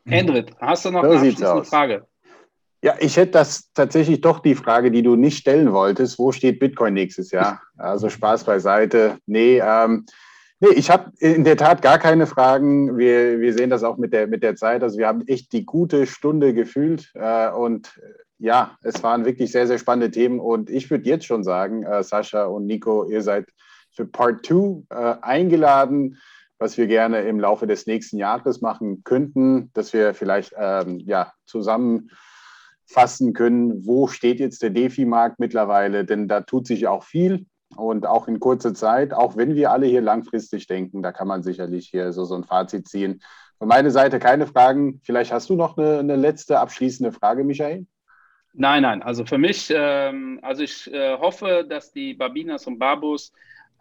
Hendrik, 0.04 0.56
hast 0.58 0.84
du 0.84 0.90
noch 0.90 1.02
so 1.02 1.10
eine 1.10 1.18
abschließende 1.18 1.64
Frage? 1.64 2.08
Ja, 2.84 2.96
ich 2.98 3.16
hätte 3.16 3.32
das 3.32 3.72
tatsächlich 3.74 4.20
doch 4.20 4.40
die 4.40 4.56
Frage, 4.56 4.90
die 4.90 5.02
du 5.02 5.14
nicht 5.14 5.38
stellen 5.38 5.72
wolltest. 5.72 6.18
Wo 6.18 6.32
steht 6.32 6.58
Bitcoin 6.58 6.94
nächstes 6.94 7.30
Jahr? 7.30 7.62
Also 7.78 8.10
Spaß 8.10 8.42
beiseite. 8.42 9.18
Nee, 9.26 9.62
ähm, 9.64 10.04
nee 10.58 10.74
ich 10.74 10.90
habe 10.90 11.12
in 11.20 11.44
der 11.44 11.56
Tat 11.56 11.80
gar 11.80 11.98
keine 12.00 12.26
Fragen. 12.26 12.98
Wir, 12.98 13.38
wir 13.38 13.54
sehen 13.54 13.70
das 13.70 13.84
auch 13.84 13.98
mit 13.98 14.12
der, 14.12 14.26
mit 14.26 14.42
der 14.42 14.56
Zeit. 14.56 14.82
Also 14.82 14.98
wir 14.98 15.06
haben 15.06 15.24
echt 15.28 15.52
die 15.52 15.64
gute 15.64 16.08
Stunde 16.08 16.54
gefühlt. 16.54 17.12
Äh, 17.14 17.50
und 17.50 18.00
ja, 18.38 18.76
es 18.82 19.00
waren 19.04 19.24
wirklich 19.24 19.52
sehr, 19.52 19.68
sehr 19.68 19.78
spannende 19.78 20.10
Themen. 20.10 20.40
Und 20.40 20.68
ich 20.68 20.90
würde 20.90 21.08
jetzt 21.08 21.26
schon 21.26 21.44
sagen, 21.44 21.84
äh, 21.84 22.02
Sascha 22.02 22.46
und 22.46 22.66
Nico, 22.66 23.08
ihr 23.08 23.22
seid 23.22 23.46
für 23.92 24.06
Part 24.06 24.44
2 24.44 24.82
äh, 24.90 25.14
eingeladen 25.22 26.18
was 26.58 26.78
wir 26.78 26.86
gerne 26.86 27.22
im 27.22 27.40
Laufe 27.40 27.66
des 27.66 27.86
nächsten 27.86 28.18
Jahres 28.18 28.60
machen 28.60 29.02
könnten, 29.02 29.72
dass 29.74 29.92
wir 29.92 30.14
vielleicht 30.14 30.54
ähm, 30.56 31.00
ja, 31.00 31.32
zusammenfassen 32.92 33.32
können, 33.32 33.86
wo 33.86 34.06
steht 34.06 34.40
jetzt 34.40 34.62
der 34.62 34.70
DeFi-Markt 34.70 35.38
mittlerweile, 35.38 36.04
denn 36.04 36.28
da 36.28 36.42
tut 36.42 36.66
sich 36.66 36.86
auch 36.86 37.04
viel 37.04 37.46
und 37.76 38.06
auch 38.06 38.28
in 38.28 38.40
kurzer 38.40 38.74
Zeit, 38.74 39.14
auch 39.14 39.36
wenn 39.36 39.54
wir 39.54 39.70
alle 39.70 39.86
hier 39.86 40.02
langfristig 40.02 40.66
denken, 40.66 41.02
da 41.02 41.12
kann 41.12 41.28
man 41.28 41.42
sicherlich 41.42 41.88
hier 41.88 42.12
so, 42.12 42.24
so 42.24 42.34
ein 42.34 42.44
Fazit 42.44 42.88
ziehen. 42.88 43.22
Von 43.58 43.68
meiner 43.68 43.90
Seite 43.90 44.18
keine 44.18 44.46
Fragen. 44.46 45.00
Vielleicht 45.04 45.32
hast 45.32 45.48
du 45.48 45.54
noch 45.54 45.78
eine, 45.78 46.00
eine 46.00 46.16
letzte 46.16 46.58
abschließende 46.58 47.12
Frage, 47.12 47.44
Michael? 47.44 47.86
Nein, 48.54 48.82
nein. 48.82 49.02
Also 49.02 49.24
für 49.24 49.38
mich, 49.38 49.72
ähm, 49.74 50.40
also 50.42 50.62
ich 50.62 50.92
äh, 50.92 51.16
hoffe, 51.16 51.64
dass 51.66 51.92
die 51.92 52.12
Babinas 52.12 52.66
und 52.66 52.78
Babus 52.78 53.32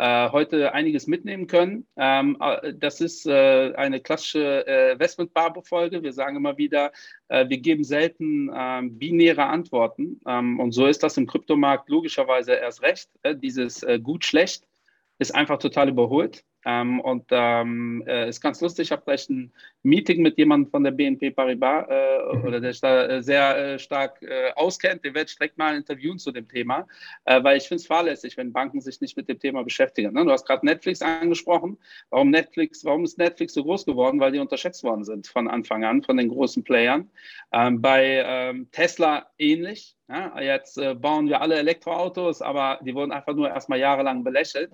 heute 0.02 0.74
einiges 0.74 1.08
mitnehmen 1.08 1.48
können. 1.48 1.86
Ähm, 1.96 2.38
äh, 2.40 2.74
das 2.74 3.02
ist 3.02 3.26
äh, 3.28 3.74
eine 3.76 4.00
klassische 4.00 4.66
äh, 4.66 4.94
Investment-Barbo-Folge. 4.94 6.02
Wir 6.04 6.14
sagen 6.14 6.38
immer 6.38 6.58
wieder, 6.58 6.92
äh, 7.28 7.48
wir 7.48 7.60
geben 7.60 7.84
selten 7.84 8.50
ähm, 8.54 8.98
binäre 8.98 9.46
Antworten. 9.46 10.20
Ähm, 10.26 10.60
und 10.60 10.72
so 10.72 10.88
ist 10.88 11.04
das 11.04 11.18
im 11.18 11.28
Kryptomarkt 11.28 11.90
logischerweise 11.90 12.54
erst 12.54 12.82
recht. 12.82 13.10
Äh, 13.24 13.36
dieses 13.36 13.86
gut-schlecht 14.04 14.68
ist 15.20 15.36
einfach 15.36 15.60
total 15.60 15.90
überholt. 15.90 16.44
Ähm, 16.66 17.00
und 17.00 17.26
ähm, 17.32 18.04
äh, 18.06 18.30
ist 18.30 18.42
ganz 18.42 18.62
lustig, 18.62 18.88
ich 18.88 18.92
habe 18.92 19.04
gleich 19.04 19.28
ein 19.30 19.52
Meeting 19.84 20.22
mit 20.22 20.38
jemandem 20.38 20.70
von 20.70 20.84
der 20.84 20.92
BNP 20.92 21.32
Paribas 21.32 21.88
äh, 21.90 22.36
mhm. 22.36 22.44
oder 22.44 22.60
der 22.60 22.72
sich 22.72 22.82
da 22.82 23.06
äh, 23.08 23.24
sehr 23.24 23.58
äh, 23.58 23.80
stark 23.80 24.22
äh, 24.22 24.52
auskennt. 24.56 25.04
Den 25.04 25.16
werde 25.16 25.30
ich 25.30 25.38
direkt 25.38 25.58
mal 25.58 25.76
interviewen 25.76 26.20
zu 26.20 26.32
dem 26.32 26.48
Thema, 26.48 26.88
äh, 27.26 27.44
weil 27.44 27.58
ich 27.58 27.68
finde 27.68 27.82
es 27.82 27.88
fahrlässig, 27.88 28.38
wenn 28.38 28.54
Banken 28.54 28.80
sich 28.80 29.02
nicht 29.02 29.18
mit 29.18 29.28
dem 29.28 29.40
Thema 29.40 29.64
beschäftigen. 29.64 30.14
Ne? 30.14 30.24
Du 30.24 30.32
hast 30.32 30.46
gerade 30.46 30.66
Netflix 30.66 31.02
angesprochen. 31.02 31.78
Warum 32.12 32.30
Netflix, 32.30 32.86
warum 32.86 33.04
ist 33.06 33.18
Netflix 33.18 33.54
so 33.54 33.64
groß 33.64 33.86
geworden? 33.86 34.20
Weil 34.20 34.32
die 34.32 34.40
unterschätzt 34.40 34.84
worden 34.84 35.04
sind 35.04 35.28
von 35.28 35.48
Anfang 35.48 35.84
an, 35.84 36.04
von 36.04 36.18
den 36.18 36.30
großen 36.30 36.64
Playern. 36.64 37.10
Ähm, 37.52 37.82
bei 37.82 38.24
ähm, 38.26 38.70
Tesla 38.72 39.32
ähnlich. 39.40 39.96
Ja? 40.08 40.40
Jetzt 40.40 40.80
bauen 41.02 41.28
wir 41.28 41.42
alle 41.42 41.56
Elektroautos, 41.56 42.42
aber 42.42 42.80
die 42.84 42.94
wurden 42.94 43.12
einfach 43.12 43.34
nur 43.34 43.50
erstmal 43.50 43.80
jahrelang 43.80 44.24
belächelt. 44.24 44.72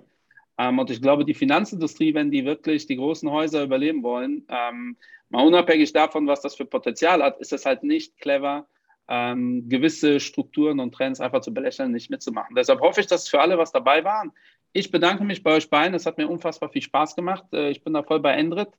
Ähm, 0.57 0.79
und 0.79 0.89
ich 0.89 1.01
glaube, 1.01 1.25
die 1.25 1.33
Finanzindustrie, 1.33 2.13
wenn 2.13 2.31
die 2.31 2.45
wirklich 2.45 2.87
die 2.87 2.97
großen 2.97 3.29
Häuser 3.29 3.63
überleben 3.63 4.03
wollen, 4.03 4.45
ähm, 4.49 4.97
mal 5.29 5.45
unabhängig 5.45 5.93
davon, 5.93 6.27
was 6.27 6.41
das 6.41 6.55
für 6.55 6.65
Potenzial 6.65 7.21
hat, 7.21 7.39
ist 7.39 7.53
es 7.53 7.65
halt 7.65 7.83
nicht 7.83 8.17
clever, 8.19 8.67
ähm, 9.07 9.69
gewisse 9.69 10.19
Strukturen 10.19 10.79
und 10.79 10.93
Trends 10.93 11.21
einfach 11.21 11.41
zu 11.41 11.53
belächeln, 11.53 11.91
nicht 11.91 12.09
mitzumachen. 12.09 12.55
Deshalb 12.55 12.81
hoffe 12.81 13.01
ich, 13.01 13.07
dass 13.07 13.29
für 13.29 13.39
alle 13.39 13.57
was 13.57 13.71
dabei 13.71 14.03
waren. 14.03 14.31
Ich 14.73 14.91
bedanke 14.91 15.23
mich 15.23 15.43
bei 15.43 15.53
euch 15.53 15.69
beiden. 15.69 15.95
Es 15.95 16.05
hat 16.05 16.17
mir 16.17 16.27
unfassbar 16.27 16.69
viel 16.69 16.81
Spaß 16.81 17.15
gemacht. 17.15 17.45
Äh, 17.53 17.69
ich 17.69 17.83
bin 17.83 17.93
da 17.93 18.03
voll 18.03 18.19
bei 18.19 18.33
Endrit. 18.33 18.69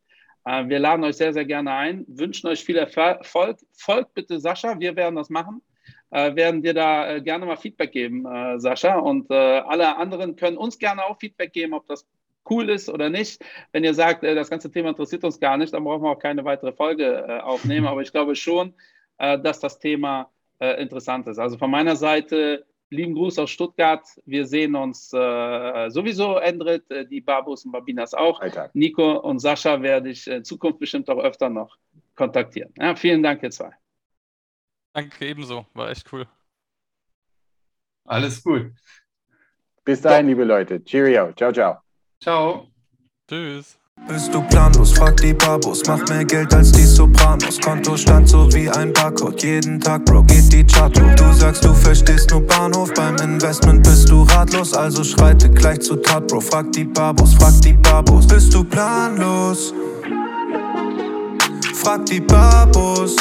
Äh, 0.45 0.69
wir 0.69 0.79
laden 0.79 1.05
euch 1.05 1.17
sehr, 1.17 1.33
sehr 1.33 1.45
gerne 1.45 1.73
ein, 1.73 2.05
wünschen 2.09 2.49
euch 2.49 2.65
viel 2.65 2.77
Erfolg. 2.77 3.59
Folgt 3.73 4.15
bitte 4.15 4.41
Sascha, 4.41 4.79
wir 4.79 4.97
werden 4.97 5.17
das 5.17 5.31
machen 5.31 5.63
äh, 6.11 6.35
werden 6.35 6.63
dir 6.63 6.75
da 6.75 7.17
äh, 7.17 7.23
gerne 7.23 7.47
mal 7.47 7.57
Feedback 7.57 7.93
geben, 7.93 8.27
äh, 8.27 8.59
Sascha. 8.59 8.99
Und 8.99 9.31
äh, 9.31 9.35
alle 9.35 9.97
anderen 9.97 10.37
können 10.37 10.57
uns 10.57 10.79
gerne 10.79 11.05
auch 11.05 11.19
Feedback 11.19 11.53
geben, 11.53 11.75
ob 11.75 11.87
das 11.87 12.07
cool 12.49 12.71
ist 12.71 12.89
oder 12.89 13.11
nicht. 13.11 13.45
Wenn 13.73 13.85
ihr 13.85 13.95
sagt, 13.95 14.25
äh, 14.25 14.35
das 14.35 14.49
ganze 14.49 14.71
Thema 14.71 14.91
interessiert 14.91 15.25
uns 15.25 15.39
gar 15.39 15.57
nicht, 15.57 15.73
dann 15.75 15.85
brauchen 15.85 16.03
wir 16.03 16.11
auch 16.11 16.19
keine 16.19 16.45
weitere 16.45 16.73
Folge 16.73 17.27
äh, 17.29 17.41
aufnehmen. 17.41 17.87
Aber 17.87 18.03
ich 18.03 18.13
glaube 18.13 18.35
schon, 18.35 18.75
dass 19.21 19.59
das 19.59 19.81
Thema 19.81 20.31
interessant 20.61 21.27
ist. 21.27 21.41
Also 21.41 21.59
von 21.59 21.73
meiner 21.73 21.97
Seite 21.97 22.65
lieben 22.89 23.15
Gruß 23.15 23.41
aus 23.41 23.51
Stuttgart. 23.51 24.07
Wir 24.27 24.47
sehen 24.47 24.77
uns 24.77 25.13
äh, 25.13 25.91
sowieso, 25.91 26.37
Endrit, 26.37 26.85
die 27.11 27.21
Babus 27.21 27.65
und 27.65 27.73
Babinas 27.73 28.15
auch. 28.15 28.39
Alltag. 28.39 28.71
Nico 28.75 29.19
und 29.19 29.41
Sascha 29.41 29.83
werde 29.83 30.11
ich 30.11 30.29
in 30.29 30.45
Zukunft 30.45 30.79
bestimmt 30.79 31.11
auch 31.11 31.19
öfter 31.19 31.51
noch 31.51 31.77
kontaktieren. 32.15 32.73
Ja, 32.79 32.95
vielen 32.95 33.25
Dank, 33.25 33.43
ihr 33.43 33.51
zwei. 33.51 33.73
Danke 34.99 35.29
ebenso, 35.29 35.65
war 35.75 35.91
echt 35.91 36.13
cool. 36.13 36.27
Alles 38.05 38.43
gut. 38.43 38.73
Bis 39.85 40.01
dahin, 40.01 40.27
liebe 40.27 40.43
Leute. 40.43 40.83
Cheerio. 40.83 41.33
Ciao, 41.35 41.53
ciao. 41.53 41.79
Ciao. 42.21 42.67
Tschüss. 43.29 43.79
Bist 44.09 44.35
du 44.35 44.43
planlos? 44.49 44.93
Frag 44.99 45.17
die 45.19 45.33
Babos. 45.35 45.85
Mach 45.87 46.05
mehr 46.09 46.25
Geld 46.25 46.53
als 46.53 46.73
die 46.73 46.85
Sopranos. 46.85 47.61
Kontostand 47.61 48.29
so 48.29 48.53
wie 48.53 48.69
ein 48.69 48.93
Barcode. 48.93 49.41
Jeden 49.41 49.81
Tag, 49.81 50.05
Bro, 50.05 50.25
geht 50.25 50.53
die 50.53 50.67
Chart 50.67 50.99
hoch. 51.01 51.15
Du 51.15 51.33
sagst, 51.33 51.65
du 51.65 51.73
verstehst 51.75 52.33
nur 52.33 52.45
Bahnhof. 52.45 52.93
Beim 52.95 53.15
Investment 53.19 53.85
bist 53.85 54.11
du 54.11 54.25
ratlos. 54.25 54.75
Also 54.75 55.05
schreite 55.05 55.49
gleich 55.49 55.79
zu 55.81 55.95
Tat, 55.95 56.27
Bro. 56.27 56.41
Frag 56.41 56.73
die 56.73 56.85
Babos, 56.85 57.35
frag 57.35 57.55
die 57.61 57.75
Babos. 57.75 58.27
Bist 58.27 58.53
du 58.53 58.65
planlos? 58.65 59.73
Frag 61.75 62.05
die 62.07 62.21
Babos. 62.21 63.15